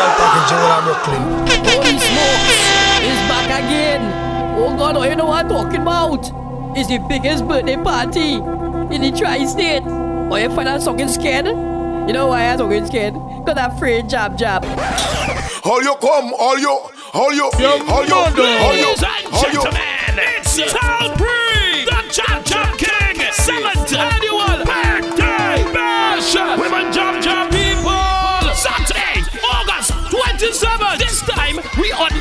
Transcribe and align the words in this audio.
total 0.00 0.16
package 0.16 0.52
in 0.52 0.84
Brooklyn. 0.84 1.22
Holy 1.68 1.98
smokes! 1.98 2.58
It's 3.04 3.22
back 3.28 3.64
again. 3.64 4.02
Oh 4.58 4.76
God, 4.76 4.96
oh, 4.96 5.02
you 5.02 5.16
know 5.16 5.26
what 5.26 5.44
I'm 5.44 5.48
talking 5.48 5.82
about? 5.82 6.30
It's 6.76 6.88
the 6.88 6.98
biggest 7.08 7.46
birthday 7.46 7.76
party 7.76 8.34
in 8.94 9.02
the 9.02 9.12
tri-state. 9.16 9.82
Oh, 9.86 10.36
you 10.36 10.48
find 10.50 10.68
out 10.68 10.80
something 10.82 11.08
scared? 11.08 11.46
You 11.46 12.12
know 12.12 12.28
why 12.28 12.44
I'm 12.46 12.58
talking 12.58 12.86
scared? 12.86 13.14
Cause 13.14 13.56
I'm 13.56 13.72
afraid 13.72 14.08
jab 14.08 14.38
jab. 14.38 14.64
All 15.64 15.82
you 15.82 15.94
come, 15.96 16.32
all 16.34 16.58
you, 16.58 16.70
all 17.12 17.32
you, 17.32 17.44
all 17.44 17.60
you, 17.60 17.66
all 17.88 18.04
you, 18.06 18.42
Ladies 18.42 19.02
and 19.02 19.34
all 19.34 19.50
you. 19.52 19.62
gentlemen, 19.62 20.16
it's 20.16 20.72
Tall 20.72 21.10
Pree, 21.16 21.28
the 21.28 21.39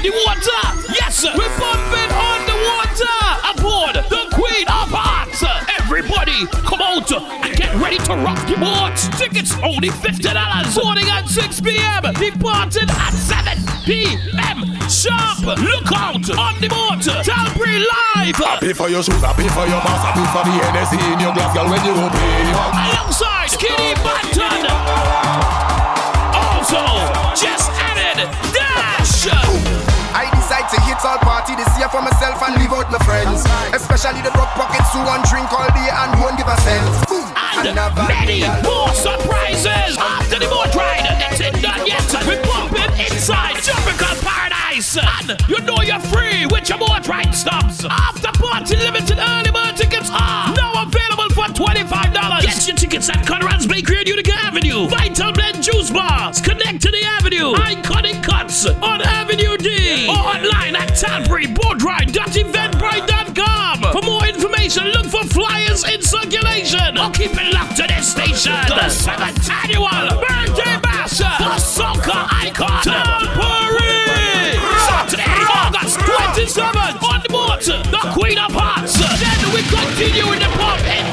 the 0.09 0.15
water. 0.25 0.61
Yes, 0.89 1.23
we're 1.23 1.53
pumping 1.61 2.11
on 2.17 2.39
the 2.49 2.57
water 2.65 3.17
aboard 3.53 3.95
the 4.09 4.23
Queen 4.33 4.65
of 4.65 4.89
Hearts. 4.89 5.43
Everybody, 5.79 6.45
come 6.65 6.81
out 6.81 7.11
and 7.13 7.53
get 7.55 7.73
ready 7.75 7.97
to 8.09 8.13
rock 8.17 8.39
the 8.49 8.57
boat. 8.57 8.97
Tickets 9.17 9.53
only 9.61 9.89
fifty 9.89 10.33
dollars. 10.33 10.73
Boarding 10.73 11.09
at 11.09 11.27
6 11.27 11.61
p.m. 11.61 12.03
Departing 12.17 12.89
at 12.89 13.13
7 13.13 13.57
p.m. 13.85 14.57
Sharp. 14.89 15.45
Look 15.45 15.89
out 15.93 16.25
on 16.33 16.53
the 16.61 16.69
boat. 16.69 17.05
Tall 17.05 17.49
Pree 17.57 17.77
live. 17.77 18.35
Happy 18.35 18.73
for 18.73 18.89
your 18.89 19.03
shoes, 19.03 19.21
happy 19.21 19.47
for 19.49 19.65
your 19.69 19.81
mask, 19.85 20.03
happy 20.09 20.25
for 20.33 20.43
the 20.45 20.53
Hennessy 20.57 20.97
in 21.13 21.19
your 21.19 21.33
glass, 21.33 21.53
girl, 21.53 21.69
when 21.69 21.81
you 21.85 21.93
open 21.93 22.49
up. 22.57 22.73
Alongside 22.73 23.49
Skinny 23.49 23.93
Banton. 24.01 24.65
Also, 26.33 26.81
just 27.38 27.69
added 27.77 28.29
Dash. 28.53 29.78
Decide 30.50 30.66
to 30.73 30.81
hit 30.81 30.97
all 31.05 31.22
party 31.22 31.53
this 31.53 31.69
year 31.78 31.88
for 31.89 32.02
myself 32.02 32.42
and 32.42 32.58
leave 32.58 32.73
out 32.73 32.89
my 32.89 32.97
friends. 33.05 33.45
Especially 33.69 34.25
the 34.25 34.33
broke 34.33 34.50
pockets 34.58 34.89
who 34.89 34.97
want 35.06 35.22
drink 35.30 35.45
all 35.53 35.69
day 35.78 35.94
and 35.94 36.09
won't 36.17 36.41
give 36.41 36.50
a 36.50 36.58
cent. 36.66 36.89
And 37.61 37.78
many 38.09 38.41
more 38.66 38.89
surprises 38.97 39.94
after 40.02 40.41
the 40.41 40.50
boat 40.50 40.73
ride. 40.73 41.06
It's 41.30 41.39
ain't 41.39 41.61
done 41.61 41.86
yet. 41.86 42.02
We're 42.25 42.41
pumping 42.41 42.89
inside 42.97 43.61
tropical 43.61 44.17
paradise. 44.25 44.97
And 44.97 45.38
you 45.45 45.61
know 45.69 45.86
you're 45.86 46.02
free 46.09 46.50
with 46.50 46.67
your 46.67 46.80
boat 46.81 47.06
ride 47.08 47.36
stops. 47.36 47.86
After 47.86 48.34
party 48.41 48.75
limited 48.78 49.22
early 49.22 49.53
bird 49.53 49.78
tickets 49.78 50.09
are 50.09 50.50
now 50.58 50.81
available 50.81 51.30
for 51.30 51.45
$25. 51.53 52.41
Get 52.41 52.67
your 52.67 52.75
tickets 52.75 53.08
at 53.08 53.22
Conrad's 53.22 53.67
Bakery 53.67 54.00
on 54.00 54.08
Utica 54.08 54.34
Avenue. 54.34 54.88
Vital 54.89 55.31
Blend 55.31 55.61
Juice 55.61 55.91
Bars. 55.91 56.41
Connect 56.41 56.81
to 56.81 56.89
the 56.89 57.06
Avenue. 57.06 57.53
Iconic 57.53 58.23
Cuts 58.50 58.66
on 58.66 59.02
Avenue 59.03 59.58
D. 59.58 60.08
Or 60.09 60.17
online 60.17 60.75
at 60.75 60.95
Talbury.boatride.eventbrite.com. 60.97 63.94
For 63.94 64.02
more 64.02 64.25
information, 64.25 64.88
look 64.88 65.06
for 65.06 65.23
flyers 65.25 65.88
in 65.88 66.02
circulation. 66.02 66.97
Or 66.97 67.11
keep 67.11 67.30
it 67.33 67.53
locked 67.53 67.78
to 67.78 67.83
this 67.83 68.11
station. 68.11 68.53
The 68.67 68.89
seventh 68.89 69.47
annual 69.52 69.86
birthday 70.17 70.80
bash 70.81 71.19
for 71.19 71.59
soca 71.61 72.25
icon 72.41 72.81
Tall 72.81 73.28
Pree. 73.38 74.58
Saturday, 74.89 75.45
August 75.53 76.00
27th 76.00 77.03
on 77.06 77.22
boat, 77.30 77.61
the 77.61 78.02
Queen 78.17 78.39
of 78.39 78.52
Hearts. 78.52 78.97
Then 78.97 79.53
we 79.53 79.61
continue 79.69 80.25
in 80.34 80.39
the 80.39 80.50
pub 80.58 80.80
in 80.89 81.06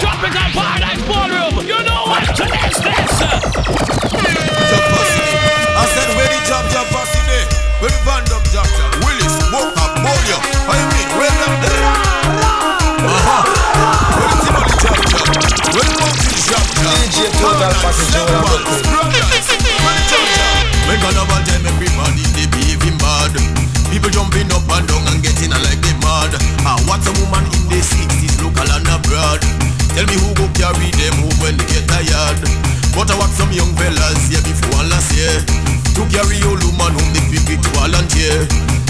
carry 36.26 36.42
old 36.50 36.62
woman 36.64 36.92
home 36.94 37.12
they 37.14 37.38
quick 37.46 37.60
to 37.62 37.70
volunteer 37.78 38.34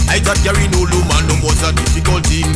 I 0.09 0.21
thought 0.21 0.41
carrying 0.41 0.73
old 0.77 0.89
woman 0.89 1.23
no 1.29 1.35
was 1.45 1.61
a 1.67 1.73
difficult 1.75 2.25
thing. 2.25 2.49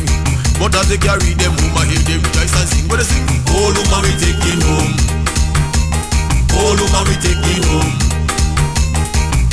But 0.57 0.73
as 0.73 0.89
they 0.89 0.97
carry 0.97 1.35
them 1.37 1.53
home 1.53 1.77
I 1.77 1.85
hear 1.85 2.01
they 2.07 2.17
rejoice 2.17 2.55
and 2.57 2.67
sing 2.69 2.87
What 2.89 2.97
they 2.97 3.05
sing? 3.05 3.27
Old 3.53 3.77
woman 3.77 4.01
we 4.07 4.13
taking 4.17 4.61
home. 4.65 4.93
Old 6.57 6.79
woman 6.81 7.03
we 7.05 7.15
taking 7.21 7.63
home. 7.69 7.93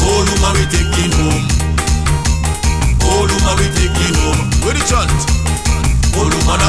Old 0.00 0.28
woman 0.32 0.52
we 0.56 0.64
taking 0.72 1.12
home. 1.20 1.44
Old 3.04 3.28
woman 3.28 3.54
we 3.60 3.66
taking 3.76 4.14
home. 4.16 4.40
Where 4.64 4.76
the 4.78 4.82
chant? 4.88 5.12
Old 6.16 6.32
woman 6.32 6.60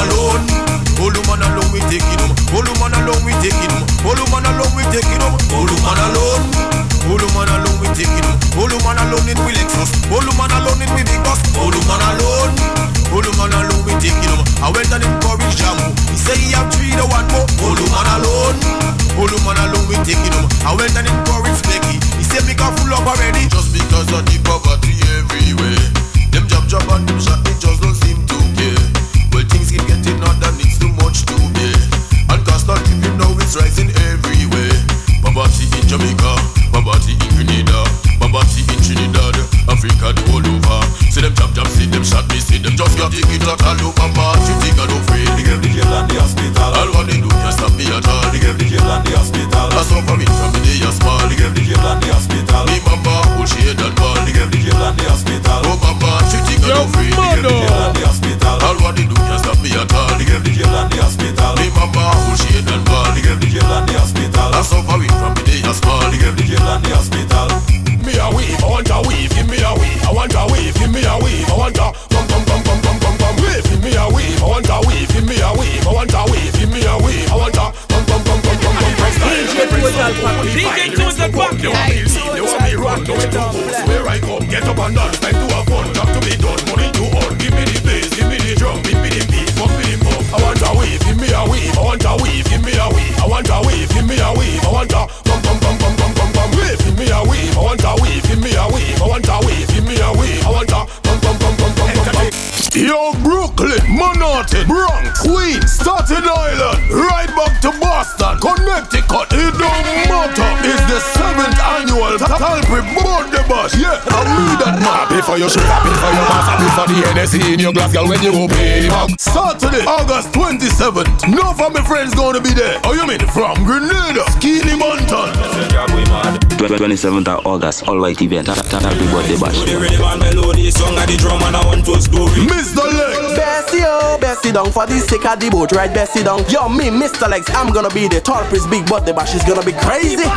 27th 127.00 127.28
of 127.28 127.46
August, 127.46 127.88
all 127.88 127.98
white 127.98 128.20
event. 128.20 128.46
Happy 128.46 129.06
birthday 129.08 129.40
bash. 129.40 129.56
The 129.64 129.80
relevant 129.80 130.20
melody, 130.20 130.70
song 130.70 130.92
of 130.98 131.06
the 131.08 131.16
drum 131.16 131.40
and 131.48 131.56
I 131.56 131.64
want 131.64 131.84
to 131.86 131.96
story. 132.00 132.44
Mr. 132.44 132.84
Legz. 132.84 133.36
Bessie, 133.36 133.80
oh, 133.88 134.18
Bessie 134.20 134.52
down 134.52 134.70
for 134.70 134.84
the 134.84 135.00
sake 135.00 135.24
of 135.24 135.40
the 135.40 135.48
boat, 135.48 135.72
right? 135.72 135.88
Bessie 135.92 136.22
down. 136.22 136.44
Yo, 136.52 136.68
me, 136.68 136.92
Mr. 136.92 137.24
Legz, 137.24 137.48
I'm 137.56 137.72
gonna 137.72 137.88
be 137.88 138.06
the 138.06 138.20
Tall 138.20 138.44
Pree's, 138.52 138.66
big 138.66 138.84
but 138.86 139.06
the 139.06 139.14
bash 139.14 139.34
is 139.34 139.42
gonna 139.44 139.64
be 139.64 139.72
crazy. 139.72 140.28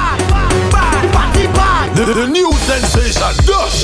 The, 1.94 2.10
the 2.16 2.28
new 2.32 2.52
sensation, 2.64 3.22
Dash. 3.44 3.84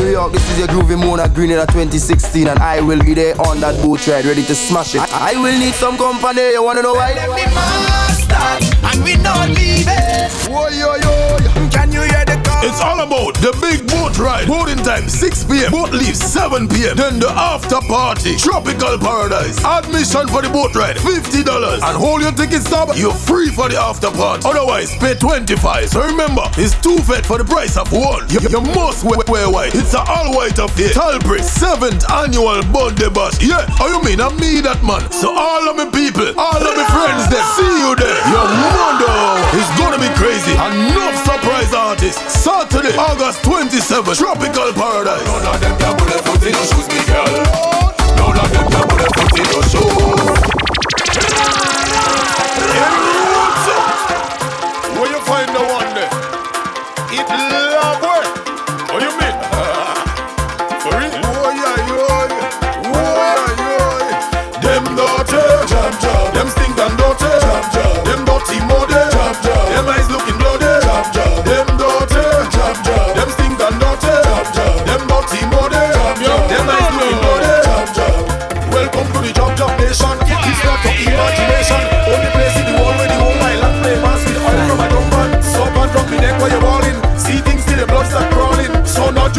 New 0.00 0.10
York, 0.10 0.32
this 0.32 0.50
is 0.50 0.58
your 0.58 0.68
groovy 0.68 0.98
Mona 0.98 1.28
Green 1.28 1.50
in 1.50 1.60
2016, 1.60 2.48
and 2.48 2.58
I 2.58 2.80
will 2.80 3.02
be 3.04 3.12
there 3.12 3.38
on 3.42 3.60
that 3.60 3.80
boat 3.82 4.06
ride, 4.08 4.24
ready 4.24 4.44
to 4.44 4.54
smash 4.54 4.94
it. 4.94 5.02
I, 5.12 5.34
I 5.34 5.40
will 5.40 5.56
need 5.58 5.74
some 5.74 5.96
company. 5.98 6.56
You 6.56 6.64
wanna 6.64 6.80
know 6.82 6.94
why? 6.94 7.12
Let 7.12 7.28
me 7.36 7.44
master, 7.52 8.64
and 8.88 9.04
we 9.04 9.16
not 9.22 9.50
leave 9.50 10.05
yo, 10.28 10.96
yo, 10.96 10.96
yo. 10.96 11.70
Can 11.70 11.92
you 11.92 12.02
hear 12.02 12.24
the? 12.24 12.35
It's 12.64 12.80
all 12.80 13.00
about 13.00 13.34
the 13.44 13.52
big 13.60 13.86
boat 13.86 14.16
ride. 14.18 14.48
Boating 14.48 14.80
time 14.82 15.08
6 15.08 15.44
p.m. 15.44 15.70
Boat 15.70 15.92
leaves 15.92 16.18
7 16.18 16.68
p.m. 16.68 16.96
Then 16.96 17.18
the 17.20 17.28
after 17.28 17.80
party. 17.84 18.36
Tropical 18.36 18.96
paradise. 18.98 19.60
Admission 19.64 20.26
for 20.28 20.40
the 20.40 20.48
boat 20.48 20.74
ride 20.74 20.96
$50. 20.96 21.44
And 21.84 21.96
hold 21.96 22.22
your 22.22 22.32
ticket 22.32 22.62
stub, 22.62 22.96
you're 22.96 23.12
free 23.12 23.48
for 23.48 23.68
the 23.68 23.76
after 23.76 24.10
party. 24.10 24.48
Otherwise, 24.48 24.96
pay 24.96 25.14
25. 25.14 25.90
So 25.90 26.00
remember, 26.00 26.48
it's 26.56 26.72
two 26.80 26.96
fed 27.04 27.26
for 27.26 27.36
the 27.38 27.44
price 27.44 27.76
of 27.76 27.92
one. 27.92 28.24
You, 28.32 28.40
you 28.48 28.60
must 28.72 29.04
wear, 29.04 29.20
wear 29.28 29.50
white. 29.50 29.74
It's 29.74 29.92
a 29.94 30.00
all 30.00 30.32
white 30.34 30.58
affair. 30.58 30.90
Tall 30.96 31.18
Pree's 31.20 31.46
7th 31.52 32.08
annual 32.08 32.62
birthday 32.72 33.10
bash. 33.12 33.36
Yeah, 33.42 33.68
oh 33.80 33.92
you 33.92 34.00
mean 34.00 34.20
I'm 34.20 34.32
me 34.40 34.64
that 34.64 34.80
man. 34.80 35.04
So 35.12 35.28
all 35.28 35.68
of 35.68 35.76
me 35.76 35.86
people, 35.92 36.32
all 36.40 36.56
of 36.56 36.72
me 36.72 36.84
friends 36.88 37.28
there, 37.28 37.44
see 37.60 37.74
you 37.84 37.92
there. 38.00 38.20
Your 38.32 38.48
mother 38.48 39.16
is 39.60 39.68
gonna 39.76 40.00
be 40.00 40.08
crazy. 40.16 40.56
Enough 40.56 41.25
surprise 41.46 41.74
artists. 41.74 42.42
Saturday, 42.42 42.96
August 42.96 43.40
27th, 43.42 44.18
Tropical 44.18 44.72
Paradise. 44.72 45.24
None 45.26 45.54
of 45.54 45.60
them 45.60 45.78
can 45.78 45.96
put 45.96 46.08
a 46.08 46.18
foot 46.24 46.42
in 46.42 46.52
your 46.52 46.64
shoes, 46.64 46.88
big 46.88 47.06
girl. 47.06 47.85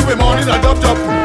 The 0.07 0.15
morning 0.15 0.48
and 0.48 0.62
drop 0.62 0.80
drop. 0.80 1.17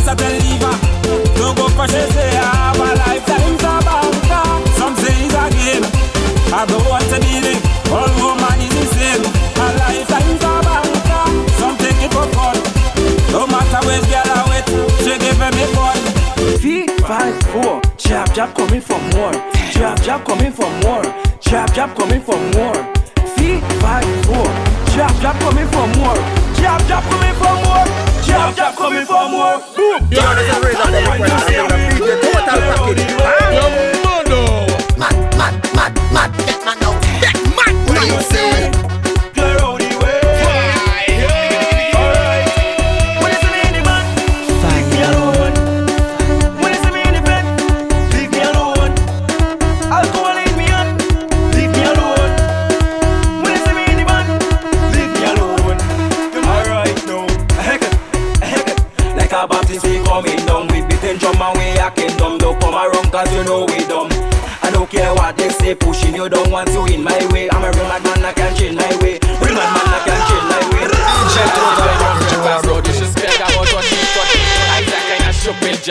To 0.00 0.16
leave 0.16 0.60
her 0.60 0.74
to 1.36 1.46
go 1.54 1.68
she. 1.68 2.02
Say 2.12 2.34
I 2.34 2.50
have 2.56 2.80
a 2.82 2.88
lifetime's 2.98 3.62
a 3.62 3.74
banker. 3.86 4.46
Some 4.74 4.96
say 4.96 5.14
it's 5.22 5.36
a 5.38 5.44
game. 5.54 5.86
I 6.52 6.66
don't 6.66 6.82
want 6.88 7.04
to 7.14 7.20
be 7.20 7.38
it. 7.46 7.62
All 7.94 8.10
woman 8.18 8.58
is 8.58 8.74
the 8.74 8.84
same. 8.90 9.22
A 9.22 9.66
lifetime's 9.78 10.42
a 10.42 10.54
banker. 10.66 11.24
Some 11.60 11.76
take 11.78 12.02
it 12.02 12.10
for 12.10 12.26
fun. 12.34 12.58
No 13.30 13.46
matter 13.46 13.80
which 13.86 14.02
girl 14.10 14.34
I 14.34 14.42
with, 14.50 14.68
she 15.04 15.14
giving 15.20 15.54
me 15.54 15.64
fun. 15.78 15.98
five, 17.06 17.36
four. 17.52 17.80
Jab, 17.96 18.34
jab 18.34 18.54
coming 18.56 18.80
for 18.80 18.98
more. 19.14 19.32
Jab, 19.70 20.02
jab 20.02 20.24
coming 20.26 20.50
for 20.52 20.70
more. 20.82 21.06
Jab, 21.40 21.72
jab 21.72 21.94
coming 21.96 22.20
for 22.20 22.40
more. 22.58 22.82
Three, 23.36 23.60
five, 23.78 24.08
four. 24.26 24.48
Jab, 24.90 25.14
jab 25.22 25.38
coming 25.38 25.68
for 25.68 25.86
more. 25.98 26.18
Jab, 26.58 26.80
jab 26.88 27.04
coming 27.04 27.34
for 27.38 27.54
more. 27.62 28.09
Jab, 28.24 28.54
jab 28.56 28.76
coming 28.76 29.06
for 29.06 29.28
more. 29.28 29.58
Boom. 29.76 30.08
You 30.10 30.18
know 30.20 30.34
this 30.34 30.56
is 30.56 30.64
raise 30.64 30.76
up 30.76 30.90
the 30.90 31.00
request 31.00 31.48
and 31.50 31.70
the 31.70 32.14
total 32.20 32.60
package. 32.68 33.02
Huh? 33.18 33.50
Mad, 34.98 35.16
mad, 35.36 35.54
mad, 35.74 35.92
mad. 36.12 36.30
Get 36.46 36.64
man 36.64 36.76
now. 36.80 36.92
Get 37.20 37.36
mad. 37.56 37.72
What 37.88 38.06
you 38.06 38.20
say? 38.22 38.89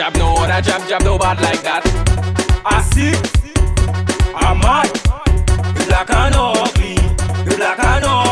Jab, 0.00 0.16
no 0.16 0.34
other 0.36 0.62
jab, 0.62 0.88
jab, 0.88 1.02
no 1.02 1.18
bad 1.18 1.38
like 1.42 1.62
that. 1.62 1.84
I 2.64 2.80
see, 2.80 3.12
I'm 4.34 4.58
mad. 4.58 4.88
You 5.78 5.84
black 5.88 6.08
and 6.08 6.34
ugly, 6.34 6.94
you 7.44 7.56
black 7.58 7.78
and 7.78 8.04
ugly. 8.06 8.29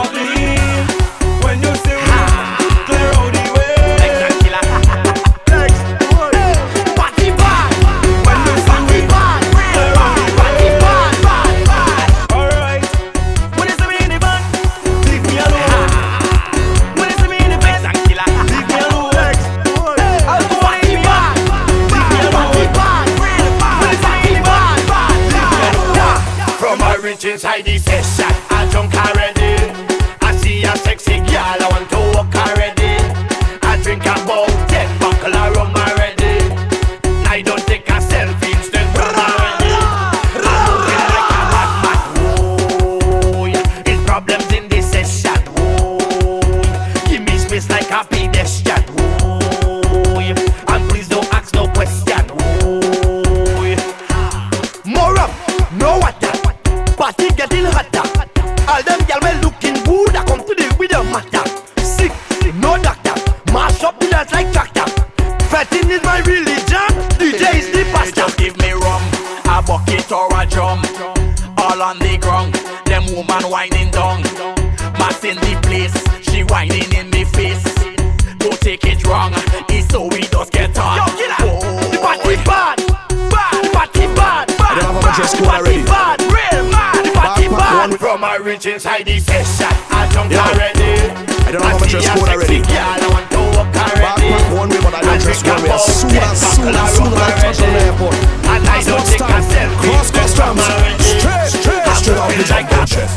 One. 88.58 88.70
From 88.70 88.74
a 88.74 88.74
rich 88.74 88.74
inside 88.74 89.06
the 89.06 89.18
session, 89.20 89.76
I 89.90 90.08
drunk 90.10 90.32
Yeah. 90.32 90.42
already. 90.42 90.98
I 91.46 91.52
don't 91.52 91.62
my 91.62 91.78
see 91.78 91.90
dress 91.90 92.06
a 92.06 92.18
code 92.18 92.28
already. 92.28 92.58
girl, 92.60 92.74
I 92.74 93.08
want 93.08 93.30
to 93.30 93.38
walk 93.56 93.76
already. 93.76 94.28
Backpack 94.28 94.58
one 94.58 94.68
way, 94.68 94.80
but 94.82 94.94
I 94.94 95.00
don't 95.00 95.20
dress 95.20 95.42
one 95.44 95.62
way. 95.62 95.70
As 95.70 95.84
soon 95.84 96.10
as, 96.16 96.38
soon 96.38 96.74
as, 96.74 96.92
soon 96.96 97.06
as 97.06 97.18
I 97.18 97.30
touch 97.40 97.60
on 97.62 97.72
the 97.72 97.80
airport. 97.86 98.14
And 98.14 98.68
I 98.68 98.82
don't 98.82 99.06
take 99.06 99.20
a 99.20 99.40
selfie. 99.40 99.78
Cross 99.78 100.10
customs. 100.10 100.62
Straight, 100.62 101.48
Straight, 101.48 101.86
straight 101.96 102.18
off 102.18 102.36
the 102.36 102.44
jumbo 102.44 102.84
jet. 102.84 103.10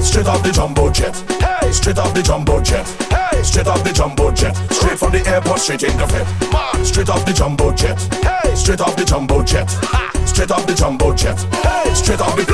Straight 0.00 0.28
off 0.28 0.42
the 0.42 0.52
jumbo 0.52 0.90
jet. 0.90 1.16
Hey, 1.42 1.72
straight 1.72 1.98
off 1.98 2.14
the 2.14 2.22
jumbo 2.22 2.60
jet. 2.62 2.86
Hey, 3.10 3.42
straight 3.42 3.66
off 3.66 3.82
the 3.84 3.92
jumbo 3.92 4.30
jet. 4.30 4.54
Straight 4.70 4.98
from 4.98 5.12
the 5.12 5.26
airport, 5.26 5.58
straight 5.60 5.82
in 5.82 5.96
the 5.96 6.06
fit. 6.06 6.26
Straight 6.86 7.08
off 7.10 7.24
the 7.26 7.32
jumbo 7.32 7.72
jet. 7.72 7.98
Hey, 8.22 8.54
straight 8.54 8.80
off 8.80 8.96
the 8.96 9.04
jumbo 9.04 9.42
jet. 9.42 9.68
Straight 10.24 10.50
off 10.50 10.66
the 10.66 10.74
jumbo 10.74 11.12
jet. 11.14 11.38
Hey, 11.64 11.92
straight 11.94 12.20
off 12.20 12.36
the 12.36 12.44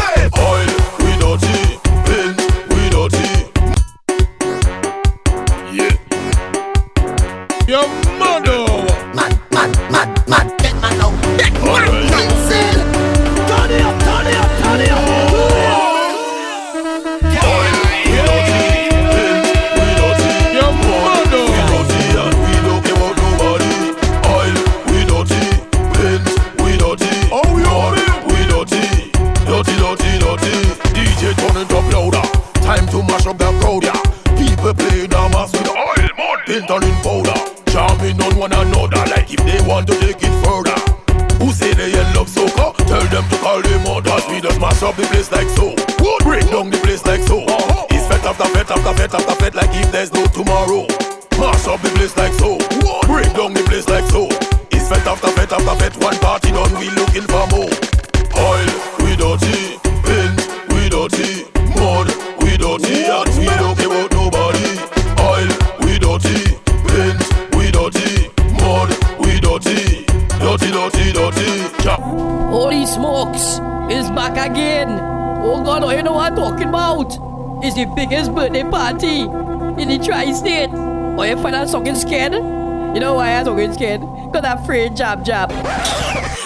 You 81.71 81.85
find 81.85 81.97
scared? 81.97 82.33
You 82.33 82.99
know 82.99 83.15
why 83.15 83.31
I'm 83.37 83.45
talking 83.45 83.73
scared? 83.73 84.01
Because 84.01 84.45
I'm 84.45 84.59
afraid 84.59 84.97
jab 84.97 85.25
jab. 85.25 85.53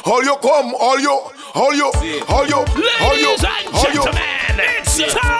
All 0.04 0.22
you 0.22 0.36
come, 0.36 0.74
all 0.78 1.00
you, 1.00 1.18
all 1.54 1.72
you, 1.74 1.90
all 2.28 2.46
you, 2.46 2.56
all 3.00 3.16
you, 3.16 3.28
Ladies 3.30 3.44
and 3.44 3.74
all 3.74 3.86
you. 3.88 4.02
gentlemen, 4.04 4.20
it's 4.58 5.14
Town 5.14 5.33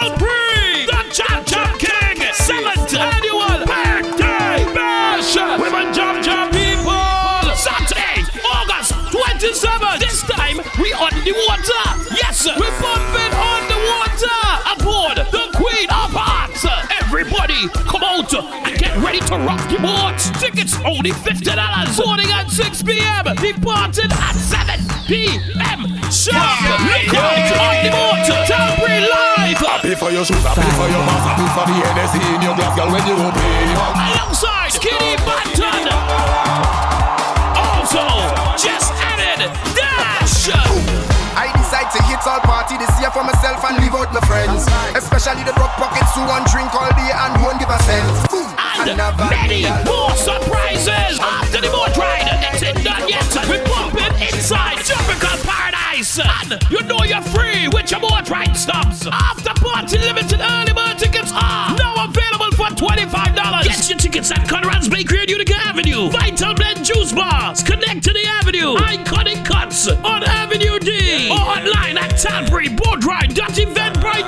boat. 20.65 20.75
Tickets 20.75 20.77
only 20.85 21.11
$50. 21.11 22.05
Boarding 22.05 22.31
at 22.31 22.49
6 22.51 22.83
p.m. 22.83 23.25
Departing 23.37 24.11
at 24.11 24.35
7 24.35 24.81
p.m. 25.07 25.81
Sharp. 26.11 26.61
Look 26.81 27.15
out 27.15 27.53
on 27.61 27.75
the 27.85 27.91
boat. 27.91 28.47
Tall 28.49 28.77
Pree 28.77 29.01
live. 29.01 29.59
Happy 29.59 29.95
for 29.95 30.11
your 30.11 30.25
shoes, 30.25 30.43
happy 30.43 30.65
for 30.81 30.89
your 30.89 31.05
mask, 31.05 31.25
happy 31.29 31.47
for 31.53 31.65
the 31.69 31.77
Hennessy 31.85 32.21
in 32.35 32.41
your 32.43 32.57
glass, 32.57 32.73
girl, 32.77 32.89
when 32.91 33.05
you 33.07 33.15
open. 33.15 33.69
alongside 33.77 34.73
Skinny 34.73 35.17
Banton. 35.21 35.85
Also, 37.55 38.05
just 38.57 38.93
added 38.97 39.53
Dash. 39.77 40.49
I 41.37 41.53
decide 41.59 41.93
to 41.93 42.01
hit 42.09 42.25
all 42.27 42.41
party 42.41 42.79
this 42.79 42.93
year 42.99 43.11
for 43.11 43.25
myself 43.25 43.63
and 43.65 43.77
leave 43.83 43.95
out 43.95 44.13
my 44.13 44.21
friends. 44.25 44.67
Especially 44.97 45.45
the 45.45 45.53
broke 45.53 45.77
pockets 45.77 46.15
who 46.15 46.23
want 46.25 46.49
drink 46.49 46.73
all 46.75 46.89
day 46.97 47.11
and 47.13 47.43
won't 47.43 47.61
give 47.61 47.69
a 47.69 47.79
cent. 47.85 48.64
And 48.77 48.99
many 49.31 49.63
more 49.87 50.11
surprises 50.17 51.19
after 51.21 51.61
the 51.61 51.69
boat 51.71 51.97
ride. 51.97 52.27
It's 52.53 52.63
in 52.63 52.75
done 52.83 53.09
yet. 53.09 53.25
We're 53.49 53.63
pumping 53.65 54.13
inside 54.21 54.79
Tropical 54.85 55.39
Paradise. 55.47 56.19
And 56.19 56.59
you 56.71 56.81
know 56.83 57.03
you're 57.05 57.23
free 57.23 57.69
with 57.69 57.91
your 57.91 58.01
boat 58.01 58.29
ride 58.29 58.57
stops. 58.57 59.07
After 59.07 59.55
party 59.63 59.99
limited 59.99 60.41
early 60.41 60.73
bird 60.73 60.99
tickets 60.99 61.31
are 61.33 61.77
now 61.77 62.05
available 62.05 62.51
for 62.57 62.67
$25. 62.75 63.63
Get 63.65 63.89
your 63.89 63.99
tickets 63.99 64.31
at 64.33 64.49
Conrad's 64.49 64.89
Bakery 64.89 65.21
on 65.21 65.29
Utica 65.29 65.55
Avenue. 65.57 66.09
Vital 66.11 66.55
Blend 66.55 66.85
Juice 66.85 67.13
bars. 67.13 67.63
Connect 67.63 68.03
to 68.05 68.13
the 68.13 68.27
Avenue. 68.41 68.75
Iconic 68.77 69.45
Cuts 69.45 69.87
on 69.89 70.25
Avenue 70.25 70.79
D. 70.81 71.29
Or 71.31 71.39
online 71.39 71.97
at 71.99 72.11
TanburyBoardRide.eventbrite.com. 72.13 74.24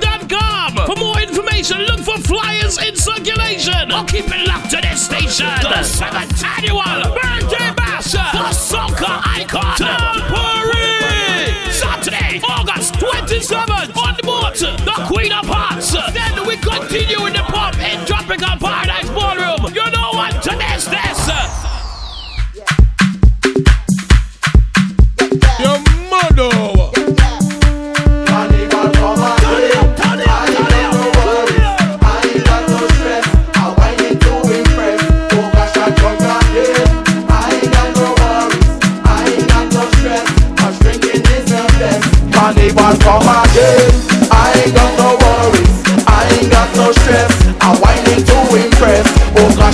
Information, 1.57 1.87
look 1.87 2.01
for 2.05 2.21
flyers 2.23 2.77
in 2.77 2.95
circulation. 2.95 3.91
Or 3.91 4.05
keep 4.05 4.27
it 4.29 4.47
locked 4.47 4.71
to 4.73 4.77
this 4.83 5.07
station. 5.07 5.47
The 5.63 5.83
seventh 5.83 6.45
annual 6.45 6.83
birthday 7.17 7.73
bash 7.75 8.13
for 8.13 8.53
soca 8.53 9.23
icon 9.25 9.77
Tall 9.79 10.21
Pree. 10.29 11.73
Saturday, 11.73 12.41
August 12.45 12.95
27th 12.95 13.97
on 13.97 14.17
the 14.17 14.23
boat, 14.23 14.59
the 14.59 15.05
Queen 15.07 15.33
of 15.33 15.47
Hearts. 15.47 15.93
Then 16.13 16.47
we 16.47 16.59
continue 16.59 17.25
in 17.25 17.33
the 17.33 17.46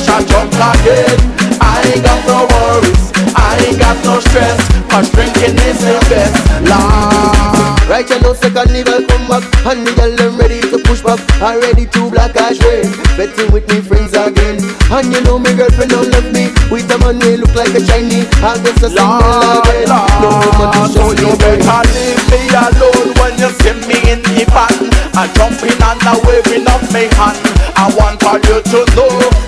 I 0.08 0.22
drunk 0.24 0.54
again. 0.54 1.18
I 1.60 1.82
ain't 1.92 2.02
got 2.04 2.20
no 2.26 2.46
worries. 2.50 3.12
I 3.34 3.58
ain't 3.66 3.78
got 3.78 3.98
no 4.04 4.20
stress. 4.20 4.58
Cause 4.90 5.10
drinking 5.10 5.56
is 5.68 5.80
the 5.80 5.98
best. 6.10 6.36
Lord. 6.68 7.72
Right 7.92 8.08
you 8.08 8.18
know 8.20 8.32
second 8.32 8.72
carnival 8.72 9.04
come 9.04 9.26
back 9.28 9.44
And 9.68 9.84
the 9.84 9.92
girl 9.92 10.14
them 10.16 10.38
ready 10.38 10.64
to 10.64 10.78
push 10.80 11.02
back 11.02 11.20
I'm 11.42 11.60
ready 11.60 11.84
to 11.84 12.08
black 12.08 12.32
ash 12.40 12.56
red 12.64 12.88
Betting 13.20 13.52
with 13.52 13.68
me 13.68 13.84
friends 13.84 14.16
again 14.16 14.64
And 14.88 15.12
you 15.12 15.20
know 15.28 15.36
me 15.36 15.52
girlfriend 15.52 15.90
don't 15.92 16.08
love 16.08 16.30
me 16.32 16.48
With 16.72 16.88
a 16.88 16.96
man 17.04 17.20
we 17.20 17.36
look 17.36 17.52
like 17.52 17.74
a 17.76 17.82
Chinese 17.84 18.30
I 18.40 18.56
guess 18.64 18.80
a 18.80 18.88
single 18.88 19.60
again 19.60 19.92
No 20.24 20.30
woman 20.40 20.68
to 20.72 20.82
So 20.88 21.10
show 21.10 21.10
you 21.20 21.36
me 21.36 21.42
better 21.42 21.82
leave 21.92 22.22
me 22.32 22.40
alone 22.54 23.12
when 23.18 23.34
you 23.36 23.50
see 23.60 23.76
me 23.84 23.98
in 24.08 24.24
the 24.24 24.46
van 24.48 24.72
I 25.12 25.28
jumping 25.36 25.76
and 25.76 26.00
I 26.00 26.16
waving 26.24 26.64
up 26.70 26.80
my 26.96 27.10
hand 27.18 27.36
I 27.76 27.92
want 27.98 28.24
all 28.24 28.40
you 28.40 28.62
to 28.62 28.80
know 28.96 29.10
I'm 29.10 29.41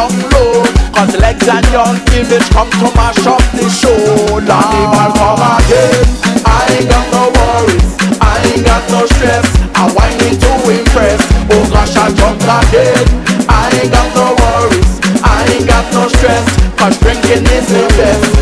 down 0.00 0.30
low 0.32 0.64
Cause 0.94 1.16
Legz 1.16 1.48
and 1.48 1.66
Yung 1.72 1.96
Image 2.16 2.48
come 2.50 2.70
to 2.80 2.88
mash 2.96 3.26
up 3.26 3.40
the 3.56 3.68
show. 3.68 3.96
Carnival 4.44 5.12
come 5.16 5.44
again. 5.56 6.04
I 6.44 6.60
ain't 6.76 6.88
got 6.88 7.06
no 7.12 7.24
worries. 7.36 7.96
I 8.20 8.36
ain't 8.52 8.64
got 8.64 8.84
no 8.90 9.06
stress. 9.06 9.46
I'm 9.74 9.92
whining 9.94 10.38
to 10.38 10.52
impress. 10.68 11.20
Oh 11.52 11.64
gosh 11.72 11.96
I 11.96 12.12
jump 12.12 12.40
again. 12.42 13.04
I 13.48 13.70
ain't 13.80 13.92
got 13.92 14.08
no 14.14 14.36
worries. 14.40 15.00
I 15.24 15.56
ain't 15.56 15.66
got 15.66 15.86
no 15.94 16.08
stress. 16.08 16.44
Cause 16.76 16.98
drinking 17.00 17.44
is 17.48 17.66
the 17.68 17.86
best 17.96 18.39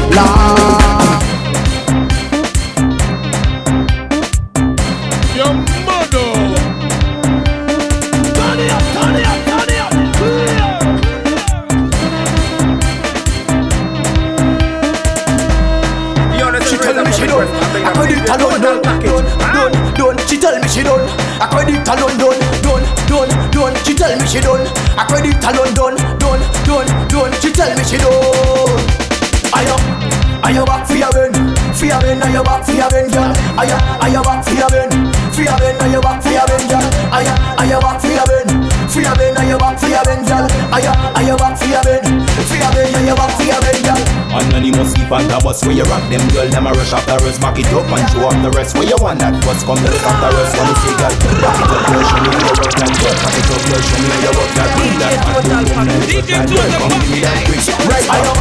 for 32.29 32.35
your 32.35 32.45
ben, 32.45 32.45
ayo 32.45 32.45
back 32.45 32.65
for 32.65 32.73
your 32.73 32.91
ben, 32.91 33.09
girl. 33.11 33.33
Ayo, 33.57 33.77
ayo 34.05 34.21
back 34.23 34.45
for 34.45 34.55
your 34.55 34.69
ben, 34.69 34.91
for 35.33 35.43
your 35.43 35.57
ben, 35.59 35.77
ayo 35.81 36.01
back 36.03 36.23
for 36.23 36.31
your 36.31 36.47
ben, 36.47 36.63
girl. 36.69 36.89
Ayo, 37.13 37.35
ayo 37.57 37.81
back 37.81 38.01
for 38.01 38.13
your 38.13 38.27
ben, 38.29 38.49
for 38.89 39.01
your 39.01 39.15
ben, 39.17 39.35
ayo 39.37 39.57
back 39.59 39.79
for 39.79 39.89
your 39.89 40.05
ben, 40.05 40.21
girl. 40.29 40.47
Ayo, 40.73 40.93
ayo 41.17 41.35
back 41.39 41.57
for 41.57 41.67
your 41.67 41.83
ben, 41.85 42.05
for 42.45 42.57
your 42.57 42.71
ben, 42.73 42.93
ayo 43.01 43.15
back 43.17 43.31
for 43.33 43.45
your 43.45 43.61
ben, 43.61 43.79
girl. 43.83 44.03
Anonymous 44.29 44.93
keep 44.93 45.11
on 45.11 45.25
the 45.25 45.41
bus 45.41 45.65
where 45.65 45.73
you 45.73 45.89
rock 45.89 46.05
them 46.13 46.21
girl 46.31 46.47
Them 46.53 46.69
a 46.69 46.71
rush 46.71 46.93
off 46.93 47.03
the 47.09 47.17
rest 47.25 47.41
Back 47.41 47.59
it 47.59 47.67
up 47.73 47.89
and 47.89 48.05
show 48.13 48.29
off 48.29 48.37
the 48.45 48.53
rest 48.53 48.77
Where 48.77 48.85
you 48.85 48.95
want 49.01 49.19
that 49.25 49.33
bus 49.41 49.65
come 49.65 49.81
to 49.81 49.89
stop 49.89 50.21
the 50.21 50.29
rest 50.37 50.53
Wanna 50.53 50.75
see 50.85 50.95
girl 51.01 51.15
Back 51.41 51.59
it 51.59 51.73
up 51.73 51.83
girl 51.89 52.05
Show 52.07 52.21
me 52.23 52.29
how 52.29 52.45
you 52.45 52.53
work 52.61 52.75
that 52.77 52.93
girl 52.93 53.17
Back 53.19 53.37
it 53.41 53.49
up 53.49 53.63
girl 53.67 53.83
Show 53.83 53.99
me 53.99 54.09
how 54.13 54.21
you 54.21 54.33
work 54.37 54.53
that 54.53 54.69
Bring 54.77 54.95
that 55.01 55.17
back 55.17 55.33
Boom 55.33 55.65
boom 55.65 55.81
Now 55.81 55.97
you 55.97 56.13
work 56.13 56.27
that 56.29 56.45
girl 56.45 56.69
Come 56.77 56.93
give 56.93 57.09
me 57.09 57.19
that 57.25 57.39
quick 57.49 57.65
Right 57.89 58.07
Ayo, 58.13 58.33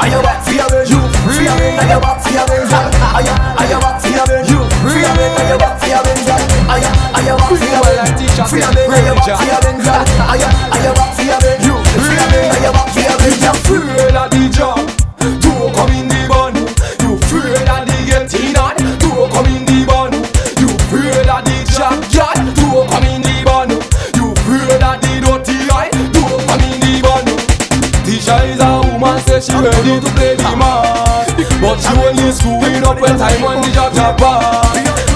ayo 0.00 0.18
back 0.24 0.40
for 0.42 0.54
your 0.56 0.68
ben, 0.72 0.88
you 0.88 1.07
you 1.28 1.44
you 1.44 2.98
girl. 9.84 9.98
Afraid 13.48 14.14
the 14.30 14.48
job, 14.52 14.78
in 15.90 16.08
the 16.08 16.20
bun. 16.28 16.54
You 17.02 17.16
the 17.18 17.98
getting 18.06 18.56
on, 18.56 18.76
in 18.78 18.90
the 19.64 19.84
bun. 19.86 20.12
You 20.60 20.68
the 20.68 21.58
job, 21.68 21.96
in 23.04 23.22
the 23.22 23.36
bun. 23.44 23.70
You 24.16 24.34
the 25.44 25.56
eye, 25.74 25.90
in 25.92 26.10
the 26.80 26.92
bun. 27.02 27.26
Woman, 28.92 29.18
she 29.40 29.52
ready 29.52 30.00
to 30.00 30.10
play 30.14 30.34
the 30.34 30.56
man, 30.56 31.07
but 31.68 31.76
she 31.84 31.92
only 32.00 32.32
screwing 32.32 32.84
up 32.88 32.96
when 32.96 33.12
time 33.20 33.44
on 33.44 33.60
the 33.60 33.68
job 33.76 33.92
job. 33.92 34.16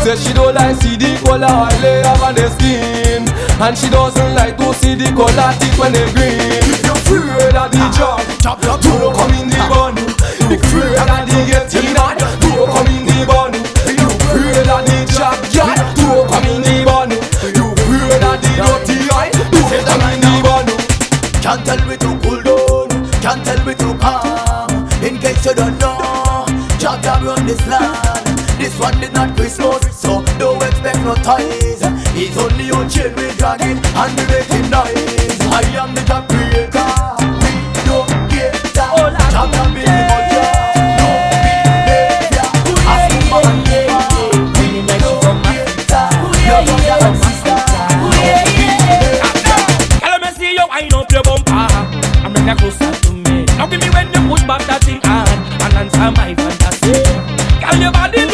Say 0.04 0.16
she 0.20 0.32
don't 0.34 0.54
like 0.54 0.76
see 0.82 1.00
the 1.00 1.16
color 1.24 1.48
I 1.48 1.72
lay 1.80 2.02
up 2.04 2.20
on 2.20 2.34
the 2.36 2.50
skin, 2.52 3.24
and 3.56 3.72
she 3.72 3.88
doesn't 3.88 4.34
like 4.36 4.58
to 4.60 4.74
see 4.76 4.94
the 4.94 5.08
color 5.16 5.48
thick 5.56 5.72
when 5.80 5.96
they 5.96 6.04
green. 6.12 6.60
You 6.84 6.92
afraid 6.92 7.56
of 7.56 7.72
the 7.72 7.84
job, 7.96 8.20
job, 8.44 8.60
job, 8.60 8.82
to 8.84 8.92
come 9.16 9.32
in 9.32 9.48
the 9.48 9.62
bun. 9.72 9.96
Afraid 10.52 11.00
of 11.00 11.24
the 11.24 11.38
getting 11.48 11.96
on, 11.96 12.20
to 12.20 12.50
come 12.68 12.88
in 12.92 13.08
the 13.08 13.24
bun. 13.24 13.56
Afraid 13.88 14.68
of 14.68 14.82
the 14.84 14.98
job, 15.08 15.40
job, 15.48 15.72
to 15.96 16.08
come 16.28 16.48
in 16.52 16.60
the 16.60 16.84
bun. 16.84 17.08
Afraid 17.16 18.24
of 18.28 18.36
the 18.44 18.52
dirty 18.60 18.98
eye, 19.08 19.32
to 19.32 19.76
come 19.88 20.04
in 20.04 20.20
the 20.20 20.34
bun. 20.44 20.66
Can't 21.40 21.64
tell 21.64 21.80
me 21.88 21.96
to 21.96 22.10
cool 22.20 22.42
down, 22.44 22.90
can't 23.24 23.40
tell 23.40 23.60
me 23.64 23.72
to 23.72 23.88
calm. 23.96 24.52
In 25.00 25.18
case 25.18 25.46
you 25.46 25.54
don't 25.54 25.78
know, 25.78 25.81
Jah 25.81 25.81
Jah 25.81 25.81
run 27.22 27.46
this 27.46 27.64
land. 27.66 28.26
This 28.58 28.78
one 28.78 29.02
is 29.02 29.12
not 29.12 29.34
Christmas, 29.36 29.80
so 29.96 30.22
don't 30.38 30.62
expect 30.62 30.98
no 31.00 31.14
toys. 31.14 31.82
It's 32.14 32.36
only 32.36 32.66
your 32.66 32.88
chain 32.88 33.14
we 33.16 33.30
dragging 33.38 33.78
and 33.78 34.12
we 34.18 34.24
making 34.26 34.70
noise. 34.70 35.40
I 35.50 35.62
am 35.80 35.94
the 35.94 36.02
Jab 36.02 36.28
creator, 36.28 36.92
we 37.42 37.52
don't 37.86 38.08
get 38.30 38.54
that. 38.74 38.90
Jah 39.32 39.46
Jah 39.52 39.66
be 39.74 39.82
the 39.82 40.02
culture, 40.10 40.50
no 40.98 41.08
behavior. 41.42 42.48
As 42.90 43.12
woman, 43.30 43.58
we 43.66 44.68
don't 45.02 45.40
get 45.46 45.68
that. 45.90 46.12
Your 46.46 46.62
brother 46.66 47.06
and 47.06 47.16
sister, 47.22 47.58
no 47.98 48.18
behavior. 48.56 49.26
Girl, 50.02 50.18
let 50.18 50.22
me 50.22 50.28
see 50.38 50.52
you 50.54 50.66
wind 50.68 50.94
up 50.94 51.10
your 51.10 51.22
bumper 51.22 51.66
and 52.24 52.30
bring 52.34 52.46
her 52.46 52.56
closer 52.56 52.92
to 52.92 53.10
me. 53.12 53.44
Now 53.58 53.66
give 53.66 53.80
me 53.80 53.88
when 53.90 54.06
you 54.12 54.22
push 54.28 54.42
back 54.44 54.62
that 54.66 54.82
thing 54.84 55.00
hard 55.02 55.28
and 55.28 55.72
answer 55.74 56.10
my 56.12 56.34
fantasy. 56.34 56.51
Body 57.92 58.31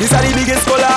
This 0.00 0.14
are 0.14 0.22
the 0.22 0.32
biggest 0.32 0.66
collab. 0.66 0.89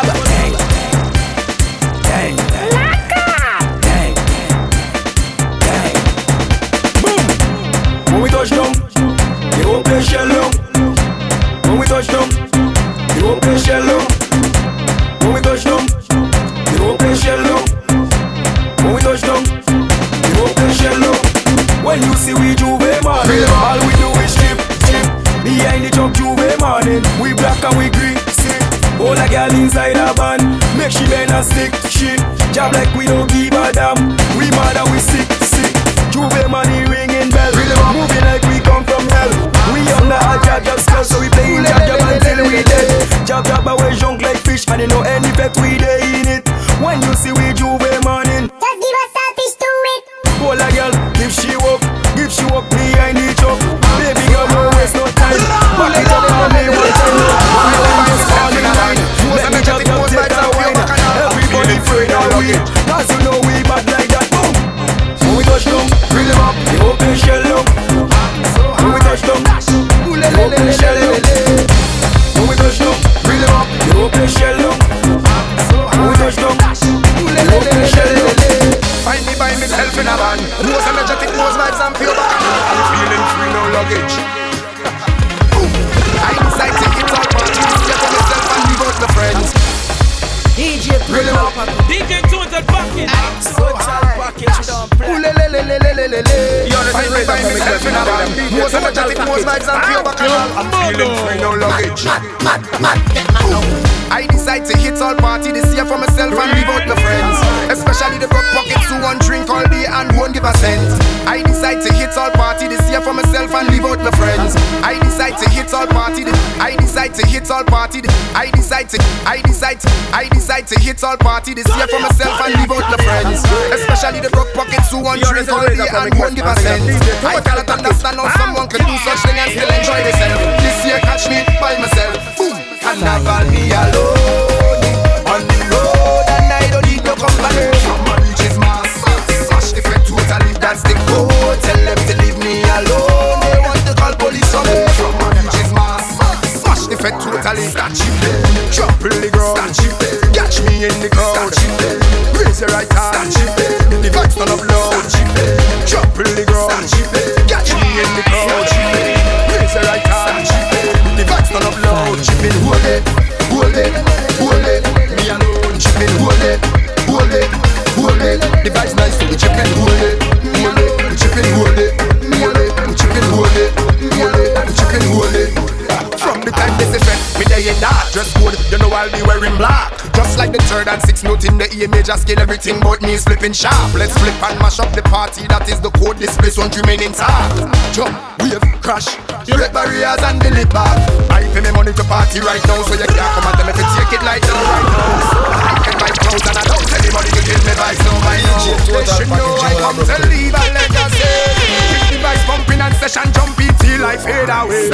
the 177.73 177.81
dark 177.81 178.05
Dress 178.11 178.29
code, 178.37 178.57
you 178.71 178.77
know 178.77 178.89
I'll 178.93 179.11
be 179.11 179.21
wearing 179.25 179.55
black. 179.57 179.93
Just 180.13 180.37
like 180.37 180.51
the 180.51 180.61
third 180.69 180.87
and 180.87 181.01
sixth 181.01 181.23
note 181.23 181.45
in 181.45 181.57
the 181.57 181.65
E 181.73 181.87
major 181.87 182.13
scale 182.17 182.39
Everything 182.39 182.79
but 182.79 183.01
me 183.01 183.13
is 183.13 183.23
flipping 183.23 183.53
sharp. 183.53 183.93
Let's 183.93 184.13
flip 184.17 184.35
and 184.43 184.59
mash 184.59 184.79
up 184.79 184.93
the 184.93 185.01
party 185.01 185.47
That 185.47 185.65
is 185.69 185.81
the 185.81 185.89
code, 185.89 186.17
this 186.17 186.37
place 186.37 186.57
won't 186.57 186.75
remain 186.77 187.01
intact. 187.01 187.57
Jump, 187.93 188.13
wave, 188.41 188.61
crash 188.81 189.17
You 189.47 189.57
rip 189.57 189.73
barriers 189.73 190.21
and 190.21 190.37
delete 190.41 190.69
back. 190.69 190.93
I 191.33 191.45
pay 191.53 191.61
me 191.61 191.71
money 191.73 191.93
to 191.93 192.05
party 192.05 192.39
right 192.41 192.61
now 192.69 192.81
So 192.85 192.93
you 192.93 193.09
can't 193.09 193.31
come 193.33 193.45
and 193.49 193.55
tell 193.57 193.67
me 193.67 193.73
to 193.73 193.85
take 193.97 194.13
it 194.13 194.21
like 194.21 194.43
you 194.45 194.53
right 194.53 194.87
now. 194.93 195.17
I 195.53 195.73
can 195.81 195.95
buy 195.97 196.11
clothes 196.13 196.45
and 196.45 196.57
I 196.57 196.63
don't 196.69 196.85
tell 196.85 197.01
anybody 197.01 197.29
to 197.33 197.41
give 197.41 197.61
me 197.65 197.71
advice. 197.73 197.99
No, 198.05 198.13
my 198.21 198.37
DJ, 198.37 198.65
they 198.85 199.05
should 199.09 199.29
know 199.33 199.49
I 199.61 199.71
come 199.81 199.97
to 199.97 200.17
leave 200.29 200.53
and 200.53 200.71
let 200.77 200.93
us 200.93 201.11
say 201.17 201.92
vibes 202.23 202.43
pumping 202.47 202.79
and 202.79 202.95
session 202.95 203.27
jumping 203.35 203.75
till 203.83 204.05
I 204.07 204.15
fade 204.15 204.47
away. 204.47 204.87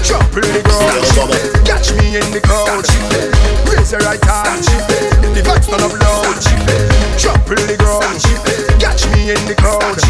Jump 0.00 0.32
in 0.40 0.48
the 0.56 0.64
ground, 0.64 1.04
catch 1.68 1.92
me 2.00 2.16
in 2.16 2.24
the 2.32 2.40
crowd. 2.40 2.88
Raise 3.68 3.92
your 3.92 4.00
right 4.00 4.24
hand, 4.24 4.64
if 5.20 5.36
the 5.36 5.42
vibes 5.44 5.68
turn 5.68 5.84
up 5.84 5.92
loud. 5.92 6.40
Jump 7.20 7.44
in 7.52 7.60
the 7.68 7.76
ground, 7.76 8.08
catch 8.80 9.04
me 9.12 9.36
in 9.36 9.42
the 9.44 9.54
crowd. 9.54 10.00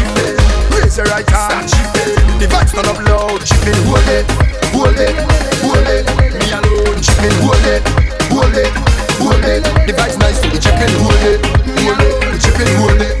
Raise 0.71 0.95
your 0.95 1.05
right 1.11 1.27
hand, 1.27 1.67
if 1.67 2.39
the 2.39 2.47
vibes 2.47 2.71
turn 2.71 2.87
up 2.87 2.99
loud. 3.03 3.43
Chipping, 3.43 3.75
hold 3.83 4.07
it, 4.07 4.25
hold 4.71 4.95
it, 4.95 5.15
hold 5.59 5.87
it, 5.91 6.07
me 6.39 6.47
alone. 6.55 6.95
Chipping, 7.03 7.35
hold 7.43 7.67
it, 7.67 7.83
hold 8.31 8.55
it, 8.55 8.71
hold 9.19 9.43
it. 9.43 9.63
The 9.83 9.93
vibes 9.93 10.15
nice, 10.17 10.39
so 10.39 10.47
the 10.47 10.59
Chippin' 10.63 10.95
hold 11.03 11.19
it, 11.27 11.43
hold 11.83 11.99
it, 11.99 12.15
the 12.23 12.39
chipping, 12.39 12.71
hold 12.79 13.01
it. 13.01 13.20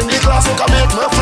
in 0.00 0.06
the 0.06 0.18
class, 0.20 0.46
you 0.46 0.54
can 0.54 0.70
make 0.72 0.88
me 0.96 1.19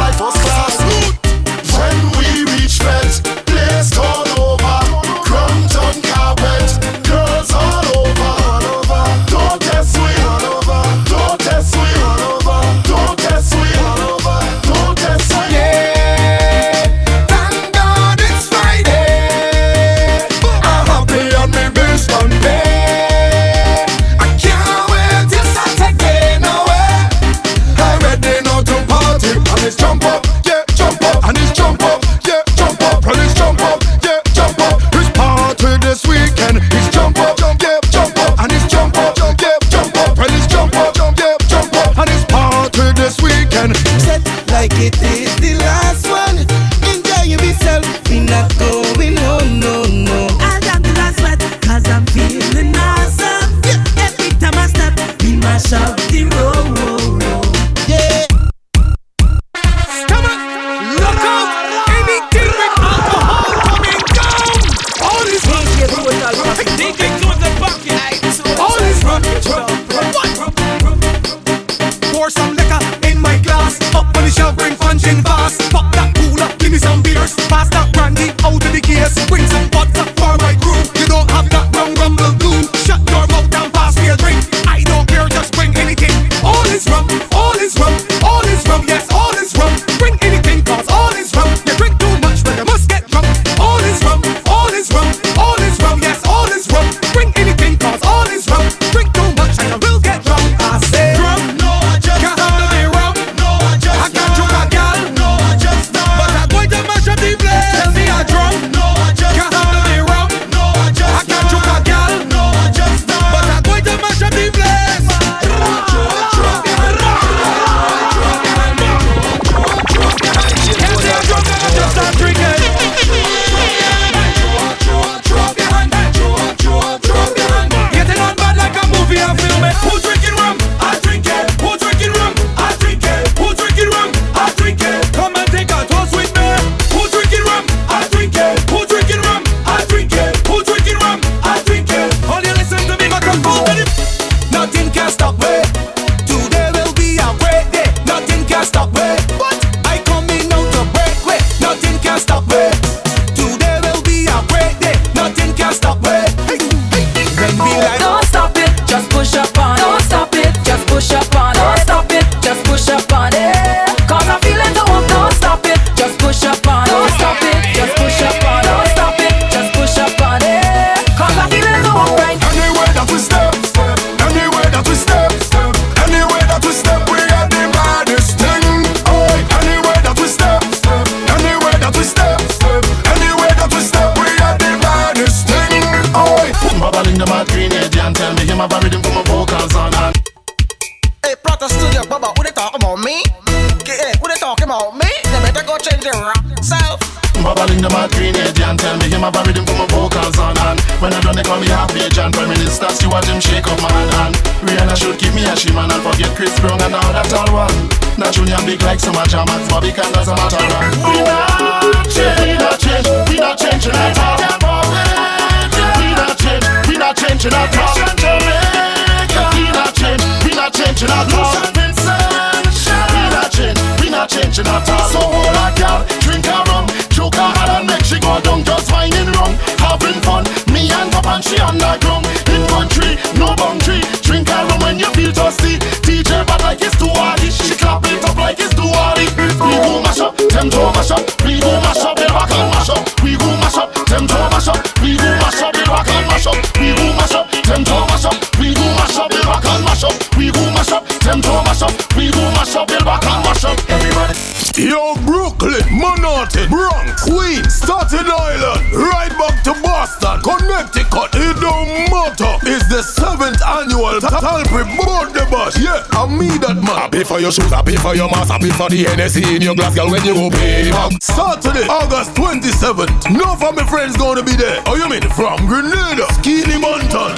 me 266.38 266.48
that 266.62 266.78
man. 266.78 266.96
I 266.96 267.08
pay 267.10 267.24
for 267.24 267.40
your 267.40 267.50
shoes, 267.50 267.72
I 267.72 267.82
pay 267.82 267.96
for 267.96 268.14
your 268.14 268.30
mask, 268.30 268.50
I 268.54 268.58
pay 268.58 268.70
for 268.70 268.88
the 268.88 269.04
Hennessy 269.04 269.56
in 269.56 269.62
your 269.62 269.74
glass, 269.74 269.94
girl, 269.94 270.10
when 270.10 270.24
you 270.24 270.34
go 270.34 270.50
pay 270.50 270.90
back. 270.90 271.12
Saturday, 271.22 271.86
August 271.90 272.34
27th. 272.38 273.10
No 273.34 273.58
of 273.58 273.74
my 273.74 273.84
friends 273.84 274.16
gonna 274.16 274.42
be 274.42 274.54
there. 274.54 274.82
Oh, 274.86 274.94
you 274.94 275.08
mean 275.08 275.26
from 275.34 275.66
Grenada, 275.66 276.26
Skinny 276.38 276.78
Banton. 276.78 277.34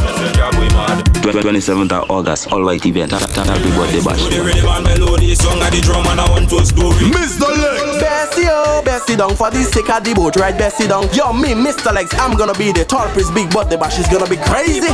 27th 1.25 1.93
of 1.93 2.11
August, 2.11 2.53
all 2.53 2.65
white 2.65 2.85
event. 2.85 3.13
Happy 3.13 3.71
birthday 3.73 4.03
bash. 4.05 4.23
The 4.29 4.43
relevant 4.45 4.85
melody, 4.85 5.35
song 5.35 5.61
of 5.61 5.71
the 5.71 5.81
drum 5.81 6.07
and 6.07 6.21
I 6.21 6.29
want 6.31 6.49
to 6.51 6.65
story. 6.67 7.09
Mr. 7.09 7.49
Legz. 7.49 8.01
Bessie, 8.01 8.49
oh, 8.49 8.83
Bessie 8.85 9.17
down 9.17 9.35
for 9.35 9.51
the 9.51 9.63
sake 9.65 9.89
of 9.89 10.05
the 10.05 10.15
boat, 10.15 10.37
right? 10.37 10.57
Bessie 10.57 10.87
down. 10.89 11.09
Yo, 11.15 11.33
me, 11.33 11.55
Mr. 11.57 11.93
Legz, 11.93 12.15
I'm 12.19 12.37
gonna 12.37 12.55
be 12.55 12.73
the 12.73 12.85
Tall 12.85 13.09
Pree's 13.09 13.31
big 13.31 13.51
birthday 13.51 13.77
bash 13.77 13.99
is 13.99 14.09
gonna 14.09 14.29
be 14.29 14.37
crazy. 14.37 14.89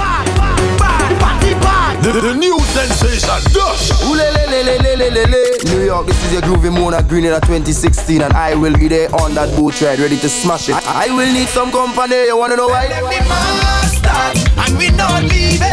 The, 2.06 2.12
the 2.12 2.34
new 2.34 2.56
sensation, 2.70 3.26
Dash. 3.52 3.90
Ooh-le-le-le-le-le-le-le. 4.06 5.74
New 5.74 5.84
York, 5.86 6.06
this 6.06 6.24
is 6.26 6.34
your 6.34 6.42
groovy 6.42 6.72
Mona 6.72 7.02
Green 7.02 7.24
in 7.24 7.32
2016, 7.32 8.22
and 8.22 8.32
I 8.32 8.54
will 8.54 8.78
be 8.78 8.86
there 8.86 9.12
on 9.16 9.34
that 9.34 9.50
boat 9.56 9.82
ride, 9.82 9.98
ready 9.98 10.16
to 10.18 10.28
smash 10.28 10.68
it. 10.68 10.76
I, 10.86 11.08
I 11.08 11.16
will 11.16 11.32
need 11.32 11.48
some 11.48 11.72
company. 11.72 12.26
You 12.26 12.36
wanna 12.36 12.54
know 12.54 12.68
why? 12.68 12.86
Let 12.86 13.02
me 13.10 13.18
master, 13.26 14.46
and 14.54 14.78
we 14.78 14.90
not 14.94 15.24
leaving. 15.24 15.66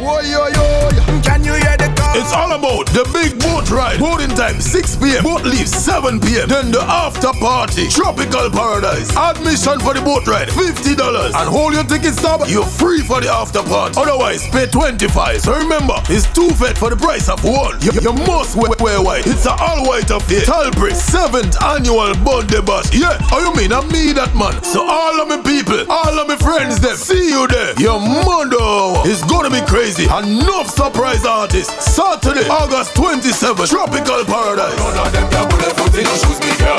Whoa, 0.00 0.20
yo, 0.24 0.48
yo. 0.56 1.20
Can 1.20 1.44
you 1.44 1.52
hear 1.52 1.76
the 1.76 1.83
call? 1.83 1.83
It's 2.16 2.32
all 2.32 2.52
about 2.52 2.86
the 2.94 3.02
big 3.12 3.38
boat 3.42 3.68
ride. 3.70 3.98
Boating 3.98 4.30
time 4.36 4.60
6 4.60 4.96
p.m. 4.96 5.24
Boat 5.24 5.42
leaves 5.42 5.74
7 5.74 6.20
p.m. 6.20 6.48
Then 6.48 6.70
the 6.70 6.80
after 6.82 7.32
party. 7.42 7.88
Tropical 7.88 8.50
paradise. 8.50 9.10
Admission 9.16 9.80
for 9.80 9.94
the 9.94 10.00
boat 10.00 10.26
ride 10.26 10.46
$50. 10.46 10.94
And 11.34 11.48
hold 11.50 11.74
your 11.74 11.82
ticket 11.82 12.14
stop. 12.14 12.46
You're 12.46 12.64
free 12.66 13.00
for 13.02 13.20
the 13.20 13.30
after 13.30 13.62
party. 13.66 13.98
Otherwise, 13.98 14.46
pay 14.54 14.66
25. 14.66 15.40
So 15.42 15.58
remember, 15.58 15.94
it's 16.06 16.30
two 16.32 16.50
fed 16.50 16.78
for 16.78 16.90
the 16.90 16.96
price 16.96 17.28
of 17.28 17.42
one. 17.42 17.82
You, 17.82 17.90
you 17.98 18.12
must 18.30 18.54
wear, 18.54 18.70
wear 18.78 19.02
white. 19.02 19.26
It's 19.26 19.46
an 19.46 19.58
all 19.58 19.82
white 19.82 20.10
affair. 20.10 20.42
Tall 20.46 20.70
Pree 20.70 20.92
7th 20.94 21.58
annual 21.66 22.14
birthday 22.22 22.62
bash. 22.62 22.94
Yeah, 22.94 23.18
oh 23.34 23.42
you 23.42 23.50
mean 23.58 23.72
I'm 23.72 23.90
me 23.90 24.12
that 24.14 24.30
man. 24.38 24.62
So 24.62 24.86
all 24.86 25.18
of 25.20 25.26
my 25.26 25.42
people, 25.42 25.82
all 25.90 26.14
of 26.14 26.28
my 26.28 26.36
friends 26.36 26.78
them, 26.78 26.94
see 26.96 27.28
you 27.28 27.48
there. 27.48 27.74
Your 27.82 27.98
mother. 27.98 29.02
is 29.10 29.22
gonna 29.24 29.50
be 29.50 29.60
crazy. 29.66 30.04
Enough 30.04 30.70
surprise 30.70 31.26
artists. 31.26 31.94
Saturday, 32.04 32.48
August 32.48 32.94
27th, 32.94 33.70
Tropical 33.70 34.24
Paradise. 34.26 34.76
None 34.76 35.06
of 35.06 35.12
them 35.12 35.30
can 35.30 35.48
put 35.48 35.60
their 35.60 35.70
foot 35.70 35.94
in 35.94 36.04
your 36.04 36.18
shoes, 36.18 36.38
me 36.40 36.52
girl. 36.58 36.76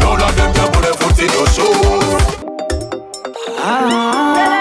None 0.00 0.22
of 0.22 0.36
them 0.36 0.52
can 0.54 0.72
put 0.72 0.82
their 0.82 0.94
foot 0.94 1.18
in 1.18 1.30
your 1.32 1.48
shoes. 1.56 2.36
And 3.58 4.55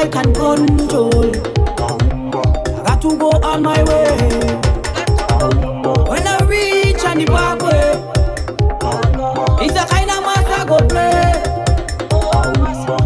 I 0.00 0.08
can 0.08 0.32
control. 0.32 1.26
I 1.28 2.82
got 2.86 3.02
to 3.02 3.18
go 3.18 3.28
on 3.44 3.62
my 3.62 3.82
way. 3.84 4.16
When 6.08 6.26
I 6.26 6.38
reach 6.48 7.04
on 7.04 7.18
the 7.18 7.26
parkway, 7.26 8.00
it's 9.62 9.74
the 9.74 9.84
kind 9.90 10.10
of 10.10 10.22
mass 10.24 10.46
I 10.48 10.64
go 10.66 10.78
play. 10.88 11.20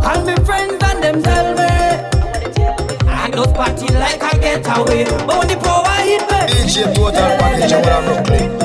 Call 0.05 0.25
me 0.25 0.37
friends 0.45 0.85
and 0.85 1.03
them 1.03 1.21
tell 1.21 1.55
me 1.55 1.67
I 3.11 3.29
don't 3.29 3.53
party 3.53 3.93
like 3.93 4.23
I 4.23 4.39
get 4.39 4.65
away, 4.79 5.05
but 5.27 5.37
when 5.37 5.49
the 5.49 5.57
power 5.57 5.99
hit 5.99 6.23
me. 6.31 6.47
DJ 6.47 6.95
Total 6.95 7.37
Package, 7.39 7.73
I 7.73 7.81
wanna 7.81 8.23
Brooklyn. 8.23 8.64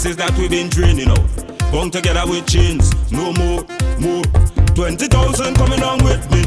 gases 0.00 0.16
that 0.16 0.32
we've 0.38 0.48
been 0.48 0.68
draining 0.72 1.12
out. 1.12 1.20
Bound 1.72 1.92
together 1.92 2.24
with 2.24 2.48
chains, 2.48 2.88
no 3.12 3.36
more, 3.36 3.60
more. 4.00 4.24
20,000 4.72 5.12
coming 5.60 5.82
on 5.84 6.00
with 6.00 6.24
me. 6.32 6.40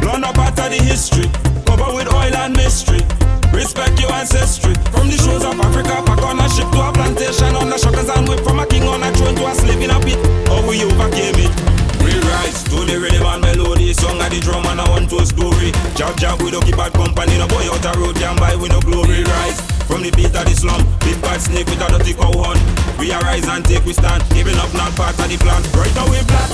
Run 0.00 0.24
up 0.24 0.40
out 0.40 0.56
of 0.56 0.72
the 0.72 0.80
history, 0.80 1.28
covered 1.68 1.92
with 1.92 2.08
oil 2.08 2.32
and 2.32 2.56
mystery. 2.56 3.04
Respect 3.52 4.00
your 4.00 4.08
ancestry. 4.08 4.72
From 4.88 5.12
the 5.12 5.20
shores 5.20 5.44
of 5.44 5.60
Africa, 5.60 6.00
back 6.08 6.22
on 6.24 6.40
a 6.40 6.48
ship 6.48 6.64
to 6.72 6.80
a 6.80 6.88
plantation, 6.96 7.52
on 7.60 7.68
the 7.68 7.76
shockers 7.76 8.08
and 8.08 8.24
whip 8.24 8.40
from 8.40 8.58
a 8.58 8.64
king 8.64 8.88
on 8.88 9.04
a 9.04 9.12
throne 9.12 9.36
to 9.36 9.44
a 9.46 9.54
slave 9.54 9.84
in 9.84 9.92
a 9.92 10.00
pit. 10.00 10.16
How 10.48 10.64
we 10.64 10.80
overcame 10.80 11.36
it. 11.36 11.52
We 12.00 12.16
rise 12.24 12.64
to 12.72 12.88
the 12.88 12.96
rhythm 12.96 13.28
and 13.28 13.44
melody, 13.44 13.92
song 13.92 14.16
of 14.16 14.32
the 14.32 14.40
drum 14.40 14.64
and 14.64 14.80
I 14.80 14.88
want 14.88 15.12
to 15.12 15.24
story. 15.28 15.76
Jab 15.92 16.16
jab, 16.16 16.40
we 16.40 16.50
don't 16.50 16.64
keep 16.64 16.80
bad 16.80 16.96
company, 16.96 17.36
no 17.36 17.48
boy 17.52 17.68
out 17.68 17.84
a 17.84 17.92
road, 18.00 18.16
jam 18.16 18.36
by, 18.40 18.56
we 18.56 18.68
no 18.72 18.80
glory. 18.80 19.24
Rise 19.24 19.60
from 19.84 20.00
the 20.00 20.10
beat 20.16 20.32
of 20.32 20.44
the 20.48 20.56
slum, 20.56 20.80
big 21.04 21.20
bad 21.20 21.40
snake 21.40 21.68
with 21.68 21.84
a 21.84 21.88
dirty 21.92 22.16
cow 22.16 22.32
horn. 22.32 22.56
We 23.04 23.12
arise 23.12 23.46
and 23.48 23.62
take 23.66 23.84
we 23.84 23.92
stand, 23.92 24.24
giving 24.30 24.56
up 24.56 24.72
not 24.72 24.96
part 24.96 25.10
of 25.10 25.28
the 25.28 25.36
plan. 25.36 25.62
Right 25.76 25.94
now 25.94 26.10
we 26.10 26.24
black. 26.24 26.53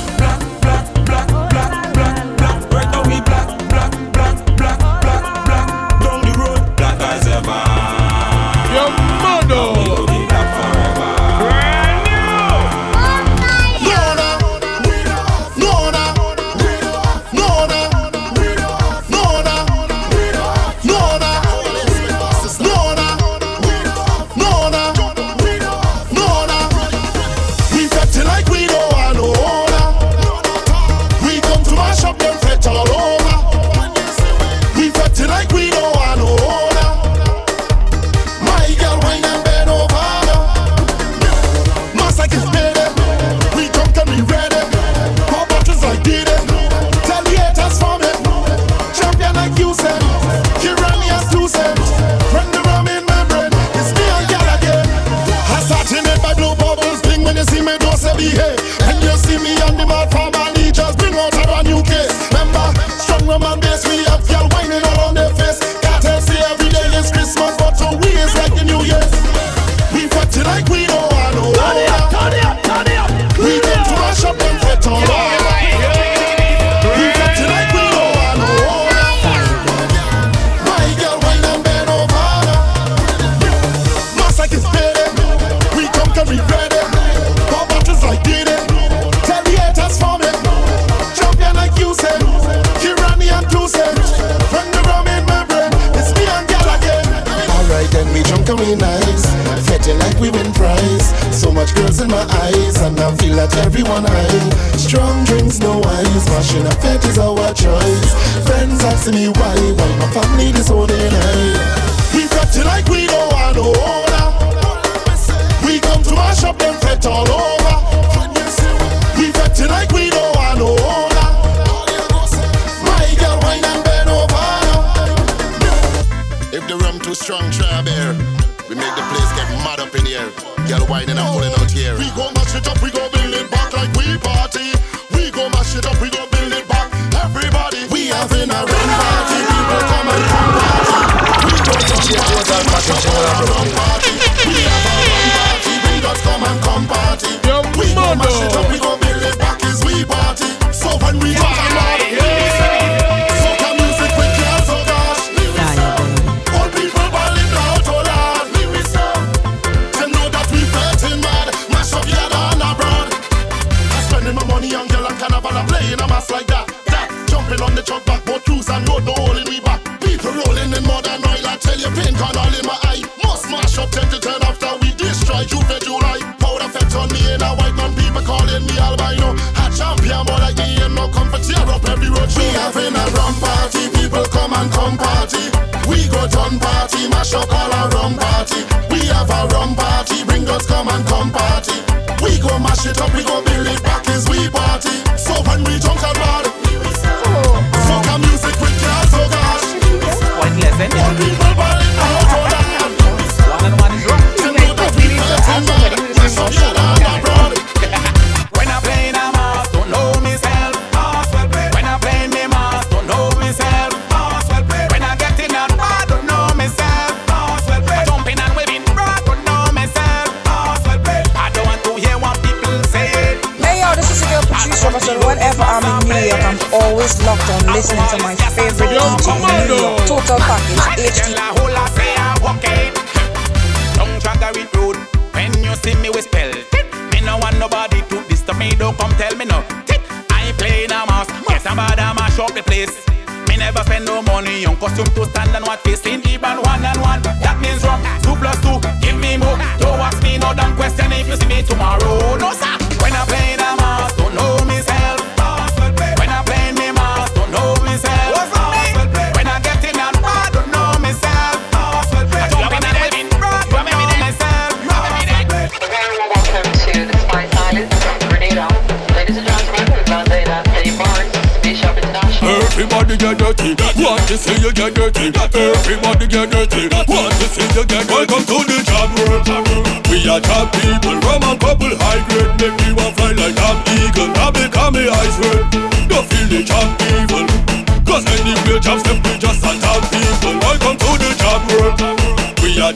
see 109.01 109.13
me 109.13 109.29
why, 109.29 109.57
why 109.79 109.97
my 109.97 110.13
family 110.13 110.60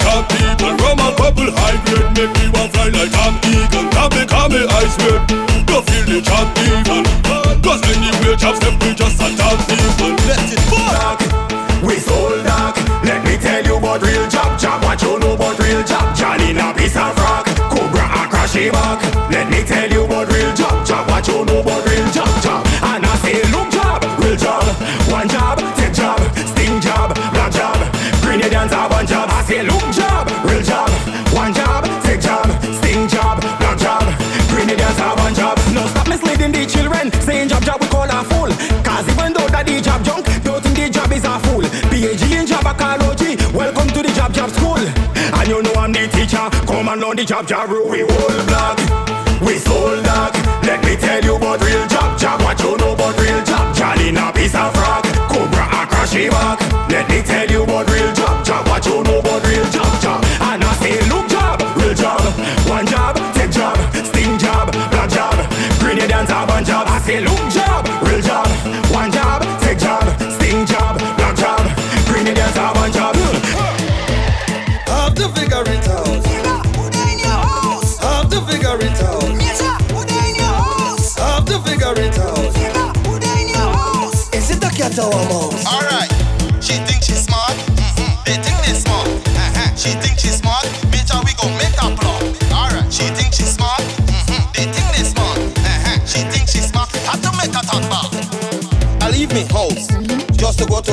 a 0.00 0.16
people. 0.26 0.72
Rum 0.82 0.98
and 0.98 1.14
purple 1.16 1.50
high 1.54 1.78
grade 1.86 2.10
Make 2.16 2.32
me 2.40 2.46
want 2.54 2.72
fly 2.72 2.88
like 2.90 3.14
an 3.14 3.34
eagle. 3.46 3.86
Come 3.92 4.10
me, 4.16 4.22
come 4.26 4.50
me, 4.50 4.62
I 4.66 4.82
swear 4.90 5.18
You 5.68 5.78
feel 5.84 6.04
the 6.08 6.18
chop 6.24 6.48
evil. 6.58 7.04
Cause 7.62 7.82
anyway, 7.92 8.36
chops 8.36 8.60
them 8.60 8.74
we 8.80 8.94
just 8.94 9.20
a 9.20 9.26
attack 9.30 9.58
people. 9.68 10.14
Let 10.26 10.48
it 10.50 10.62
fuck 10.70 11.20
We 11.82 11.98
sold 12.00 12.44
dark. 12.44 12.76
Let 13.04 13.24
me 13.24 13.36
tell 13.36 13.62
you 13.64 13.76
about 13.76 14.02
real 14.02 14.26
chop 14.28 14.58
chop 14.58 14.82
What 14.82 15.02
you 15.02 15.18
know 15.18 15.34
about 15.34 15.58
real 15.58 15.82
chop 15.84 16.16
Charlie 16.16 16.50
in 16.50 16.58
a 16.58 16.72
piece 16.74 16.96
of 16.96 17.16
rock. 17.18 17.46
Cobra 17.70 18.04
a 18.04 18.22
crashy 18.30 18.72
back. 18.72 19.03
the 47.24 47.28
job, 47.28 47.48
job 47.48 47.70
rule, 47.70 47.88
we 47.88 48.00
hold 48.00 48.46
block 48.48 48.83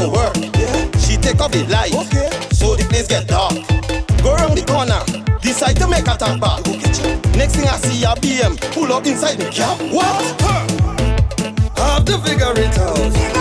to 0.02 0.10
work. 0.10 0.36
Yeah. 0.58 0.98
She 0.98 1.18
take 1.18 1.40
off 1.42 1.52
the 1.52 1.64
light, 1.70 1.94
okay. 1.94 2.30
so 2.52 2.76
the 2.76 2.86
place 2.90 3.08
get 3.08 3.28
dark. 3.28 3.54
Go 4.24 4.34
round 4.36 4.58
the 4.58 4.66
corner, 4.66 5.02
decide 5.42 5.78
to 5.78 5.88
make 5.88 6.08
a 6.08 6.18
turn 6.18 6.40
back. 6.40 6.66
Next 7.38 7.56
thing 7.56 7.68
I 7.68 7.78
see 7.78 8.04
a 8.04 8.14
BM 8.16 8.60
pull 8.74 8.92
up 8.92 9.06
inside 9.06 9.38
the 9.38 9.50
cab. 9.50 9.80
What? 9.92 10.42
Have 11.78 12.06
to 12.06 12.18
figure 12.20 12.54
it 12.56 12.78
out. 12.80 13.41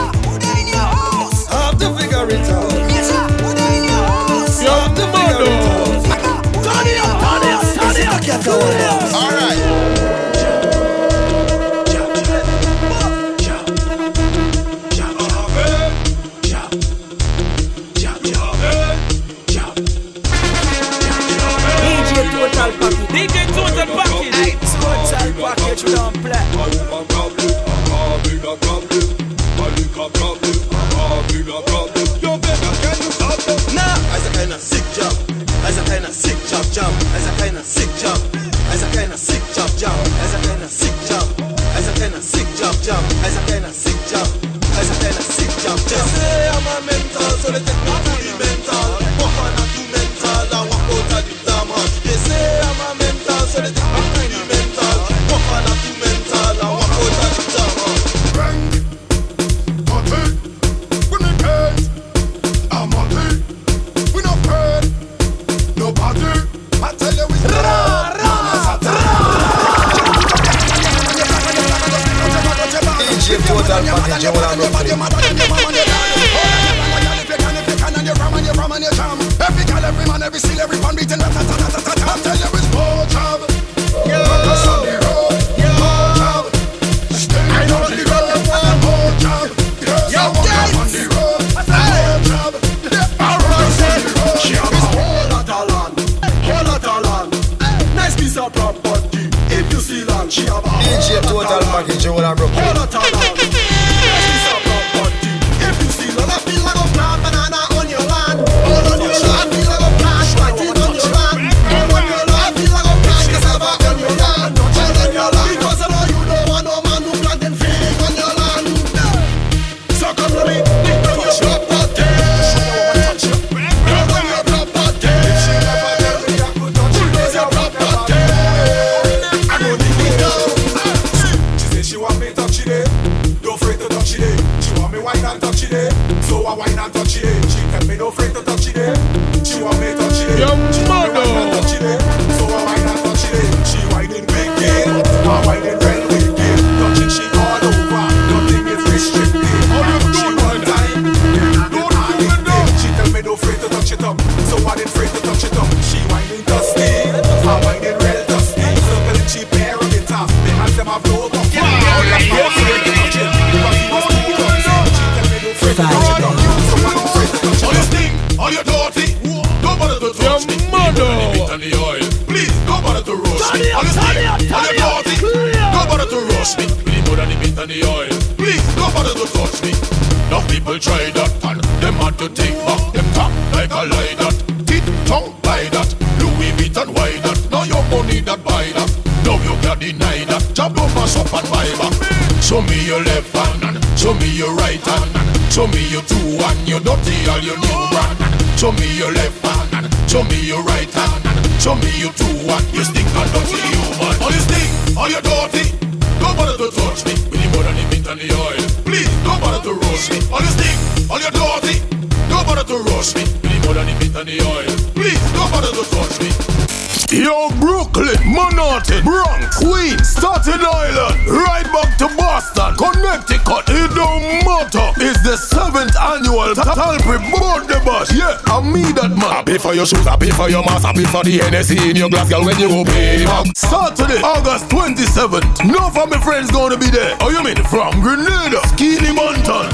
For 229.71 229.77
your 229.77 229.87
shoes, 229.87 230.05
I 230.05 230.17
pay 230.17 230.31
for 230.31 230.51
your 230.51 230.65
mask, 230.65 230.85
I 230.85 230.93
pay 230.93 231.05
for 231.07 231.23
the 231.23 231.39
Hennessy 231.39 231.79
in 231.79 231.95
your 231.95 232.11
glass, 232.11 232.29
girl, 232.29 232.43
when 232.43 232.59
you 232.59 232.67
go 232.67 232.83
pay 232.83 233.23
back. 233.23 233.47
Saturday, 233.55 234.19
August 234.19 234.67
27th. 234.67 235.47
No 235.63 235.87
of 235.87 236.11
my 236.11 236.19
friends 236.19 236.51
gonna 236.51 236.77
be 236.77 236.91
there. 236.91 237.15
Oh, 237.23 237.31
you 237.31 237.39
mean 237.39 237.55
from 237.71 238.03
Grenada, 238.03 238.59
Skinny 238.75 239.15
Banton. 239.15 239.71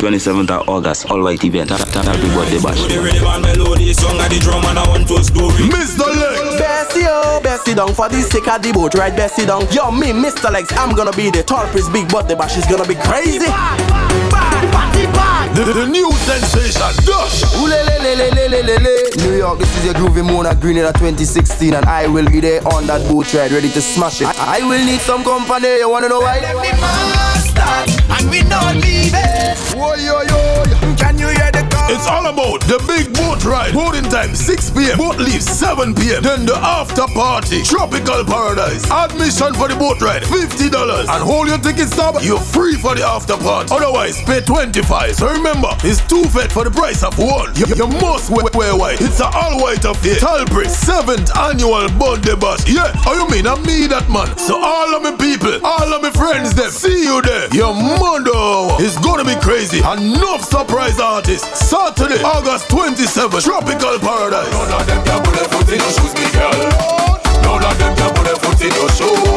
27th 0.00 0.48
of 0.48 0.68
August, 0.70 1.04
all 1.10 1.22
white 1.22 1.44
event. 1.44 1.68
Tall 1.68 2.16
Pree 2.16 2.32
Birthday 2.32 2.60
Bash. 2.64 2.80
The 2.88 2.96
rhythm 2.96 3.28
and 3.28 3.42
melody, 3.44 3.92
song 3.92 4.16
of 4.16 4.30
the 4.32 4.40
drum 4.40 4.64
and 4.64 4.78
I 4.78 4.88
want 4.88 5.04
to 5.04 5.20
story. 5.20 5.68
Mr. 5.68 6.08
Legz. 6.08 6.56
Bessie, 6.56 7.04
oh, 7.04 7.38
Bessie 7.44 7.74
down 7.74 7.92
for 7.92 8.08
the 8.08 8.22
sake 8.22 8.48
of 8.48 8.62
the 8.62 8.72
boat, 8.72 8.94
right? 8.94 9.14
Bessie 9.14 9.44
down. 9.44 9.68
Yo, 9.68 9.90
me, 9.92 10.16
Mr. 10.16 10.48
Legz, 10.48 10.72
I'm 10.80 10.96
gonna 10.96 11.12
be 11.12 11.28
the 11.28 11.42
Tall 11.42 11.66
Pree's 11.66 11.90
big 11.90 12.08
birthday 12.08 12.34
bash. 12.34 12.56
is 12.56 12.64
gonna 12.64 12.88
be 12.88 12.94
crazy. 12.94 13.52
The, 15.56 15.64
the 15.72 15.86
new 15.86 16.12
sensation, 16.12 16.92
Dash. 17.06 17.40
New 19.24 19.38
York, 19.38 19.58
this 19.58 19.78
is 19.78 19.84
your 19.86 19.94
groovy 19.94 20.22
Mona 20.22 20.54
Green 20.54 20.76
in 20.76 20.84
2016, 20.84 21.72
and 21.72 21.86
I 21.86 22.06
will 22.06 22.28
be 22.28 22.40
there 22.40 22.60
on 22.74 22.86
that 22.88 23.00
boat 23.08 23.32
ride, 23.32 23.52
ready 23.52 23.70
to 23.70 23.80
smash 23.80 24.20
it. 24.20 24.26
I, 24.26 24.58
I 24.60 24.68
will 24.68 24.84
need 24.84 25.00
some 25.00 25.24
company. 25.24 25.78
You 25.78 25.88
wanna 25.88 26.10
know 26.10 26.20
why? 26.20 26.40
Let 26.40 26.56
me 26.56 26.72
master, 26.78 28.12
and 28.12 28.30
we 28.30 28.42
not 28.42 28.74
leave 28.74 29.14
it. 29.14 29.56
Yo, 29.74 29.94
yo, 29.94 30.20
yo. 30.28 30.94
Can 30.96 31.18
you 31.18 31.28
hear? 31.28 31.55
It's 31.88 32.08
all 32.08 32.26
about 32.26 32.66
the 32.66 32.82
big 32.90 33.14
boat 33.14 33.44
ride. 33.44 33.72
Boating 33.72 34.10
time 34.10 34.34
6 34.34 34.70
p.m. 34.70 34.98
Boat 34.98 35.18
leaves 35.18 35.46
7 35.46 35.94
p.m. 35.94 36.20
Then 36.20 36.44
the 36.44 36.56
after 36.58 37.06
party. 37.14 37.62
Tropical 37.62 38.24
paradise. 38.26 38.82
Admission 38.90 39.54
for 39.54 39.68
the 39.70 39.76
boat 39.78 40.02
ride 40.02 40.22
$50. 40.22 40.66
And 41.06 41.22
hold 41.22 41.46
your 41.46 41.58
ticket 41.58 41.86
stub. 41.86 42.18
You're 42.22 42.42
free 42.42 42.74
for 42.74 42.96
the 42.96 43.06
after 43.06 43.36
party. 43.38 43.70
Otherwise, 43.70 44.18
pay 44.26 44.40
25. 44.40 45.14
So 45.14 45.30
remember, 45.30 45.70
it's 45.86 46.02
two 46.10 46.24
fed 46.24 46.50
for 46.50 46.64
the 46.64 46.72
price 46.74 47.04
of 47.04 47.14
one. 47.18 47.54
You, 47.54 47.70
you 47.70 47.86
must 48.02 48.30
wear, 48.34 48.50
wear 48.54 48.74
white. 48.74 49.00
It's 49.00 49.20
an 49.22 49.30
all 49.30 49.62
white 49.62 49.84
affair. 49.84 50.18
Tall 50.18 50.44
Pree 50.46 50.66
7th 50.66 51.30
annual 51.38 51.86
birthday 52.02 52.34
bash. 52.34 52.66
Yeah, 52.66 52.90
oh 53.06 53.14
you 53.14 53.30
mean 53.30 53.46
I 53.46 53.54
me 53.62 53.86
that 53.86 54.10
man. 54.10 54.26
So 54.36 54.58
all 54.58 54.90
of 54.90 55.06
my 55.06 55.14
people, 55.14 55.54
all 55.62 55.94
of 55.94 56.02
my 56.02 56.10
friends 56.10 56.50
them, 56.54 56.70
see 56.70 57.06
you 57.06 57.22
there. 57.22 57.46
Your 57.54 57.74
mother 57.78 58.82
is 58.82 58.98
gonna 58.98 59.22
be 59.24 59.38
crazy. 59.38 59.78
Enough 59.78 60.42
surprise 60.42 60.98
artists. 60.98 61.75
Saturday, 61.76 62.22
August 62.22 62.68
27th, 62.68 63.44
Tropical 63.44 63.98
Paradise. 63.98 64.50
None 64.50 64.80
of 64.80 64.86
them 64.86 65.04
can 65.04 65.22
put 65.22 65.34
their 65.34 65.44
foot 65.44 65.68
in 65.68 65.78
your 65.78 65.90
shoes, 65.90 66.14
me 66.14 66.26
girl. 66.32 66.50
None 67.42 67.64
of 67.64 67.78
them 67.78 67.94
can 67.96 68.14
put 68.14 68.24
their 68.24 68.36
foot 68.36 68.60
in 68.62 68.72
your 68.72 68.88
shoes. 68.88 69.35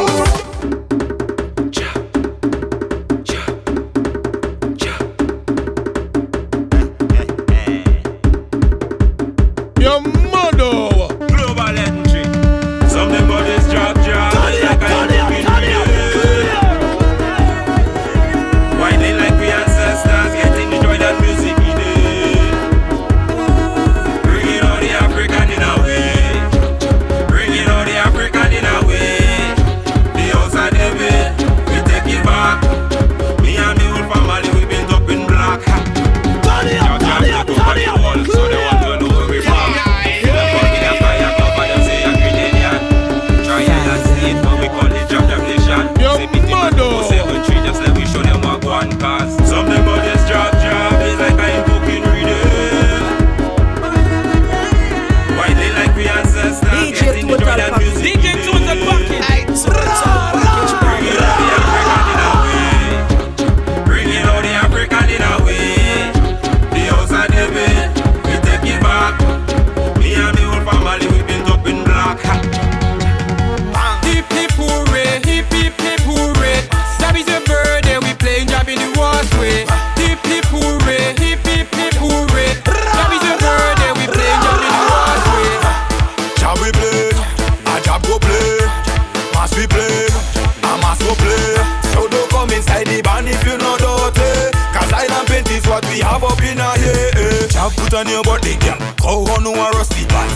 What 95.80 95.92
we 95.92 96.00
have 96.00 96.24
up 96.24 96.42
in 96.42 96.60
our 96.60 96.76
here. 96.76 97.48
Job 97.48 97.72
put 97.72 97.94
on 97.94 98.08
your 98.08 98.22
body, 98.22 98.56
girl. 98.56 98.78
Go 99.00 99.24
on 99.32 99.42
who 99.42 99.52
are 99.52 99.72
rusty 99.72 100.04
by. 100.06 100.28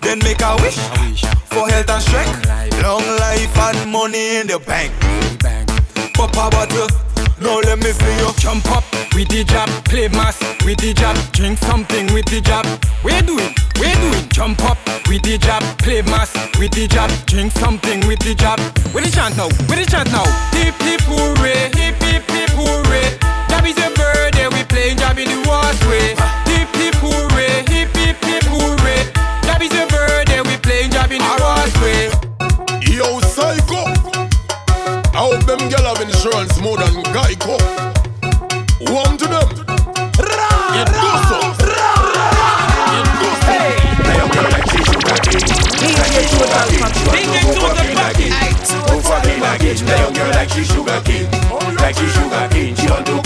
Then 0.00 0.18
make 0.20 0.40
a 0.40 0.56
wish 0.62 0.78
for 1.52 1.68
health 1.68 1.90
and 1.90 2.02
strength. 2.02 2.82
Long 2.82 3.04
life 3.18 3.56
and 3.58 3.90
money 3.90 4.36
in 4.36 4.46
the 4.46 4.58
bank. 4.60 4.92
Pop 6.14 6.32
a 6.32 6.50
bottle. 6.50 6.88
Now 7.40 7.58
let 7.60 7.78
me 7.78 7.90
see 7.92 8.16
you 8.20 8.30
Jump 8.36 8.70
up 8.70 8.84
with 9.14 9.28
the 9.28 9.44
job, 9.44 9.68
play 9.86 10.08
mass 10.08 10.38
with 10.64 10.78
the 10.78 10.92
job, 10.92 11.16
drink 11.32 11.58
something 11.58 12.12
with 12.12 12.26
the 12.26 12.40
job. 12.40 12.66
We're 13.02 13.22
doing, 13.22 13.54
we're 13.80 13.94
doing. 13.94 14.28
Jump 14.28 14.62
up 14.64 14.78
with 15.08 15.22
the 15.22 15.38
job, 15.38 15.62
play 15.78 16.02
mass 16.02 16.32
with 16.58 16.72
the 16.72 16.86
job, 16.86 17.10
drink 17.26 17.52
something 17.52 18.06
with 18.06 18.20
the 18.20 18.34
job. 18.34 18.58
With 18.92 19.04
the 19.04 19.10
chant 19.10 19.36
now, 19.36 19.48
with 19.68 19.80
the 19.80 19.86
chant 19.88 20.10
now. 20.12 20.24
Hip 20.52 20.74
hip 20.84 21.00
hooray, 21.04 21.70
hip 21.76 21.96
hip 22.02 22.28
hip 22.30 22.50
hooray. 22.52 23.39
Job 23.60 23.68
is 23.68 23.76
a 23.76 23.90
birthday, 23.92 24.48
we 24.48 24.64
playing 24.64 24.96
job 24.96 25.18
in 25.18 25.28
the 25.28 25.36
wasway. 25.44 26.16
Hip 26.48 26.74
hip 26.80 26.94
hooray, 26.96 27.60
hip 27.68 27.94
hip 27.94 28.16
hip 28.24 28.44
hooray. 28.48 29.04
Job 29.44 29.60
is 29.60 29.70
a 29.76 29.84
birthday, 29.86 30.40
we 30.40 30.56
playing 30.64 30.90
job 30.90 31.12
in 31.12 31.20
the 31.20 31.28
wasway. 31.36 32.08
Yo, 32.80 33.20
psycho. 33.20 33.84
I 35.12 35.20
hope 35.28 35.44
them 35.44 35.68
girl 35.68 35.92
have 35.92 36.00
insurance 36.00 36.58
more 36.62 36.78
than 36.78 37.04
Geico. 37.12 37.60
One 38.88 39.18
to 39.18 39.26
them. 39.28 39.48
It 40.80 40.88
goes 40.96 41.28
so. 41.28 41.52
It 42.96 43.08
goes 43.20 43.40
so. 43.44 43.60
Go 48.88 49.00
fucking 49.04 49.44
again. 49.44 49.76
The 49.84 49.96
young 50.00 50.14
girl 50.14 50.30
like 50.30 50.48
she 50.48 50.64
sugar 50.64 51.00
king. 51.04 51.28
Like 51.76 51.96
she 51.96 52.06
sugar 52.08 52.48
king. 52.50 52.74
She 52.74 52.88
want 52.88 53.04
to 53.06 53.19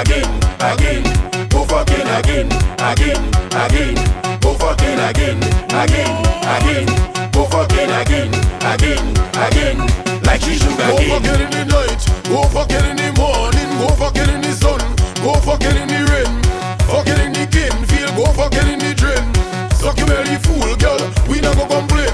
again. 0.00 0.30
Again. 0.60 1.04
Again. 1.04 1.48
Go 1.48 1.64
fucking 1.64 2.08
again. 2.18 2.48
Again. 2.78 3.22
Again. 3.52 4.20
Go 4.40 4.54
fucking 4.54 4.98
again, 4.98 5.36
again, 5.68 6.16
again. 6.48 6.86
Go 7.30 7.44
fucking 7.44 7.90
again, 7.92 8.32
again, 8.64 9.04
again. 9.36 9.78
Like 10.24 10.40
she 10.40 10.56
sugar 10.56 10.80
Go 10.80 10.96
cane. 10.96 11.10
fucking 11.12 11.40
in 11.44 11.50
the 11.50 11.64
night, 11.68 12.00
go 12.24 12.42
fucking 12.48 12.84
in 12.88 12.96
the 12.96 13.12
morning, 13.20 13.68
go 13.76 13.88
fucking 14.00 14.28
in 14.32 14.40
the 14.40 14.52
sun, 14.56 14.80
go 15.20 15.34
fucking 15.44 15.76
in 15.76 15.88
the 15.92 16.00
rain, 16.08 16.32
fucking 16.88 17.20
in 17.20 17.32
the 17.36 17.44
game 17.52 17.84
field, 17.84 18.16
go 18.16 18.32
fucking 18.32 18.68
in 18.72 18.78
the 18.80 18.94
drain. 18.96 19.22
Suck 19.76 19.98
your 19.98 20.08
belly 20.08 20.36
full, 20.40 20.72
girl, 20.80 20.98
we 21.28 21.40
not 21.40 21.56
go 21.60 21.68
complain. 21.68 22.12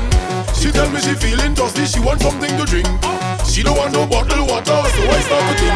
She 0.58 0.72
tell 0.72 0.90
me 0.90 0.98
she 0.98 1.14
feeling 1.14 1.54
thirsty, 1.54 1.86
she 1.86 2.00
want 2.00 2.20
something 2.20 2.50
to 2.58 2.64
drink. 2.66 2.88
She 3.46 3.62
don't 3.62 3.78
want 3.78 3.92
no 3.92 4.04
bottled 4.06 4.50
water, 4.50 4.82
so 4.82 5.00
I 5.06 5.20
start 5.22 5.44
to 5.46 5.54
think. 5.62 5.75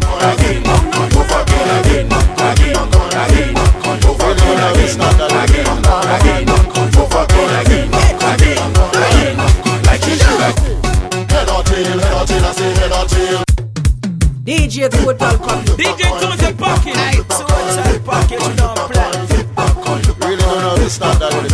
DJ 14.81 14.89
Total 14.89 15.37
Package. 15.37 15.77
DJ 15.77 16.01
Total 16.19 16.53
Package. 16.53 16.97
Hey, 16.97 17.17
Total 17.29 17.99
Package, 17.99 18.41
you 18.41 18.55
don't 18.55 18.77
play. 18.89 20.27
Really 20.27 20.41
don't 20.41 20.61
know 20.61 20.75
this 20.77 20.93
start 20.95 21.50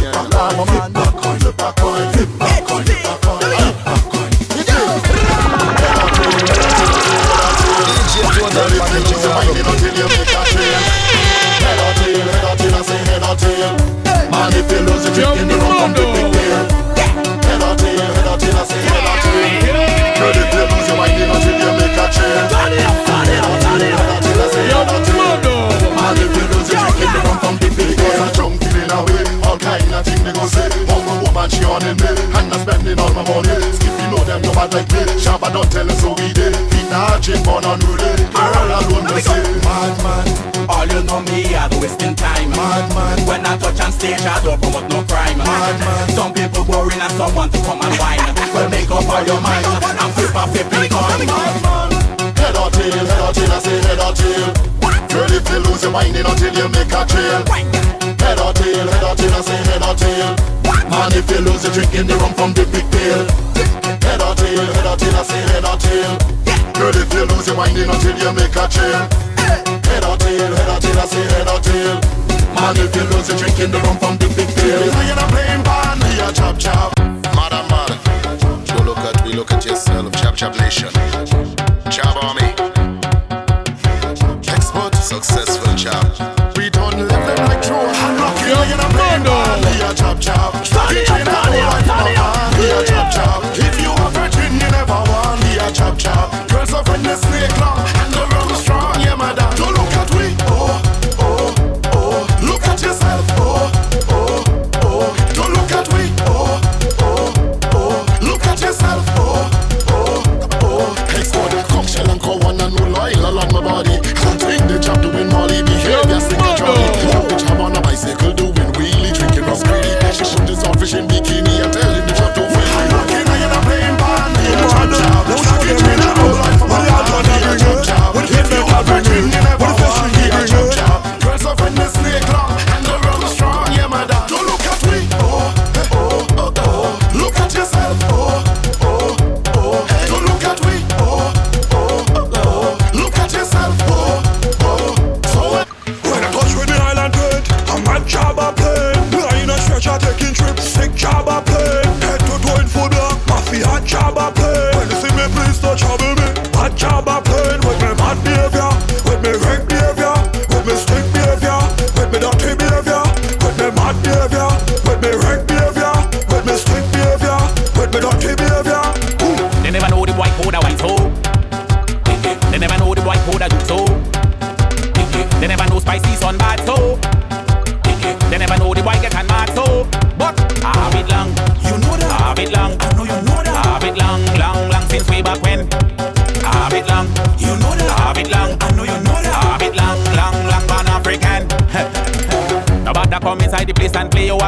don't 35.57 35.71
tell 35.71 35.89
so 35.97 36.09
we 36.13 36.29
did. 36.33 36.53
Feet 36.69 36.87
not 36.93 37.21
chain, 37.21 37.41
born 37.41 37.65
unruly. 37.65 38.13
Girl 38.29 38.69
alone, 38.77 39.09
me 39.09 39.21
say. 39.21 39.41
Madman. 39.65 40.69
All 40.69 40.85
you 40.85 41.01
know 41.01 41.21
me, 41.25 41.55
I 41.55 41.67
do 41.69 41.81
wasting 41.81 42.13
time. 42.13 42.49
Madman. 42.53 43.25
When 43.25 43.41
I 43.45 43.57
touch 43.57 43.81
on 43.81 43.91
stage, 43.91 44.21
I 44.21 44.37
don't 44.43 44.61
promote 44.61 44.87
no 44.93 45.01
crime. 45.09 45.37
Madman. 45.37 46.09
Some 46.13 46.33
people 46.33 46.63
boring 46.63 47.01
and 47.01 47.13
someone 47.17 47.49
to 47.49 47.57
come 47.65 47.81
and 47.81 47.95
whine. 47.97 48.21
Well, 48.53 48.69
make 48.69 48.91
up 48.91 49.09
all 49.09 49.25
your 49.25 49.41
mind. 49.41 49.65
I'm 49.97 50.11
flip 50.13 50.35
off 50.35 50.53
the 50.53 50.61
big 50.69 50.93
on. 50.93 51.25
Head 52.37 52.55
or 52.55 52.69
tail, 52.69 53.05
head 53.09 53.21
or 53.25 53.33
tail, 53.33 53.51
I 53.51 53.59
say 53.59 53.77
head 53.81 54.01
or 54.05 54.13
tail. 54.13 54.47
Girl, 55.09 55.31
if 55.33 55.49
you 55.49 55.59
lose 55.65 55.81
your 55.81 55.91
mind 55.91 56.15
until 56.15 56.53
you 56.53 56.69
make 56.69 56.93
a 56.93 57.01
trail. 57.09 57.41
Head 58.21 58.39
or 58.39 58.53
tail, 58.53 58.85
head 58.85 59.03
or 59.03 59.15
tail, 59.17 59.33
I 59.33 59.41
say 59.41 59.57
head 59.65 59.81
or 59.81 59.95
tail. 59.97 60.56
Man, 61.17 61.25
if 61.25 61.31
you 61.31 61.41
lose, 61.41 61.63
you 61.65 61.71
drinking 61.73 62.05
the 62.05 62.15
rum 62.17 62.33
from 62.35 62.53
the 62.53 62.61
big 62.69 62.85
pail. 62.93 63.25
Head 64.05 64.21
or 64.21 64.35
tail, 64.37 64.65
head 64.69 64.85
or 64.85 64.97
tail, 64.97 65.17
I 65.17 65.23
say 65.25 65.41
head 65.49 65.65
or 65.65 65.77
tail. 65.81 66.13
Girl, 66.77 66.93
if 66.93 67.09
you 67.09 67.25
lose 67.25 67.47
your 67.47 67.57
mind 67.57 67.73
until 67.73 68.17
you 68.21 68.31
make 68.37 68.53
a 68.53 68.69
trail. 68.69 69.01
Head 69.41 70.05
or 70.05 70.13
tail, 70.21 70.53
head 70.53 70.69
or 70.69 70.77
tail, 70.77 70.99
I 71.01 71.05
say 71.09 71.25
head 71.33 71.49
or 71.49 71.57
tail. 71.57 71.97
Man, 72.53 72.77
if 72.77 72.93
you 72.93 73.03
lose, 73.09 73.29
you 73.29 73.37
drinking 73.37 73.71
the 73.73 73.81
rum 73.81 73.97
from 73.97 74.17
the 74.21 74.29
big 74.37 74.45
pail. 74.61 74.77
You're 74.77 75.17
not 75.17 75.29
playing 75.33 75.63
band, 75.65 76.05
we 76.05 76.21
are 76.21 76.33
chop 76.37 76.61
chop. 76.61 76.93
Mother, 77.33 77.65
mother. 77.65 77.97
Don't 78.69 78.85
look 78.85 79.01
at 79.01 79.17
me, 79.25 79.33
look 79.33 79.51
at 79.51 79.65
yourself. 79.65 80.13
Chop 80.21 80.35
chop 80.37 80.53
nation. 80.61 80.93
Chop 81.89 82.13
army. 82.21 82.53
Export 84.53 84.93
successful 84.93 85.73
chop. 85.73 86.13
We 86.53 86.69
don't 86.69 86.93
live 86.93 87.09
them 87.09 87.41
like 87.49 87.65
Joe. 87.65 87.89
I'm 88.05 88.21
lucky 88.21 88.53
you're 88.53 88.77
not 88.77 88.91
playing 88.93 89.23
ball. 89.25 89.57
We 89.65 89.81
are 89.81 89.95
chop 89.97 90.21
chop. 90.21 90.66
Man. 90.93 92.85
Chop 92.85 93.11
chop. 93.11 93.43
If 93.57 93.81
you 93.81 93.89
are 93.89 94.11
virgin, 94.11 94.53
you 94.53 94.69
never 94.71 94.93
won. 94.93 95.39
We 95.41 95.59
are 95.59 95.71
chop 95.71 95.97
chop. 95.97 96.49
Girls 96.49 96.73
are 96.73 96.83
when 96.85 97.03
the 97.03 97.15
snake 97.15 97.76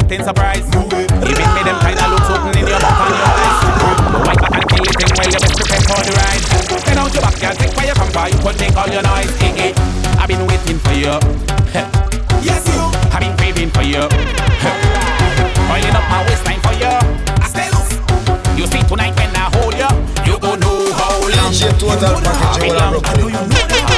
you 0.10 0.18
acting 0.18 0.26
surprise. 0.26 0.66
Giving 1.22 1.54
me 1.54 1.62
them 1.62 1.78
kind 1.80 2.00
of 2.00 2.10
looks 2.10 2.30
open 2.30 2.58
in 2.58 2.66
your 2.66 2.80
mouth 2.82 2.98
and 3.06 3.14
your 3.14 3.30
eyes. 3.30 3.58
White 4.26 4.42
back 4.42 4.54
and 4.58 4.66
kill 4.70 4.86
it 4.86 4.96
thing 4.98 5.12
while 5.14 5.30
you're 5.30 5.40
best 5.40 5.56
prepared 5.58 5.86
for 5.86 6.02
the 6.02 6.14
ride. 6.18 6.44
Then 6.86 6.98
out 6.98 7.14
your 7.14 7.22
back, 7.22 7.38
girl, 7.40 7.54
take 7.54 7.76
where 7.78 7.88
you 7.88 7.94
come 7.94 8.10
from. 8.10 8.28
You 8.34 8.40
could 8.42 8.58
make 8.60 8.76
all 8.76 8.90
your 8.90 9.04
noise. 9.04 9.30
Eh, 9.42 9.70
eh. 9.70 9.74
I've 10.18 10.28
been 10.28 10.46
waiting 10.50 10.80
for 10.82 10.94
you. 10.98 11.14
yes, 12.42 12.66
you. 12.66 12.82
I've 13.14 13.22
been 13.22 13.38
craving 13.38 13.70
for 13.70 13.86
you. 13.86 14.02
Oiling 15.70 15.94
up 15.94 16.06
my 16.10 16.26
waistline 16.26 16.62
for 16.66 16.74
you. 16.74 16.90
I 16.90 17.46
stay 17.46 17.70
loose. 17.70 17.94
You 18.58 18.66
see 18.66 18.82
tonight 18.90 19.14
when 19.14 19.30
I 19.38 19.46
hold 19.54 19.78
you, 19.78 19.90
you 20.26 20.40
go 20.40 20.56
know 20.58 20.90
how 20.98 21.22
long. 21.22 21.54
Total 21.54 22.18
Package, 22.18 22.66
you 22.66 22.78
I 22.78 22.90
know 22.90 23.28
you 23.28 23.38
know 23.46 23.89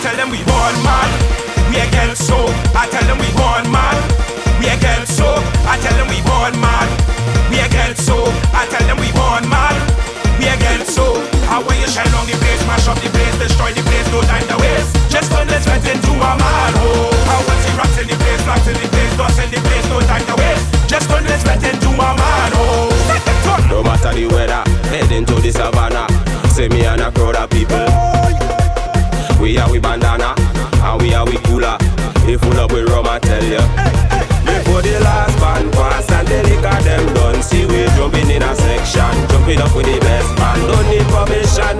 tell 0.00 0.16
them 0.16 0.30
we 0.30 0.49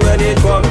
when 0.03 0.21
it 0.21 0.37
comes. 0.37 0.70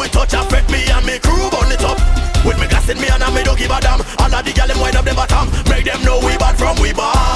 we 0.00 0.08
touch 0.08 0.32
a 0.32 0.42
fret, 0.48 0.68
me 0.70 0.80
and 0.88 1.04
me 1.04 1.18
crew 1.18 1.50
burn 1.50 1.70
it 1.70 1.84
up. 1.84 2.00
With 2.44 2.58
me 2.58 2.66
glass 2.66 2.88
in 2.88 2.98
me 2.98 3.08
and 3.08 3.22
I 3.22 3.28
me 3.34 3.44
don't 3.44 3.58
give 3.58 3.70
a 3.70 3.80
damn. 3.80 4.00
All 4.18 4.32
of 4.32 4.44
the 4.44 4.52
gals 4.52 4.68
them 4.72 4.80
wind 4.80 4.96
up 4.96 5.04
them 5.04 5.16
bottom, 5.16 5.46
make 5.68 5.84
them 5.84 6.02
know 6.02 6.18
we 6.24 6.36
bad 6.38 6.56
from 6.56 6.80
we 6.80 6.92
bad. 6.92 7.29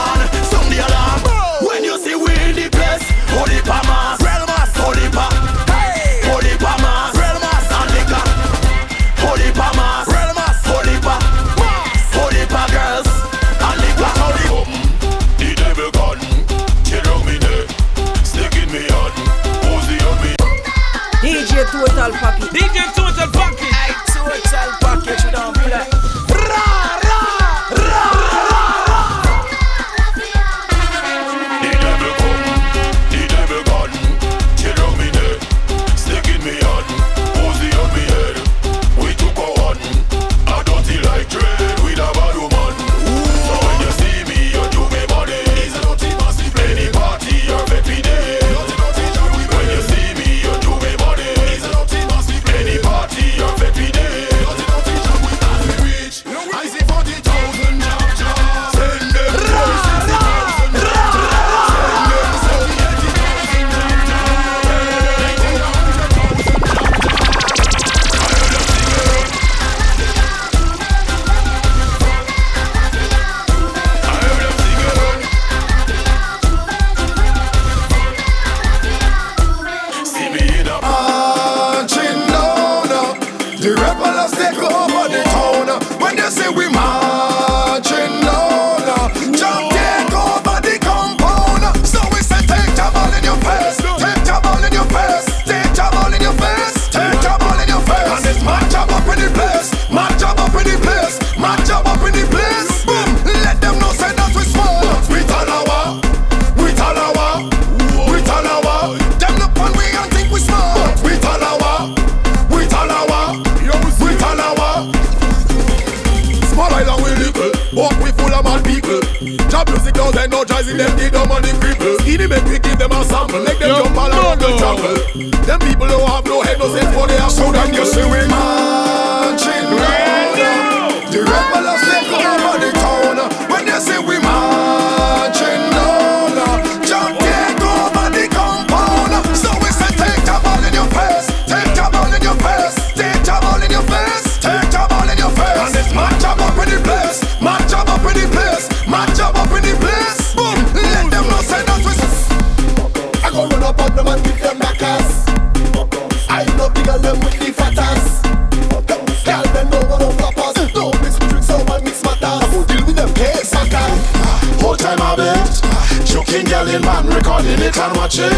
And 167.73 167.97
watch 167.97 168.21
it. 168.21 168.29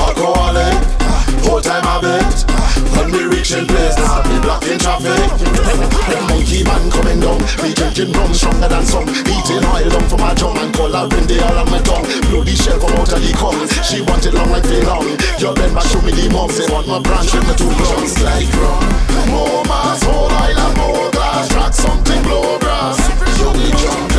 Alcoholic, 0.00 0.72
whole 1.44 1.60
time 1.60 1.84
bet. 2.00 2.24
When 2.96 3.12
we 3.12 3.28
reaching 3.28 3.68
place, 3.68 3.96
now 4.00 4.24
be 4.24 4.40
blocking 4.40 4.80
traffic. 4.80 5.28
The 6.08 6.16
monkey 6.24 6.64
man 6.64 6.88
coming 6.88 7.20
down, 7.20 7.36
me 7.60 7.76
drinking 7.76 8.16
rum 8.16 8.32
stronger 8.32 8.68
than 8.68 8.84
some. 8.86 9.04
Eating 9.12 9.60
oil 9.60 9.88
down 9.92 10.08
for 10.08 10.16
my 10.16 10.32
jump 10.32 10.56
and 10.56 10.72
color 10.72 11.04
in 11.20 11.24
the 11.28 11.36
all 11.44 11.58
on 11.60 11.70
my 11.70 11.80
tongue. 11.84 12.08
The 12.08 12.56
shell 12.56 12.80
from 12.80 12.96
out 12.96 13.12
of 13.12 13.20
the 13.20 13.32
cum. 13.36 13.56
She 13.84 14.00
it 14.00 14.32
long 14.32 14.50
like 14.50 14.64
they 14.64 14.80
long. 14.88 15.04
You 15.36 15.52
bend 15.52 15.74
back 15.76 15.84
show 15.92 16.00
me 16.00 16.12
the 16.16 16.32
mom. 16.32 16.48
Say 16.48 16.64
want 16.72 16.88
my 16.88 17.00
branch 17.00 17.34
with 17.36 17.44
the 17.44 17.54
two 17.60 17.68
lungs 17.68 18.16
like 18.24 18.48
rum. 18.56 18.88
More 19.28 19.64
mass, 19.68 20.00
whole 20.00 20.32
oil 20.32 20.56
and 20.56 20.76
more 20.80 21.10
glass. 21.12 21.52
Track 21.52 21.74
something 21.74 22.22
blow 22.24 22.56
grass. 22.58 22.96
You 23.36 23.52
be 23.52 23.68
drunk 23.76 24.15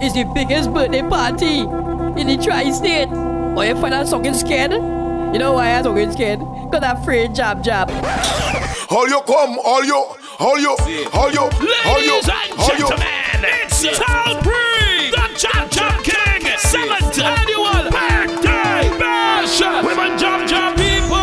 It's 0.00 0.14
the 0.14 0.24
biggest 0.34 0.72
birthday 0.72 1.02
party 1.02 1.60
in 1.60 2.26
the 2.26 2.38
tri-state. 2.42 3.08
Oh, 3.12 3.62
you 3.62 3.74
find 3.76 3.94
out 3.94 4.06
something 4.06 4.34
scared? 4.34 4.72
You 4.72 5.38
know 5.38 5.54
why 5.54 5.70
I'm 5.72 5.84
talking 5.84 6.12
scared? 6.12 6.40
Because 6.40 6.82
I'm 6.84 6.96
afraid 7.02 7.34
jab 7.34 7.62
jab. 7.62 7.90
All 8.90 9.08
you 9.08 9.20
come, 9.22 9.58
all 9.64 9.82
you, 9.84 9.96
all 10.38 10.58
you, 10.60 10.76
all 11.12 11.28
you, 11.32 11.40
all 11.40 12.00
you, 12.00 12.14
Ladies 12.22 12.28
and 12.30 12.60
all 12.60 12.70
you. 12.78 12.86
gentlemen, 12.86 13.42
it's 13.42 13.98
Tall 13.98 14.36
Pree, 14.42 15.10
the 15.10 15.26
Jab 15.36 15.68
Jab 15.72 16.04
King, 16.04 16.46
seventh 16.56 17.18
annual 17.18 17.90
birthday 17.90 18.86
bash. 18.96 19.58
Women 19.60 20.16
Jam 20.16 20.46
Jam 20.46 20.76
people. 20.76 21.18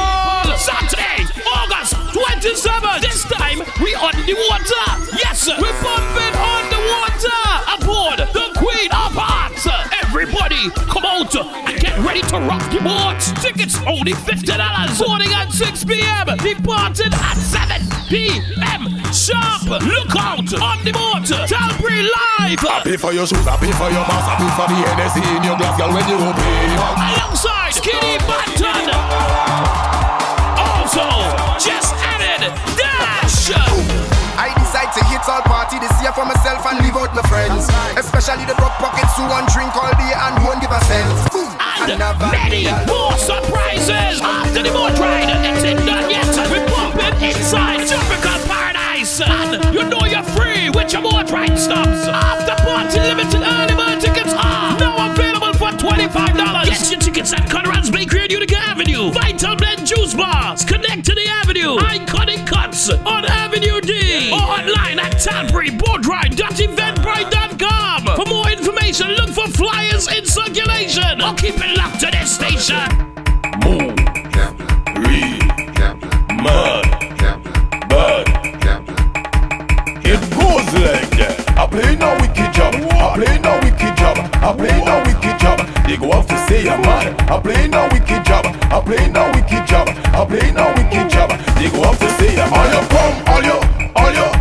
Saturday, 0.60 1.24
August 1.56 1.94
27th. 2.12 3.00
This 3.02 3.24
time 3.32 3.60
we 3.82 3.96
on 3.96 4.12
the 4.28 4.36
water. 4.52 5.16
Yes, 5.24 5.48
we're 5.48 5.72
Come 10.72 11.04
out 11.06 11.36
and 11.36 11.80
get 11.80 11.98
ready 12.00 12.22
to 12.22 12.40
rock 12.40 12.64
the 12.72 12.80
boat. 12.80 13.20
Tickets 13.42 13.78
only 13.88 14.14
$50. 14.14 15.00
Boarding 15.00 15.34
at 15.34 15.52
6 15.52 15.84
p.m. 15.86 16.28
Departing 16.38 17.14
at 17.14 17.36
7 17.36 17.82
p.m. 18.08 19.04
Sharp. 19.12 19.64
Look 19.84 20.16
out 20.16 20.54
on 20.54 20.84
the 20.86 20.92
boat. 20.94 21.26
Tall 21.50 21.74
Pree 21.82 22.04
live. 22.04 22.60
Happy 22.60 22.98
for 22.98 23.12
your 23.14 23.26
shoes, 23.28 23.46
happy 23.46 23.72
for 23.74 23.90
your 23.90 24.06
mask, 24.08 24.28
happy 24.30 24.48
for 24.56 24.68
the 24.70 24.76
Hennessy 24.88 25.22
in 25.36 25.44
your 25.44 25.58
glass, 25.58 25.78
girl, 25.78 25.94
when 25.94 26.08
you 26.08 26.16
open. 26.16 26.44
Alongside 27.00 27.74
Skinny 27.74 28.18
Banton. 28.28 28.94
Also, 30.58 31.33
party 35.74 35.88
this 35.88 36.02
year 36.02 36.12
for 36.14 36.26
myself 36.26 36.66
and 36.66 36.80
leave 36.86 36.96
out 36.96 37.14
my 37.16 37.22
friends. 37.24 37.68
Especially 37.98 38.46
the 38.46 38.56
broke 38.56 38.78
pockets 38.78 39.16
who 39.18 39.24
want 39.24 39.50
drink 39.50 39.74
all 39.76 39.92
day 39.98 40.14
and 40.14 40.44
won't 40.44 40.62
give 40.62 40.72
a 40.72 40.80
cent. 40.86 41.08
And 41.82 42.00
many 42.32 42.66
more 42.88 43.14
surprises 43.18 44.22
after 44.22 44.64
the 44.64 44.70
boat 44.70 44.98
ride. 45.00 45.30
It's 45.46 45.64
in 45.64 45.78
done 45.86 46.10
yet. 46.10 46.28
We're 46.50 46.66
pumping 46.68 47.16
inside 47.22 47.88
Tropical 47.88 48.40
Paradise. 48.48 49.22
And 49.22 49.74
you 49.74 49.84
know 49.90 50.06
you're 50.06 50.24
free 50.38 50.70
with 50.70 50.94
your 50.94 51.02
boat 51.02 51.32
ride 51.32 51.58
stops. 51.58 52.08
After 52.08 52.56
party 52.64 53.00
limited 53.00 53.42
early 53.42 53.76
bird 53.76 54.00
tickets 54.02 54.34
are 54.34 54.78
now 54.80 55.12
available 55.12 55.54
for 55.54 55.72
$25. 55.72 56.66
Get 56.66 56.92
your 56.92 57.00
tickets 57.00 57.34
at 57.34 57.50
Conrad's 57.50 57.90
Bakery 57.90 58.22
on 58.24 58.30
Utica 58.30 58.58
Avenue. 58.58 59.12
Vital 59.12 59.56
Blend 59.56 59.86
Juice 59.86 60.14
Bars. 60.14 60.64
Connect 60.64 61.06
to 61.06 61.14
the 61.16 61.28
Avenue. 61.28 61.78
Iconic 61.78 62.46
Cuts 62.48 62.90
on 62.90 63.26
Avenue 63.26 63.82
D. 63.82 64.32
Or 64.32 64.40
online 64.40 65.03
Eventbrite.eventbrite.com. 65.48 68.16
For 68.16 68.26
more 68.30 68.50
information, 68.50 69.10
look 69.12 69.30
for 69.30 69.48
flyers 69.50 70.08
in 70.08 70.26
circulation 70.26 71.22
I'll 71.22 71.36
keep 71.36 71.56
it 71.58 71.78
locked 71.78 72.00
to 72.02 72.08
this 72.12 72.36
station. 72.36 72.78
Move, 73.64 73.96
read, 75.04 75.44
mud, 76.42 76.86
bud. 77.90 78.28
It 80.06 80.20
goes 80.32 80.74
like 80.84 81.10
that. 81.18 81.34
I 81.58 81.66
play 81.68 81.96
no 81.96 82.14
wicked 82.20 82.54
job. 82.54 82.76
I 82.76 83.14
play 83.16 83.38
no 83.40 83.58
wicked 83.64 83.96
job. 83.98 84.18
I 84.44 84.54
play 84.54 84.84
no 84.84 85.02
wicked 85.06 85.40
job. 85.40 85.60
They 85.88 85.96
go 85.98 86.12
off 86.12 86.28
to 86.28 86.38
say 86.48 86.68
I'm 86.70 86.82
mad. 86.82 87.16
I 87.30 87.40
play 87.40 87.68
no 87.68 87.88
wicked 87.92 88.26
job. 88.26 88.46
I 88.46 88.80
play 88.82 89.08
no 89.10 89.32
wicked 89.32 89.66
job. 89.68 89.88
I 89.90 90.26
play 90.26 90.52
no 90.52 90.74
wicked 90.76 91.10
job. 91.10 91.30
They 91.56 91.70
go 91.70 91.84
off 91.84 91.98
to 92.00 92.10
say 92.20 92.36
I'm 92.42 92.50
mad. 92.50 92.60
All 92.60 92.68
your 92.74 92.86
come, 92.90 93.24
all 93.28 93.44
your, 93.44 93.62
all 93.96 94.12
your 94.14 94.32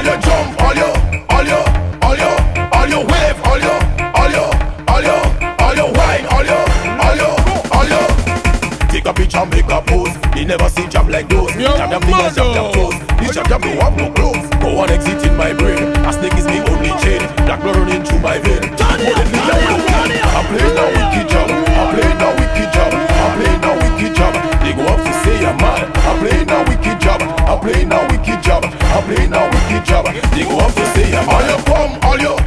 all 0.00 0.06
your 0.06 0.20
jump, 0.22 0.62
all 0.62 0.74
your, 0.74 0.96
all 1.28 1.44
your, 1.44 1.64
all 2.00 2.16
your, 2.16 2.36
all 2.72 2.88
your 2.88 3.04
wave, 3.04 3.36
all 3.44 3.60
your, 3.60 3.78
all 4.16 4.30
your, 4.32 4.48
all 4.88 5.02
your, 5.04 5.20
all 5.60 5.74
your 5.76 5.92
wine, 5.92 6.24
all 6.32 6.40
your, 6.40 6.64
all 7.04 7.16
your, 7.20 7.36
all 7.68 7.84
your. 7.84 8.08
Take 8.88 9.04
a 9.04 9.12
picture, 9.12 9.44
make 9.44 9.68
a 9.68 9.82
pose. 9.84 10.16
You 10.34 10.46
never 10.46 10.70
see 10.70 10.88
jam 10.88 11.08
like 11.10 11.28
those. 11.28 11.52
Jam 11.52 11.90
jam 11.92 12.00
niggas, 12.00 12.34
jam 12.34 12.48
jam 12.54 12.72
close. 12.72 12.96
This 13.20 13.34
jam 13.34 13.44
jam 13.44 13.60
no 13.60 13.76
have 13.76 13.96
no 13.98 14.10
clothes. 14.12 14.48
No 14.64 14.72
one 14.74 14.88
exit 14.88 15.22
in 15.22 15.36
my 15.36 15.52
brain. 15.52 15.92
A 16.08 16.12
snake 16.14 16.32
is 16.32 16.46
the 16.46 16.64
only 16.72 16.96
chain. 17.04 17.20
Black 17.44 17.60
blood 17.60 17.76
running 17.76 18.02
through 18.02 18.20
my 18.20 18.38
vein. 18.38 18.72
I 18.72 18.96
play 20.48 20.64
now 20.80 20.88
wicked 20.96 21.28
jam. 21.28 21.44
I 21.76 21.92
play 21.92 22.08
now 22.16 22.32
wicked 22.40 22.72
jam. 22.72 22.88
I 22.88 23.36
play 23.36 23.52
now 23.60 23.76
wicked 23.76 24.16
jam. 24.16 24.32
They 24.64 24.72
go 24.72 24.88
up 24.88 24.96
to 25.04 25.12
say 25.20 25.44
I'm 25.44 25.56
mad. 25.60 25.92
I 25.92 26.18
play 26.24 26.44
now 26.46 26.64
wicked 26.64 27.00
jam. 27.04 27.20
I 27.20 27.58
play 27.60 27.84
now 27.84 28.08
wicked 28.08 28.39
job. 28.60 28.74
I 28.82 29.02
play 29.02 29.26
now 29.28 29.44
wicked 29.50 29.84
job. 29.84 30.06
They 30.06 30.44
go 30.44 30.58
up 30.58 30.72
to 30.74 30.86
say, 30.94 31.16
I'm 31.16 31.28
all 31.28 31.46
your 31.46 31.62
come, 31.64 31.98
all 32.02 32.18
your." 32.18 32.39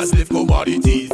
as 0.00 0.14
live 0.14 0.30
commodities. 0.30 1.09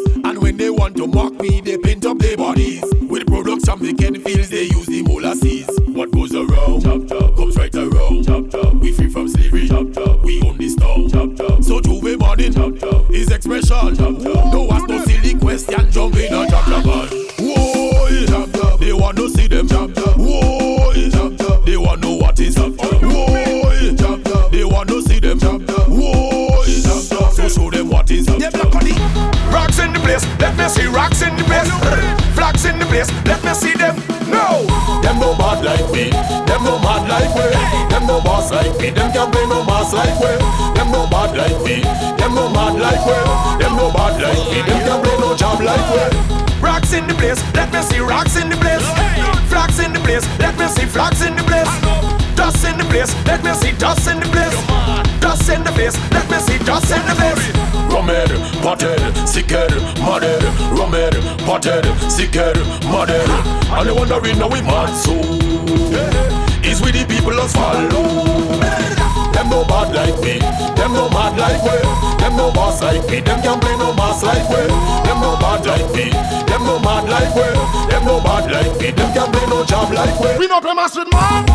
like 38.66 38.80
me. 38.80 38.90
Them 38.90 39.12
can't 39.12 39.32
play 39.32 39.46
no 39.46 39.64
mass 39.64 39.92
like 39.92 40.18
we. 40.18 40.32
Them 40.74 40.90
no 40.90 41.06
bad 41.06 41.36
like 41.36 41.58
me. 41.62 41.82
Them 42.18 42.34
no 42.34 42.48
mad 42.50 42.74
like 42.78 43.02
we. 43.06 43.16
Them 43.62 43.76
no 43.76 43.92
bad 43.92 44.20
like 44.20 44.42
me. 44.50 44.62
Them 44.62 44.80
can't 44.86 45.04
play 45.04 45.16
no 45.18 45.36
job 45.36 45.60
like 45.60 45.86
we. 45.90 46.02
Rocks 46.60 46.92
in 46.92 47.06
the 47.06 47.14
place. 47.14 47.40
Let 47.54 47.72
me 47.72 47.80
see 47.82 48.00
rocks 48.00 48.36
in 48.36 48.48
the 48.48 48.56
place. 48.56 48.86
Flax 49.48 49.78
in 49.78 49.92
the 49.92 50.00
place. 50.00 50.26
Let 50.38 50.58
me 50.58 50.66
see 50.68 50.86
flax 50.86 51.22
in 51.22 51.36
the 51.36 51.42
place. 51.42 51.70
Dust 52.34 52.64
in 52.64 52.76
the 52.78 52.84
place. 52.84 53.12
Let 53.26 53.44
me 53.44 53.52
see 53.54 53.72
dust 53.72 54.08
in 54.08 54.20
the 54.20 54.26
place. 54.26 54.56
Dust 55.20 55.48
in 55.48 55.62
the 55.64 55.70
place. 55.72 55.96
Let 56.10 56.28
me 56.30 56.38
see 56.38 56.58
dust 56.64 56.90
in 56.90 57.02
the 57.06 57.14
place. 57.14 57.42
Romer, 57.92 58.26
pater, 58.62 58.96
sicker, 59.26 59.68
mother. 60.00 60.38
Romer, 60.74 61.14
pater, 61.46 61.82
sicker, 62.10 62.54
mother. 62.90 63.22
And 63.70 63.88
they 63.88 63.92
wondering 63.92 64.36
how 64.36 64.48
we 64.48 64.60
mad 64.62 64.90
so. 64.94 65.14
Yeah 65.90 66.45
is 66.66 66.80
with 66.82 66.94
the 66.94 67.04
people 67.06 67.38
us 67.40 67.52
follow. 67.52 67.88
Them 69.32 69.48
no 69.50 69.64
bad 69.64 69.94
like 69.94 70.18
me, 70.20 70.38
them 70.74 70.92
no 70.92 71.08
bad 71.08 71.38
like 71.38 71.62
we. 71.62 71.76
Them 72.18 72.36
no 72.36 72.50
boss 72.50 72.82
like 72.82 73.06
me, 73.08 73.20
them 73.20 73.40
can 73.42 73.60
play 73.60 73.76
no 73.76 73.94
boss 73.94 74.22
like 74.22 74.48
we. 74.50 74.66
Them 75.06 75.20
no 75.20 75.36
bad 75.38 75.64
like 75.66 75.88
me, 75.94 76.10
them 76.10 76.62
no 76.64 76.78
mad 76.80 77.08
like 77.08 77.34
we. 77.34 77.46
Them 77.90 78.04
no 78.04 78.20
bad 78.20 78.50
like 78.50 78.74
me, 78.80 78.90
them 78.90 79.12
can 79.14 79.30
play 79.32 79.46
no 79.46 79.64
job 79.64 79.92
like 79.92 80.18
we. 80.20 80.38
We 80.38 80.46
no 80.48 80.60
play 80.60 80.74
mass 80.74 80.96
with 80.96 81.12
man, 81.12 81.46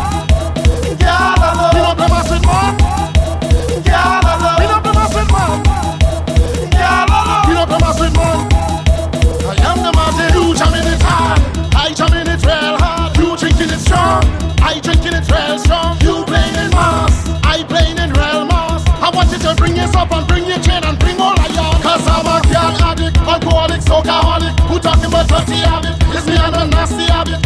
yeah, 0.98 1.72
we 1.74 1.80
no 1.80 1.94
play 1.94 2.08
mass 2.08 2.30
with 2.30 2.44
man. 2.46 3.11
Drinking 15.32 15.48
it 15.48 15.48
real 15.48 15.58
strong. 15.58 16.00
You 16.04 16.24
playing 16.24 16.56
in 16.60 16.70
mass. 16.70 17.28
I 17.44 17.64
playing 17.64 17.96
in 17.96 18.12
real 18.12 18.44
mass. 18.44 18.84
I 19.00 19.08
want 19.14 19.32
you 19.32 19.38
to 19.38 19.54
bring 19.56 19.76
yourself 19.76 20.12
and 20.12 20.26
bring 20.28 20.44
your 20.44 20.60
chain 20.60 20.84
and 20.84 20.98
bring 20.98 21.18
all 21.20 21.32
I 21.40 21.48
am. 21.48 21.80
Cause 21.80 22.04
I'm 22.04 22.28
a 22.28 22.36
girl 22.52 22.76
addict, 22.84 23.16
alcoholic, 23.16 23.80
socaholic. 23.80 24.52
Who 24.68 24.78
talking 24.78 25.06
about 25.06 25.28
dirty 25.28 25.56
habit? 25.64 25.96
It's 26.12 26.26
me 26.26 26.36
and 26.36 26.54
a 26.54 26.66
nasty 26.68 27.04
habit. 27.08 27.40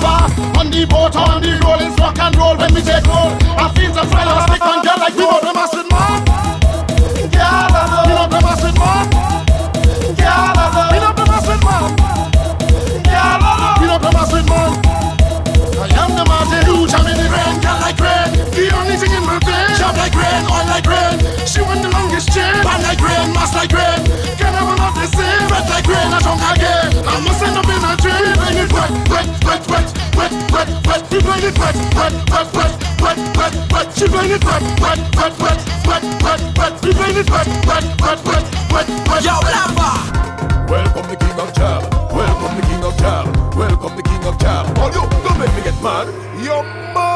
Fast 0.00 0.38
on 0.56 0.70
the 0.70 0.86
boat, 0.86 1.14
on 1.16 1.42
the 1.42 1.60
roll. 1.60 1.80
It's 1.80 1.98
rock 2.00 2.18
and 2.18 2.36
roll 2.36 2.56
when 2.56 2.72
we 2.72 2.80
take 2.80 3.04
roll. 3.06 3.36
I 3.60 3.68
feel 3.76 3.92
the 3.92 4.00
on 4.00 4.48
stick 4.48 4.62
and 4.62 4.85
We 31.16 31.22
playing 31.22 31.44
it 31.44 31.58
wet, 31.58 31.74
wet, 31.96 32.12
wet, 32.28 32.52
wet, 32.52 33.00
wet, 33.00 33.36
wet, 33.38 33.72
wet. 33.72 33.96
She 33.96 34.06
playing 34.06 34.32
it 34.32 34.44
wet, 34.44 34.62
wet, 34.78 35.00
wet, 35.16 35.38
wet, 35.40 35.60
wet, 35.86 36.04
wet, 36.22 36.58
wet. 36.58 36.84
We 36.84 36.92
playing 36.92 37.16
it 37.16 37.30
wet, 37.30 37.46
wet, 37.64 37.84
wet, 38.02 38.20
wet, 38.26 38.44
wet, 38.70 38.88
wet. 39.08 39.24
Yo, 39.24 39.32
lava. 39.32 40.68
Welcome 40.68 41.08
the 41.08 41.16
king 41.16 41.40
of 41.40 41.54
jam. 41.54 41.88
Welcome 42.12 42.60
the 42.60 42.66
king 42.66 42.84
of 42.84 42.98
jam. 42.98 43.32
Welcome 43.56 43.96
the 43.96 44.02
king 44.02 44.24
of 44.24 44.38
jam. 44.38 44.66
Oh, 44.76 44.88
you 44.92 45.08
don't 45.26 45.38
make 45.38 45.54
me 45.56 45.62
get 45.62 45.82
mad. 45.82 46.06
You're 46.44 46.62
mad. 46.92 47.15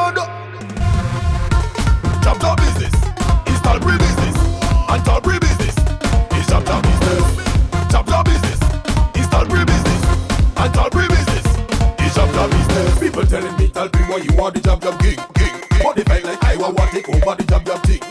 Telling 13.31 13.55
me 13.55 13.69
tell 13.69 13.85
me 13.85 14.01
why 14.11 14.17
you 14.17 14.35
want 14.35 14.55
the 14.55 14.59
jab 14.59 14.81
jab 14.81 14.99
king. 14.99 15.15
King. 15.39 15.55
But 15.79 15.95
they 15.95 16.03
fight 16.03 16.25
like 16.25 16.43
I 16.43 16.57
want 16.57 16.75
to 16.75 16.91
take 16.91 17.07
over 17.07 17.33
the 17.33 17.47
jab 17.47 17.63
jab 17.63 17.79
thing. 17.87 18.03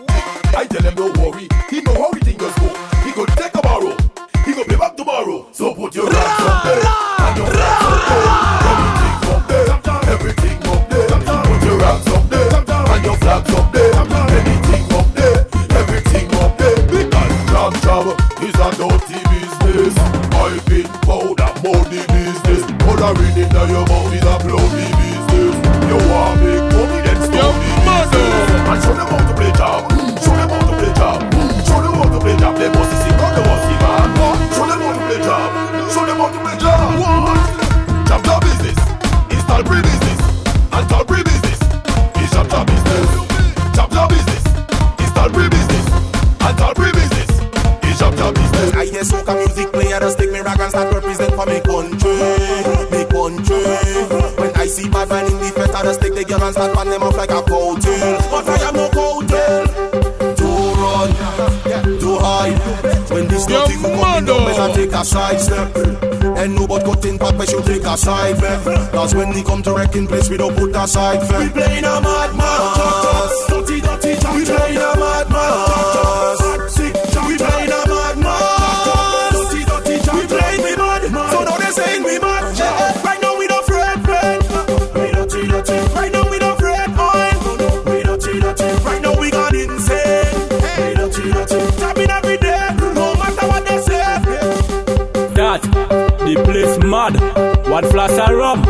I 0.57 0.65
tell 0.65 0.81
him 0.81 0.95
don't 0.95 1.13
worry. 1.21 1.45
He 1.69 1.83
know 1.85 1.93
how 1.93 2.09
the 2.09 2.25
thing 2.25 2.39
goes 2.41 2.57
go. 2.57 2.73
He 3.05 3.13
go 3.13 3.29
take 3.37 3.53
a 3.53 3.61
borrow. 3.61 3.93
He 4.49 4.57
go 4.57 4.65
pay 4.65 4.81
back 4.81 4.97
tomorrow. 4.97 5.45
So 5.53 5.75
put 5.75 5.95
your 5.95 6.09
hands 6.09 6.41
up 6.41 6.65
there. 6.65 6.81
And 7.21 7.37
your 7.37 7.53
flags 7.53 7.85
up 7.85 8.01
there. 8.09 8.49
Everything 8.65 9.21
up 9.29 9.45
there. 9.45 9.69
Everything 10.09 10.57
up 10.73 10.89
there. 10.89 11.09
Put 11.13 11.61
your 11.69 11.79
hands 11.85 12.09
up 12.09 12.25
there. 12.33 12.49
And 12.57 13.05
your 13.05 13.17
flags 13.21 13.53
up 13.61 13.69
there. 13.77 13.93
Anything 14.41 14.89
up 14.97 15.09
there. 15.21 15.37
Everything 15.85 16.33
up 16.41 16.57
there. 16.57 16.81
Because 16.89 17.37
jab 17.53 17.77
jab 17.85 18.09
is 18.41 18.57
a 18.57 18.73
dirty 18.73 19.21
business. 19.29 20.01
I've 20.33 20.65
been 20.65 20.89
money 21.61 22.09
business. 22.09 22.65
In 23.51 23.69
your 23.69 23.85
mouth 23.89 24.10
and 56.43 56.55
start 56.55 56.75
pan 56.75 56.89
them 56.89 57.03
off 57.03 57.17
like 57.17 57.31
a 57.31 57.43
cowtail. 57.43 58.19
But 58.31 58.49
I 58.49 58.69
am 58.69 58.75
no 58.75 58.89
cowtail. 58.91 59.67
To 60.37 60.49
run, 60.81 61.11
to 62.01 62.19
hide. 62.19 63.11
When 63.11 63.29
this 63.29 63.47
dirty 63.47 63.75
come 63.75 63.93
in, 63.93 64.27
you 64.27 64.35
better 64.47 64.75
take 64.75 64.93
a 64.93 65.05
side 65.05 65.41
step. 65.41 65.77
And 66.37 66.55
no 66.55 66.67
but 66.67 66.85
cutting 66.85 67.19
papa 67.19 67.47
should 67.47 67.65
take 67.65 67.85
a 67.85 67.97
side 67.97 68.41
bet. 68.41 68.93
Cause 68.93 69.15
when 69.15 69.31
we 69.31 69.43
come 69.43 69.63
to 69.65 69.75
wrecking 69.75 70.07
place, 70.07 70.31
we 70.31 70.37
don't 70.37 70.57
put 70.57 70.75
a 70.75 70.87
side. 70.87 71.21
We 71.21 71.49
playing 71.51 71.85
a 71.85 72.01
mad 72.01 72.35
mass. 72.37 73.50
One 97.81 97.93
flash 97.93 98.29
of 98.29 98.37
rum, 98.37 98.61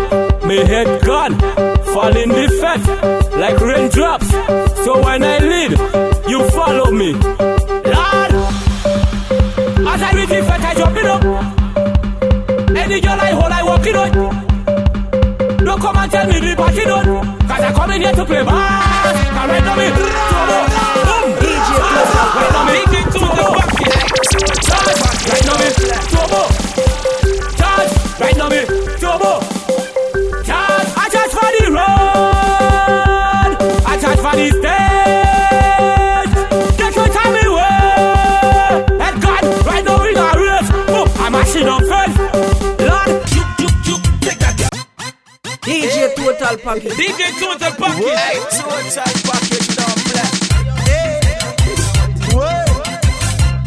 me 0.46 0.58
head 0.58 1.02
gone. 1.02 1.34
Fall 1.92 2.16
in 2.16 2.28
the 2.28 2.46
like 3.40 3.58
raindrops. 3.58 4.30
So 4.84 5.02
when 5.02 5.24
I 5.24 5.38
lead, 5.38 5.72
you 6.30 6.48
follow 6.50 6.92
me. 6.92 7.14
Lord, 7.14 8.32
as 9.90 10.02
I 10.06 10.12
reach 10.14 10.28
the 10.28 10.46
I 10.46 10.74
jump 10.76 10.96
it 10.96 11.06
up. 11.06 11.24
Any 12.76 13.00
girl 13.00 13.20
I 13.20 13.30
hold, 13.32 13.50
I 13.50 13.62
walk 13.64 13.84
it 13.84 13.96
on. 13.96 14.12
Don't 15.64 15.80
come 15.80 15.96
and 15.96 16.12
tell 16.12 16.26
me 16.28 16.38
the 16.38 16.54
party 16.54 16.84
done. 16.84 17.38
Cause 17.48 17.64
I 17.66 17.72
come 17.72 17.90
in 17.90 18.02
here 18.02 18.12
to 18.12 18.24
play 18.24 18.44
bass. 18.44 19.28
Come 19.34 19.50
right 19.50 19.64
now 19.64 19.74
me. 19.74 19.90
Boom. 19.90 20.06
Right 22.38 22.52
now 22.54 22.62
me. 22.62 22.78
Charge. 24.62 25.00
Right 25.26 25.44
now 25.46 25.56
me. 25.58 25.66
Turbo. 26.14 26.59
Package. 46.62 46.92
DJ 46.92 47.32
Total 47.40 47.72
Package. 47.72 48.04
Hey, 48.04 48.36
total 48.50 49.04
package, 49.24 49.68
don't 49.76 50.00
play. 50.04 50.28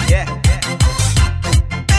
Yeah. 0.09 0.27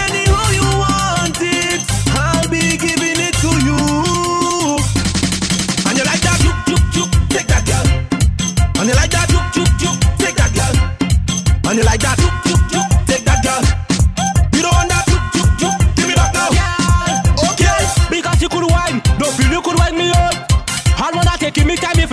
Anyhow 0.04 0.46
you 0.54 0.66
want 0.78 1.38
it, 1.40 1.82
I'll 2.14 2.48
be 2.48 2.76
giving 2.76 3.18
it 3.18 3.34
to 3.42 3.50
you. 3.66 3.78
And 5.88 5.98
you 5.98 6.04
like 6.04 6.22
that, 6.22 6.38
juk, 6.44 6.58
juk, 6.68 6.84
juk, 6.94 7.10
take 7.28 7.48
that 7.48 7.64
girl. 7.66 7.86
And 8.80 8.88
you 8.88 8.94
like 8.94 9.10
that, 9.10 9.28
juk, 9.28 9.46
juk, 9.52 9.70
juk, 9.80 9.98
take 10.18 10.36
that 10.36 10.52
girl. 10.54 10.76
And 11.70 11.78
you 11.78 11.84
like 11.84 12.00
that, 12.00 12.18
juk, 12.18 12.43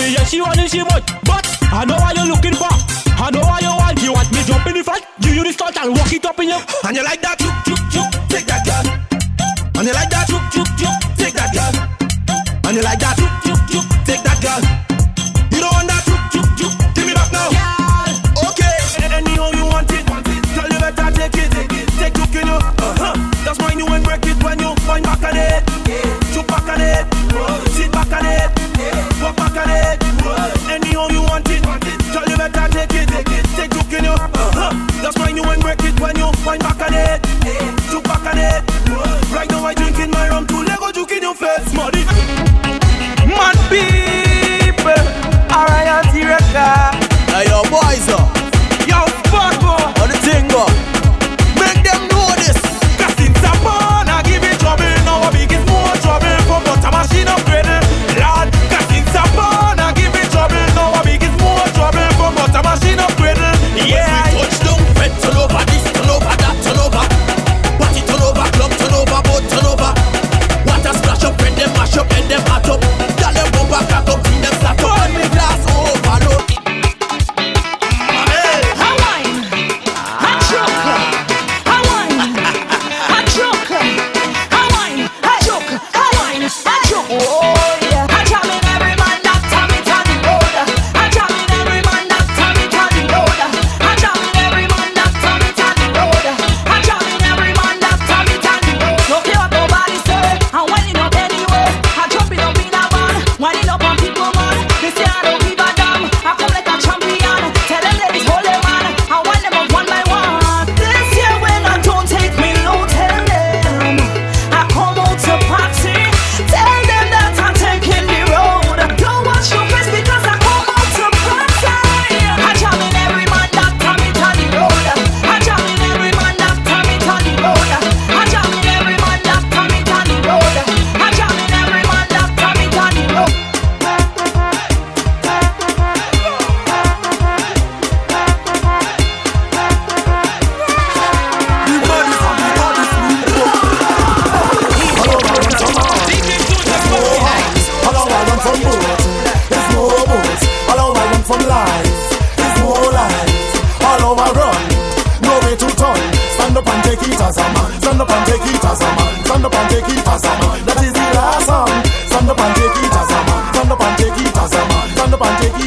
time 0.02 0.12
you 0.12 0.26
she 0.26 0.42
want 0.42 0.58
it, 0.58 0.70
she 0.70 0.84
much. 0.84 1.06
But 1.24 1.46
I 1.72 1.86
know 1.86 1.96
what 1.96 2.16
you're 2.16 2.26
looking 2.26 2.56
for. 2.56 2.74
I 3.22 3.30
know 3.32 3.42
what 3.42 3.62
you 3.62 3.70
want. 3.70 4.02
You 4.02 4.14
want 4.14 4.32
me 4.34 4.42
jump 4.44 4.66
in 4.68 4.84
front, 4.84 5.06
give 5.22 5.36
you 5.36 5.44
the 5.44 5.54
stunt 5.54 5.78
and 5.78 5.96
walk 5.96 6.12
it 6.12 6.26
up 6.26 6.40
in 6.40 6.50
your. 6.50 6.62
And 6.86 6.98
you 6.98 7.04
like 7.04 7.22
that, 7.22 7.38
juk, 7.38 7.56
juk, 7.66 7.82
juk, 7.94 8.10
take 8.30 8.46
that 8.46 8.66
girl. 8.66 8.86
And 9.78 9.88
you 9.88 9.94
like 9.94 10.10
that, 10.10 10.28
juk, 10.28 10.44
juk, 10.54 10.70
juk, 10.80 11.18
take 11.18 11.34
that 11.34 11.54
girl. 11.54 11.74
And 12.66 12.76
you 12.78 12.84
like 12.84 13.00
that, 13.00 13.21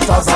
gostosa 0.06 0.33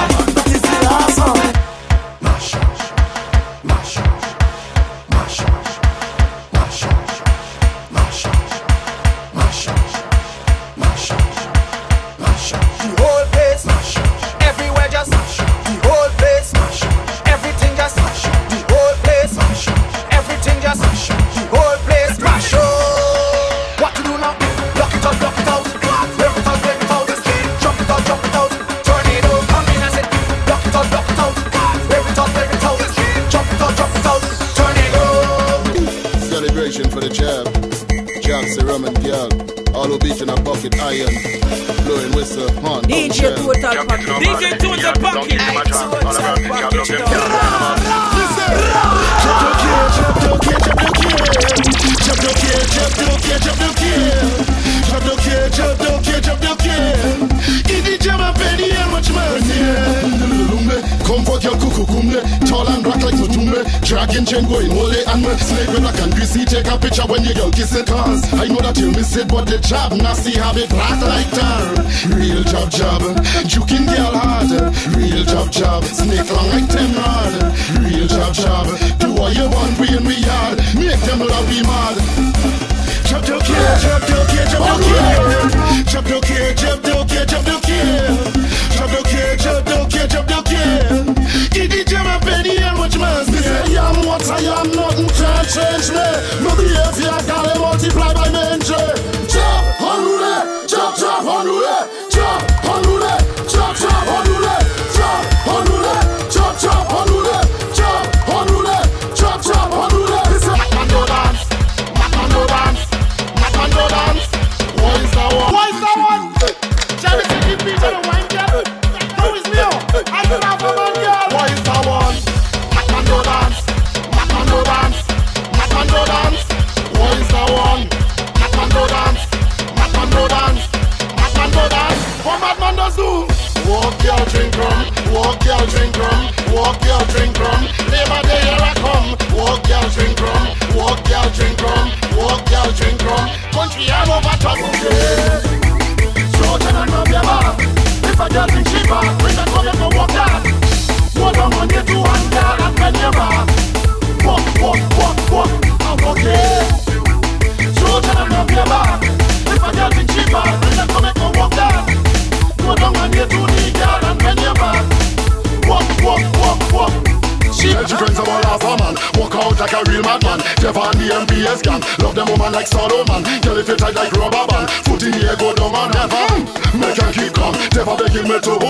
Senior 175.09 175.37
go 175.37 175.55
down 175.55 175.75
and 175.75 175.95
never 175.95 176.77
Make 176.77 176.99
a 176.99 177.11
kick 177.13 177.33
calm 177.33 177.55
Never 177.73 177.97
begging 177.97 178.29
me 178.29 178.39
to 178.41 178.68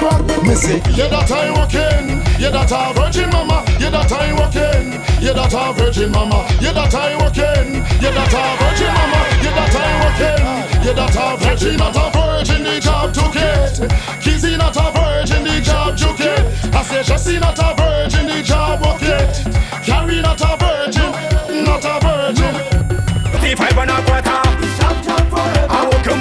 hand 0.00 0.04
like 0.04 0.26
Gibraltar 0.26 0.36
rock 0.36 0.46
Missy 0.46 0.80
Yeah 0.92 1.08
that 1.08 1.30
I 1.30 1.50
walking. 1.50 2.22
Yeah 2.38 2.50
that 2.50 2.72
I 2.72 2.92
virgin 2.92 3.30
mama. 3.30 3.64
Yeah 3.78 3.90
that 3.90 4.12
I 4.12 4.32
walking. 4.32 4.92
Yeah 5.22 5.32
that 5.32 5.54
I 5.54 5.72
virgin 5.72 6.10
mama. 6.12 6.46
Yeah 6.60 6.72
that 6.72 6.94
I 6.94 7.16
walking. 7.16 7.74
Yeah 8.02 8.10
that 8.10 8.34
I 8.34 8.56
virgin 8.60 8.92
mama. 8.94 9.20
Yeah 9.42 9.54
that 9.54 9.74
I 9.74 9.92
walking. 10.02 10.86
Yeah 10.86 10.92
that 10.92 11.16
I 11.16 11.36
virgin 11.36 11.76
Not 11.76 11.96
a 11.96 12.10
virgin 12.12 12.62
the 12.62 12.80
job 12.80 13.12
took 13.12 13.34
it 13.36 13.90
Kizzy 14.22 14.56
not 14.56 14.76
a 14.76 14.92
virgin 14.92 15.44
the 15.44 15.60
job 15.60 15.96
took 15.96 16.20
it 16.20 16.74
I 16.74 16.82
say 16.82 17.02
Jessie 17.02 17.38
not 17.38 17.58
a 17.58 17.74
virgin 17.74 18.26
the 18.26 18.42
job 18.42 18.80
walk 18.80 19.02
it 19.02 19.42
Carrie 19.84 20.20
not 20.20 20.40
a 20.40 20.56
virgin 20.56 21.64
Not 21.64 21.84
a 21.84 21.98
virgin. 22.00 23.56
Five 23.56 23.78
and 23.78 23.90
a 23.90 24.02
quarter. 24.04 24.45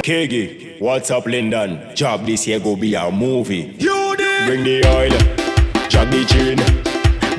I 0.07 0.11
woke 0.11 0.29
up. 0.29 0.29
Keggy, 0.29 0.79
what's 0.79 1.09
up, 1.09 1.25
Lyndon? 1.25 1.95
Job 1.95 2.25
this 2.25 2.45
year 2.45 2.59
go 2.59 2.75
be 2.75 2.93
a 2.93 3.09
movie. 3.09 3.75
You 3.79 4.15
did. 4.15 4.45
Bring 4.45 4.63
the 4.63 4.85
oil, 4.85 5.09
jog 5.89 6.11
the 6.11 6.23
chain. 6.25 6.57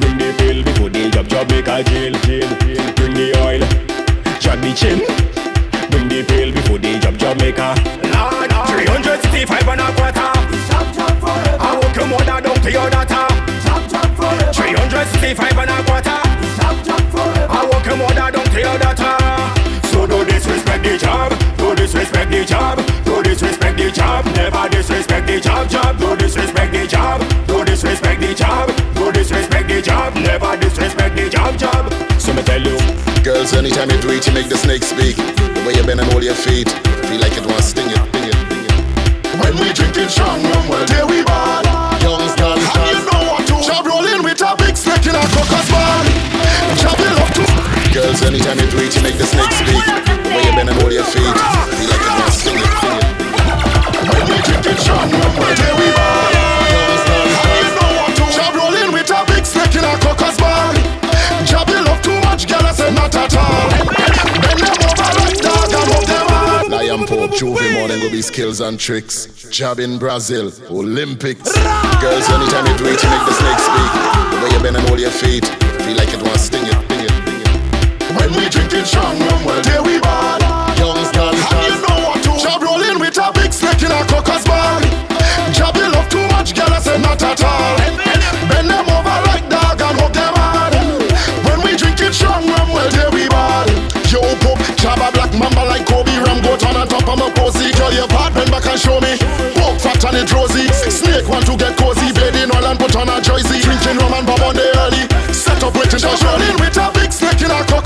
Bring 0.00 0.18
the 0.18 0.34
bill 0.36 0.64
before 0.64 0.90
they 0.90 1.08
job 1.10 1.28
job 1.28 1.48
make 1.48 1.68
a 1.68 1.84
jail. 1.84 2.12
jail, 2.26 2.48
jail. 2.58 2.92
Bring 2.94 3.14
the 3.14 3.38
oil, 3.38 3.60
jog 4.40 4.60
the 4.60 4.74
chain. 4.74 4.98
Bring 5.90 6.08
the 6.08 6.24
bill 6.26 6.52
before 6.52 6.78
they 6.78 6.98
job 6.98 7.16
job 7.18 7.38
make 7.38 7.58
a. 7.58 7.74
Lord, 8.10 8.50
365 8.50 9.68
and 9.68 9.80
a 9.80 9.86
quarter. 9.94 10.26
I 11.62 11.78
woke 11.80 11.98
up 11.98 12.08
more 12.08 12.18
than 12.18 12.42
down 12.42 12.56
to 12.56 12.70
your 12.72 12.90
data. 12.90 13.28
365 14.52 15.58
and 15.58 15.70
a 15.70 15.84
quarter. 15.86 16.18
I 17.48 17.68
woke 17.70 17.86
up 17.86 17.98
more 17.98 18.10
than 18.10 18.32
down 18.32 18.44
to 18.44 18.60
your 18.60 18.78
data. 18.78 19.55
So 20.86 20.92
don't 20.94 20.94
disrespect 20.94 20.94
the 20.94 20.96
job, 20.96 21.34
don't 21.58 21.74
disrespect 21.74 22.30
the 22.30 22.44
job, 22.44 22.78
don't 23.04 23.24
disrespect 23.24 23.76
the 23.76 23.90
job, 23.90 24.24
never 24.36 24.68
disrespect 24.68 25.26
the 25.26 25.40
job, 25.40 25.68
job, 25.68 25.98
don't 25.98 26.16
disrespect 26.16 26.72
the 26.72 26.86
job, 26.86 27.20
don't 27.48 27.66
disrespect 27.66 28.20
the 28.20 28.32
job, 28.32 28.70
don't 28.94 29.12
disrespect 29.12 29.66
the 29.66 29.82
job, 29.82 30.14
never 30.14 30.56
disrespect 30.56 31.16
the 31.16 31.28
job, 31.28 31.58
job. 31.58 31.92
So 32.20 32.32
me 32.32 32.42
tell 32.42 32.62
you, 32.62 32.78
Girls, 33.24 33.52
anytime 33.54 33.90
you 33.90 34.00
do 34.00 34.10
it, 34.10 34.24
you 34.28 34.32
make 34.32 34.48
the 34.48 34.56
snake 34.56 34.84
speak. 34.84 35.16
The 35.16 35.64
way 35.66 35.74
you 35.74 35.82
bend 35.82 35.98
and 35.98 36.08
hold 36.12 36.22
your 36.22 36.38
feet, 36.38 36.70
feel 37.10 37.18
like 37.18 37.36
it 37.36 37.44
wants 37.44 37.72
to 37.72 37.82
sting 37.82 37.90
it, 37.90 37.98
sting 37.98 38.30
it, 38.30 38.38
sting 38.46 38.64
it. 38.70 39.42
When 39.42 39.58
we 39.58 39.72
drinking 39.74 40.08
strong 40.08 40.38
rum, 40.38 40.68
well, 40.68 40.86
there 40.86 41.06
we 41.06 41.24
ball. 41.26 41.66
Young 41.98 42.30
stars, 42.30 42.62
and 42.62 42.86
you 42.94 43.02
know 43.10 43.34
what 43.34 43.42
to. 43.42 43.58
Job 43.66 43.86
rolling 43.86 44.22
with 44.22 44.38
a 44.38 44.54
big 44.54 44.76
snake 44.76 45.02
in 45.10 45.18
a 45.18 45.26
crocus 45.34 45.66
ball. 45.66 46.35
Girls, 47.96 48.20
anytime 48.20 48.58
you 48.60 48.68
do 48.68 48.76
it, 48.84 48.94
you 48.94 49.00
make 49.00 49.16
the 49.16 49.24
snake 49.24 49.48
speak. 49.56 49.80
The 49.80 50.28
way 50.28 50.44
you 50.44 50.52
bend 50.52 50.68
and 50.68 50.76
hold 50.84 50.92
your 50.92 51.08
feet, 51.08 51.24
feel 51.24 51.88
like 51.88 52.04
it 52.04 52.12
wants 52.20 52.44
to 52.44 52.52
sting 52.52 52.60
it, 52.60 52.68
sting 52.76 52.92
it. 52.92 53.08
When 54.12 54.20
we 54.28 54.36
drinking 54.44 54.76
strong 54.84 55.08
rum, 55.16 55.32
well, 55.40 55.56
there 55.56 55.72
we 55.80 55.88
ball. 55.96 56.28
And 56.36 57.56
you 57.56 57.72
know 57.72 57.96
what 57.96 58.12
to. 58.20 58.24
Job 58.36 58.52
rolling 58.52 58.92
with 58.92 59.08
a 59.08 59.24
big 59.32 59.48
snake 59.48 59.80
in 59.80 59.84
a 59.88 59.96
crocus 59.96 60.36
ball. 60.36 60.76
Job 61.48 61.72
you 61.72 61.80
love 61.88 62.02
too 62.04 62.20
much, 62.20 62.44
girl, 62.44 62.68
I 62.68 62.76
say 62.76 62.92
not 62.92 63.16
at 63.16 63.32
all. 63.32 63.64
Bend 64.44 64.60
them 64.60 64.76
over 64.76 65.08
like 65.16 65.40
dog 65.40 65.72
and 65.72 65.88
move 65.88 66.04
them 66.04 66.28
all. 66.36 66.68
Lion 66.68 67.08
Pope, 67.08 67.32
Juvie 67.32 67.80
more 67.80 67.88
than 67.88 68.04
go 68.04 68.12
be 68.12 68.20
skills 68.20 68.60
and 68.60 68.78
tricks. 68.78 69.48
Job 69.48 69.80
in 69.80 69.96
Brazil, 69.96 70.52
Olympics. 70.68 71.48
Girls, 72.04 72.28
anytime 72.28 72.68
you 72.68 72.76
do 72.76 72.92
it, 72.92 73.00
you 73.00 73.08
make 73.08 73.24
the 73.24 73.32
snake 73.40 73.56
speak. 73.64 73.90
The 74.36 74.38
way 74.44 74.50
you 74.52 74.60
bend 74.60 74.76
and 74.76 74.84
hold 74.84 75.00
your 75.00 75.16
feet, 75.16 75.48
feel 75.80 75.96
like 75.96 76.12
it 76.12 76.20
wants 76.20 76.50
to 76.50 76.55
When 78.26 78.42
we 78.42 78.48
drinking 78.50 78.84
strong 78.86 79.14
rum, 79.22 79.44
well, 79.46 79.62
there 79.62 79.82
we 79.86 80.02
ball. 80.02 80.42
Young 80.82 80.98
stars, 81.14 81.38
and 81.38 81.62
you 81.62 81.78
know 81.78 82.10
what 82.10 82.18
to. 82.26 82.34
Job 82.42 82.58
rolling 82.58 82.98
with 82.98 83.14
a 83.22 83.30
big 83.30 83.54
snake 83.54 83.86
in 83.86 83.94
a 83.94 84.02
crocus 84.10 84.42
ball. 84.42 84.82
Job 85.54 85.78
you 85.78 85.86
love 85.94 86.10
too 86.10 86.26
much, 86.34 86.50
girl, 86.50 86.66
I 86.66 86.82
say 86.82 86.98
not 86.98 87.22
at 87.22 87.38
all. 87.38 87.78
Bend 88.50 88.66
them 88.66 88.82
over 88.90 89.18
like 89.30 89.46
dog 89.46 89.78
and 89.78 89.94
hug 90.02 90.10
them 90.10 90.34
hard. 90.34 90.74
When 91.46 91.62
we 91.62 91.78
drinking 91.78 92.10
strong 92.10 92.50
rum, 92.50 92.74
well, 92.74 92.90
there 92.90 93.14
we 93.14 93.30
ball. 93.30 93.62
Yo, 94.10 94.18
Pope, 94.42 94.58
Jabba 94.74 95.14
Black 95.14 95.30
Mamba 95.30 95.62
like 95.62 95.86
Kobe 95.86 96.10
Ram, 96.18 96.42
goat 96.42 96.66
on 96.66 96.74
the 96.74 96.82
top 96.82 97.06
of 97.06 97.22
my 97.22 97.30
posy. 97.30 97.70
Girl, 97.78 97.94
your 97.94 98.10
part, 98.10 98.34
bend 98.34 98.50
back 98.50 98.66
and 98.66 98.74
show 98.74 98.98
me. 98.98 99.22
Poke 99.54 99.78
fat 99.78 100.02
and 100.02 100.18
it 100.18 100.34
rosy. 100.34 100.66
Snake 100.90 101.30
want 101.30 101.46
to 101.46 101.54
get 101.54 101.78
cozy, 101.78 102.10
blade 102.10 102.34
in 102.42 102.50
oil 102.50 102.74
and 102.74 102.74
put 102.74 102.90
on 102.98 103.06
a 103.06 103.22
jersey. 103.22 103.62
Drinking 103.62 104.02
rum 104.02 104.18
and 104.18 104.26
bomb 104.26 104.42
on 104.42 104.58
the 104.58 104.66
early. 104.82 105.06
Set 105.30 105.62
up 105.62 105.78
waiting, 105.78 106.02
just 106.02 106.26
rolling 106.26 106.58
with 106.58 106.74
a 106.74 106.90
big 106.90 107.12
snake 107.14 107.38
in 107.46 107.54
a 107.54 107.62
crocus 107.70 107.85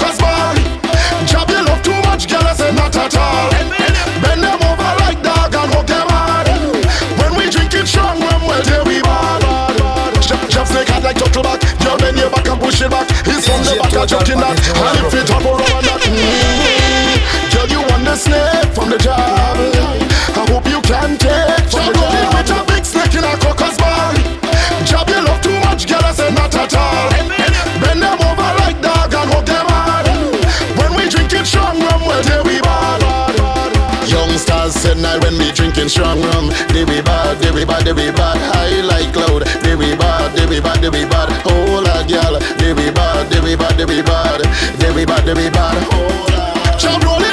like 11.10 11.18
turtle 11.18 11.42
back. 11.42 11.62
You 11.82 11.96
bend 11.98 12.18
your 12.18 12.30
back 12.30 12.46
and 12.46 12.60
push 12.60 12.80
it 12.80 12.90
back. 12.90 13.06
It's 13.26 13.46
from 13.46 13.62
the 13.66 13.74
back 13.82 13.94
of 13.94 14.06
jockey 14.06 14.34
that. 14.38 14.54
And 14.54 14.96
if 15.02 15.14
it 15.14 15.26
hop 15.26 15.42
around 15.42 15.84
that, 15.86 16.00
mm-hmm. 16.06 17.50
girl, 17.50 17.66
you 17.66 17.82
want 17.90 18.04
the 18.06 18.14
snake 18.14 18.70
from 18.74 18.90
the 18.90 18.98
job. 18.98 19.18
I 19.18 20.42
hope 20.46 20.66
you 20.70 20.80
can 20.86 21.18
take 21.18 21.66
from 21.66 21.90
the 21.90 21.94
job. 21.98 22.30
with 22.34 22.54
a 22.54 22.60
big 22.70 22.84
snake 22.86 23.14
in 23.18 23.26
a 23.26 23.34
cocker's 23.42 23.76
ball. 23.78 24.14
Job 24.86 25.10
you 25.10 25.20
love 25.26 25.42
too 25.42 25.58
much, 25.66 25.86
girl, 25.90 26.04
I 26.04 26.12
said 26.14 26.30
not 26.34 26.54
at 26.54 26.74
all. 26.78 27.10
Bend 27.82 28.02
them 28.02 28.18
over 28.22 28.50
like 28.62 28.78
dog 28.78 29.10
and 29.10 29.30
hook 29.34 29.46
them 29.50 29.66
hard. 29.66 30.06
When 30.78 30.94
we 30.94 31.10
drink 31.10 31.32
it 31.34 31.46
strong 31.46 31.80
rum, 31.80 32.06
well, 32.06 32.22
there 32.22 32.44
we 32.46 32.62
bad. 32.62 33.02
Youngsters 34.06 34.78
said 34.78 34.98
night 34.98 35.18
when 35.26 35.34
we 35.38 35.50
drinking 35.50 35.90
strong 35.90 36.22
rum, 36.22 36.54
they 36.70 36.86
we 36.86 37.02
bad, 37.02 37.38
they 37.42 37.50
we 37.50 37.64
bad, 37.64 37.82
they 37.82 37.92
we 37.92 38.14
bad. 38.14 38.38
high 38.54 38.78
like 38.86 39.10
cloud 39.10 39.42
bad, 40.30 40.38
they 40.38 40.46
we 40.46 40.60
bad, 40.60 40.80
they 40.80 40.88
we 40.88 41.04
bad. 41.06 41.42
Oh 41.46 41.82
la 41.84 42.02
gal 42.06 42.38
They 42.58 42.72
we 42.72 42.90
bad, 42.90 43.30
they 43.30 43.40
we 43.40 43.56
bad, 43.56 43.76
they 43.76 43.84
we 43.84 44.02
bad. 44.02 44.40
They 44.78 44.92
we 44.92 45.04
bad, 45.04 45.24
they 45.24 45.34
we 45.34 45.50
bad 45.50 45.76
Oh 45.92 46.26
la 46.30 46.76
Job 46.78 47.02
rolling 47.04 47.29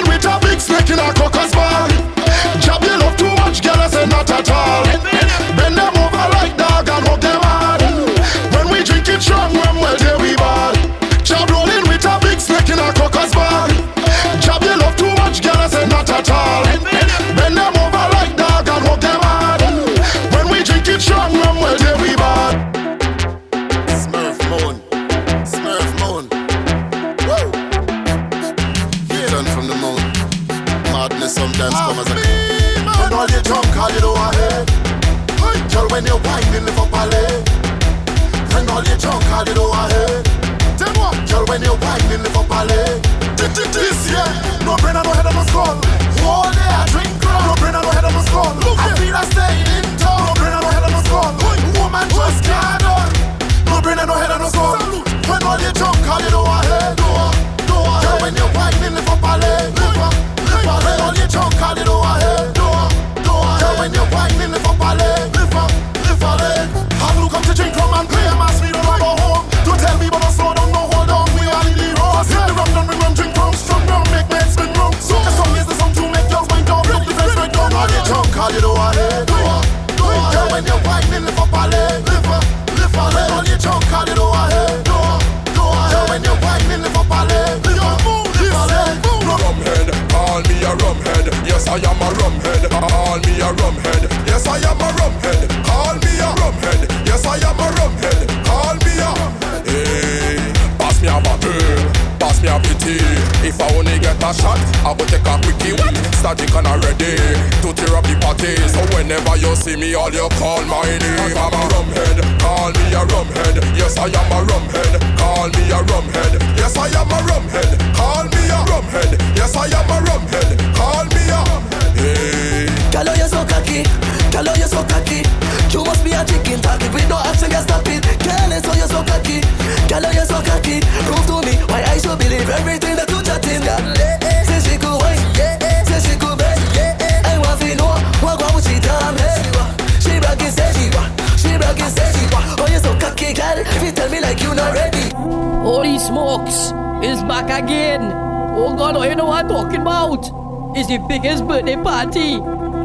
party 151.97 152.33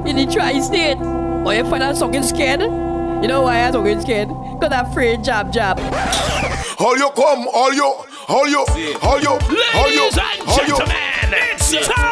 in 0.09 0.17
the 0.17 0.27
tri-state. 0.33 0.97
Oh, 1.01 1.51
you 1.51 1.65
find 1.65 1.83
out 1.83 1.97
something 1.97 2.23
scared? 2.23 2.61
You 2.63 3.29
know 3.29 3.43
why 3.43 3.61
I'm 3.61 3.73
talking 3.73 4.01
scared? 4.01 4.29
Cause 4.29 4.73
I'm 4.73 4.87
afraid 4.87 5.23
jab 5.23 5.53
jab. 5.53 5.79
All 6.79 6.97
you 6.97 7.11
come, 7.11 7.47
all 7.49 7.75
you, 7.75 7.85
all 8.29 8.49
you, 8.49 8.65
all 9.03 9.21
you, 9.21 9.29
all 9.75 9.91
you, 9.93 10.05
Ladies 10.09 10.19
and 10.19 10.49
all 10.49 10.65
you. 10.65 10.77
gentlemen, 10.79 11.35
it's 11.53 11.87
Town 11.89 12.12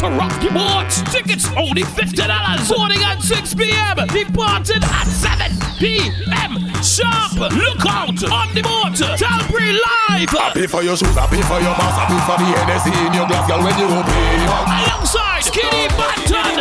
to 0.00 0.08
rock 0.16 0.32
the 0.40 0.48
boat. 0.48 0.88
Tickets 1.12 1.46
only 1.56 1.82
$50. 1.82 2.24
Boarding 2.68 3.02
at 3.04 3.20
6 3.20 3.54
p.m. 3.54 3.96
Departed 4.08 4.80
at 4.80 5.04
7 5.04 5.52
p.m. 5.76 6.56
Sharp. 6.80 7.36
Look 7.36 7.84
out 7.84 8.16
on 8.32 8.48
the 8.56 8.64
boat. 8.64 8.96
Tall 8.96 9.44
Pree 9.52 9.76
live. 9.76 10.28
Happy 10.32 10.66
for 10.66 10.82
your 10.82 10.96
shoes, 10.96 11.16
happy 11.16 11.40
for 11.44 11.60
your 11.60 11.76
mask, 11.76 11.96
happy 12.00 12.16
for 12.28 12.36
the 12.40 12.48
Hennessy 12.48 12.92
in 12.92 13.12
your 13.12 13.28
glass, 13.28 13.44
girl, 13.48 13.60
when 13.60 13.76
you 13.76 13.88
open. 13.88 14.40
Alongside 14.48 15.44
Skinny 15.44 15.88
Banton. 15.96 16.60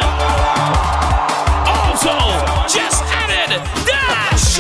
Also, 1.64 2.16
just 2.68 3.04
added 3.08 3.60
Dash. 3.88 4.60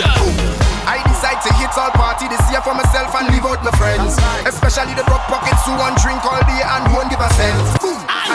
I 0.87 1.03
decide 1.07 1.43
to 1.43 1.51
hit 1.59 1.71
all 1.77 1.91
party 1.91 2.27
this 2.27 2.43
year 2.51 2.61
for 2.61 2.73
myself 2.73 3.13
and 3.15 3.27
leave 3.31 3.43
out 3.43 3.63
my 3.63 3.71
friends. 3.75 4.15
Especially 4.47 4.95
the 4.95 5.03
broke 5.03 5.27
pockets 5.27 5.63
who 5.67 5.75
want 5.75 5.99
drink 5.99 6.23
all 6.23 6.39
day 6.47 6.63
and 6.63 6.83
won't 6.95 7.09
give 7.11 7.19
a 7.19 7.29
cent. 7.35 7.78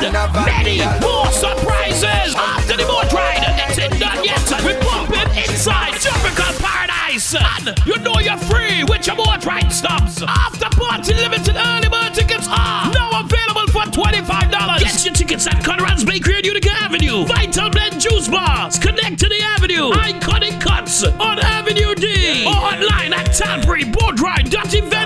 And 0.02 0.12
many 0.46 0.78
more 1.00 1.26
surprises 1.30 2.34
after 2.34 2.76
the 2.76 2.84
boat 2.84 3.12
ride. 3.12 3.44
It's 3.68 3.78
not 3.78 3.90
done 4.00 4.24
yet. 4.24 4.42
We're 4.64 4.78
pumping 4.80 5.30
inside 5.38 5.94
tropical 6.00 6.52
paradise. 6.58 7.34
And 7.34 7.74
you 7.86 7.96
know 7.98 8.18
you're 8.18 8.36
free 8.36 8.82
with 8.84 9.06
your 9.06 9.16
boat 9.16 9.44
ride 9.46 9.72
stops. 9.72 10.22
After 10.22 10.68
party 10.76 11.14
limited 11.14 11.56
early 11.56 11.88
bird 11.88 12.12
tickets 12.14 12.48
are 12.48 12.90
now 12.92 13.20
available 13.20 13.66
for 13.72 13.84
$25. 13.90 14.50
Get 14.80 15.04
your 15.04 15.14
tickets 15.14 15.46
at 15.46 15.62
Conrad's 15.64 16.04
Bakery 16.04 16.36
on 16.36 16.44
Utica 16.44 16.70
Avenue. 16.82 17.24
Vital 17.26 17.70
Blend 17.70 18.00
Juice 18.00 18.28
Bars. 18.28 18.78
Connect 18.78 19.18
to 19.20 19.28
the 19.28 19.40
Avenue. 19.56 19.92
Iconic 19.92 20.60
Cuts 20.60 21.04
on 21.04 21.38
Avenue 21.38 21.94
D. 21.94 22.44
Or 22.46 22.50
online 22.50 23.12
at 23.12 23.26
TalburyBoatRide.eventbrite.com. 23.28 25.03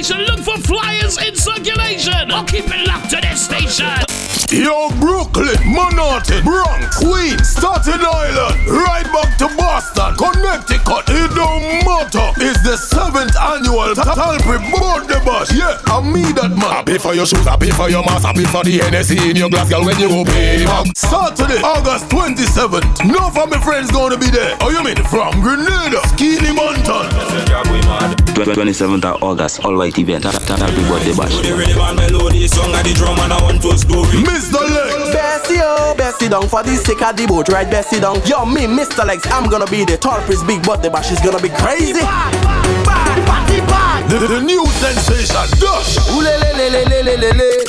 For 0.00 0.14
more 0.14 0.22
information, 0.22 0.34
look 0.34 0.44
for 0.44 0.58
flyers 0.62 1.18
in 1.18 1.34
circulation. 1.36 2.30
I'll 2.30 2.44
keep 2.44 2.64
it 2.66 2.86
locked 2.86 3.10
to 3.10 3.20
this 3.20 3.44
station. 3.44 3.86
Yo, 4.50 4.88
Brooklyn, 4.98 5.54
Manhattan, 5.66 6.42
Bronx, 6.42 6.96
Queens, 6.96 7.48
Staten 7.48 8.00
Island, 8.00 8.66
right 8.66 9.04
back 9.12 9.36
to 9.38 9.48
Boston, 9.56 10.16
Connecticut, 10.16 11.04
it 11.08 11.30
don't 11.34 11.84
matter. 11.84 12.32
It's 12.40 12.62
the 12.62 12.70
the 12.70 12.76
seventh 12.76 13.34
annual 13.34 13.94
Tall 13.98 14.38
Pree 14.46 14.62
birthday 14.70 15.18
bash. 15.26 15.50
Yeah, 15.50 15.74
I 15.90 15.98
me 16.06 16.22
that 16.38 16.54
man. 16.54 16.70
I 16.70 16.82
pay 16.86 16.98
for 16.98 17.14
your 17.14 17.26
shoes, 17.26 17.46
I 17.46 17.56
pay 17.56 17.70
for 17.70 17.90
your 17.90 18.04
mask, 18.06 18.24
I 18.24 18.32
pay 18.32 18.46
for 18.46 18.62
the 18.62 18.78
Hennessy 18.78 19.18
in 19.18 19.34
your 19.34 19.50
glass, 19.50 19.68
girl, 19.68 19.82
when 19.82 19.98
you 19.98 20.06
go 20.08 20.22
pay. 20.22 20.62
Saturday, 20.94 21.58
August 21.66 22.06
27th. 22.14 23.10
No 23.10 23.26
of 23.26 23.50
my 23.50 23.58
friends 23.58 23.90
gonna 23.90 24.16
be 24.16 24.30
there. 24.30 24.56
Oh, 24.62 24.70
you 24.70 24.84
mean 24.86 25.02
from 25.10 25.42
Grenada, 25.42 25.98
Skinny 26.14 26.54
Banton. 26.54 27.10
27th 28.44 29.04
of 29.04 29.22
August, 29.22 29.64
all 29.64 29.76
white 29.76 29.98
event. 29.98 30.24
Happy 30.24 30.82
birthday 30.88 31.14
bash. 31.16 31.36
The 31.42 31.54
relevant 31.54 31.96
melody, 31.96 32.46
song 32.46 32.74
of 32.74 32.82
the 32.84 32.92
drum 32.94 33.18
and 33.18 33.32
I 33.32 33.42
want 33.42 33.62
to 33.62 33.78
story. 33.78 34.22
Mr. 34.24 34.60
Legz. 34.60 35.12
Bessie, 35.12 35.60
oh, 35.62 35.94
Bessie 35.96 36.28
down 36.28 36.48
for 36.48 36.62
the 36.62 36.76
sake 36.76 37.02
of 37.02 37.16
the 37.16 37.26
boat, 37.26 37.48
right? 37.48 37.68
Bessie 37.70 38.00
down. 38.00 38.16
Yo, 38.26 38.44
me, 38.44 38.62
Mr. 38.66 39.04
Legz, 39.04 39.26
I'm 39.30 39.48
gonna 39.50 39.66
be 39.66 39.84
the 39.84 39.96
Tall 39.96 40.20
Pree's 40.22 40.42
big 40.44 40.62
birthday 40.62 40.88
bash 40.88 41.10
is 41.12 41.20
gonna 41.20 41.40
be 41.40 41.48
crazy. 41.50 42.00
The, 44.10 44.18
the 44.26 44.40
new 44.40 44.66
sensation, 44.66 45.46
Dash. 45.60 45.96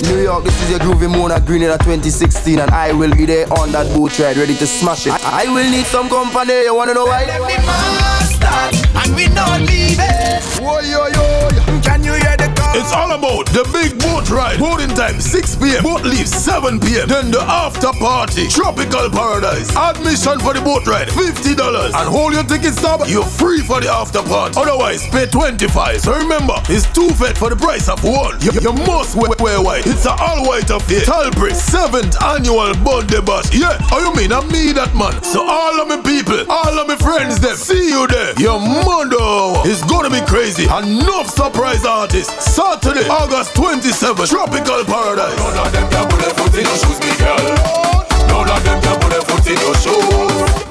New 0.09 0.23
York, 0.23 0.43
this 0.43 0.59
is 0.63 0.71
your 0.71 0.79
groovy 0.79 1.07
Mona 1.07 1.39
Grenada 1.39 1.77
2016, 1.77 2.59
and 2.59 2.71
I 2.71 2.91
will 2.93 3.13
be 3.15 3.25
there 3.27 3.45
on 3.59 3.71
that 3.73 3.85
boat 3.95 4.17
ride, 4.17 4.37
ready 4.37 4.55
to 4.55 4.65
smash 4.65 5.05
it. 5.05 5.13
I, 5.13 5.43
I 5.45 5.53
will 5.53 5.69
need 5.69 5.85
some 5.85 6.09
company. 6.09 6.63
You 6.63 6.73
wanna 6.73 6.95
know 6.95 7.05
why? 7.05 7.25
Let 7.25 7.41
me 7.41 7.57
master, 7.63 8.97
and 8.97 9.15
we 9.15 9.27
not 9.27 9.61
leave 9.61 9.99
it. 9.99 10.41
Whoa, 10.59 10.79
yo, 10.79 11.05
yo. 11.13 11.81
Can 11.83 12.03
you 12.03 12.13
hear 12.13 12.35
the 12.35 12.51
call? 12.55 12.60
It's 12.73 12.93
all 12.93 13.11
about 13.11 13.47
the 13.51 13.67
big 13.75 13.99
boat 13.99 14.29
ride. 14.31 14.57
Boating 14.57 14.95
time 14.95 15.19
6 15.19 15.55
p.m. 15.57 15.83
Boat 15.83 16.03
leaves 16.03 16.31
7 16.31 16.79
p.m. 16.79 17.07
Then 17.07 17.29
the 17.29 17.41
after 17.43 17.91
party. 17.99 18.47
Tropical 18.47 19.09
paradise. 19.11 19.75
Admission 19.75 20.39
for 20.39 20.53
the 20.55 20.61
boat 20.63 20.87
ride 20.87 21.09
$50. 21.09 21.51
And 21.91 22.07
hold 22.07 22.31
your 22.31 22.43
ticket 22.47 22.71
stub. 22.73 23.03
You're 23.07 23.27
free 23.27 23.59
for 23.59 23.81
the 23.81 23.91
after 23.91 24.23
party. 24.23 24.55
Otherwise, 24.55 25.03
pay 25.11 25.25
25. 25.27 25.99
So 25.99 26.15
remember, 26.15 26.55
it's 26.71 26.87
two 26.95 27.09
fed 27.11 27.37
for 27.37 27.49
the 27.49 27.57
price 27.59 27.89
of 27.89 27.99
one. 28.05 28.39
You, 28.39 28.55
you 28.55 28.71
must 28.87 29.19
wear, 29.19 29.35
wear 29.43 29.59
white. 29.61 29.83
It's 29.85 30.05
an 30.07 30.15
all 30.15 30.47
white 30.47 30.69
affair. 30.71 31.03
Tall 31.03 31.27
Pree 31.35 31.51
7th 31.51 32.15
annual 32.23 32.71
birthday 32.87 33.19
bash. 33.19 33.51
Yeah, 33.51 33.75
oh 33.91 33.99
you 33.99 34.15
mean 34.15 34.31
I 34.31 34.39
me 34.47 34.71
that 34.79 34.95
man. 34.95 35.19
So 35.27 35.43
all 35.43 35.75
of 35.75 35.91
my 35.91 35.99
people, 35.99 36.39
all 36.47 36.79
of 36.79 36.87
my 36.87 36.95
friends 36.95 37.39
them, 37.43 37.55
see 37.59 37.91
you 37.91 38.07
there. 38.07 38.31
Your 38.39 38.63
mother 38.63 39.67
is 39.67 39.83
gonna 39.91 40.09
be 40.09 40.23
crazy. 40.23 40.71
Enough 40.71 41.27
surprise 41.27 41.83
artists. 41.83 42.60
Saturday, 42.61 43.09
August 43.09 43.55
27th, 43.55 44.29
Tropical 44.29 44.85
Paradise. 44.85 45.35
None 45.37 45.65
of 45.65 45.71
them 45.73 45.89
can 45.89 46.07
put 46.07 46.19
their 46.19 46.29
foot 46.29 46.53
in 46.53 46.63
your 46.63 46.77
shoes, 46.77 46.99
me 46.99 47.17
girl. 47.17 47.37
None 48.27 48.49
of 48.49 48.63
them 48.63 48.81
can 48.81 48.99
put 48.99 49.09
their 49.09 49.21
foot 49.21 49.47
in 49.47 49.57
your 49.57 49.75
shoes. 49.75 50.70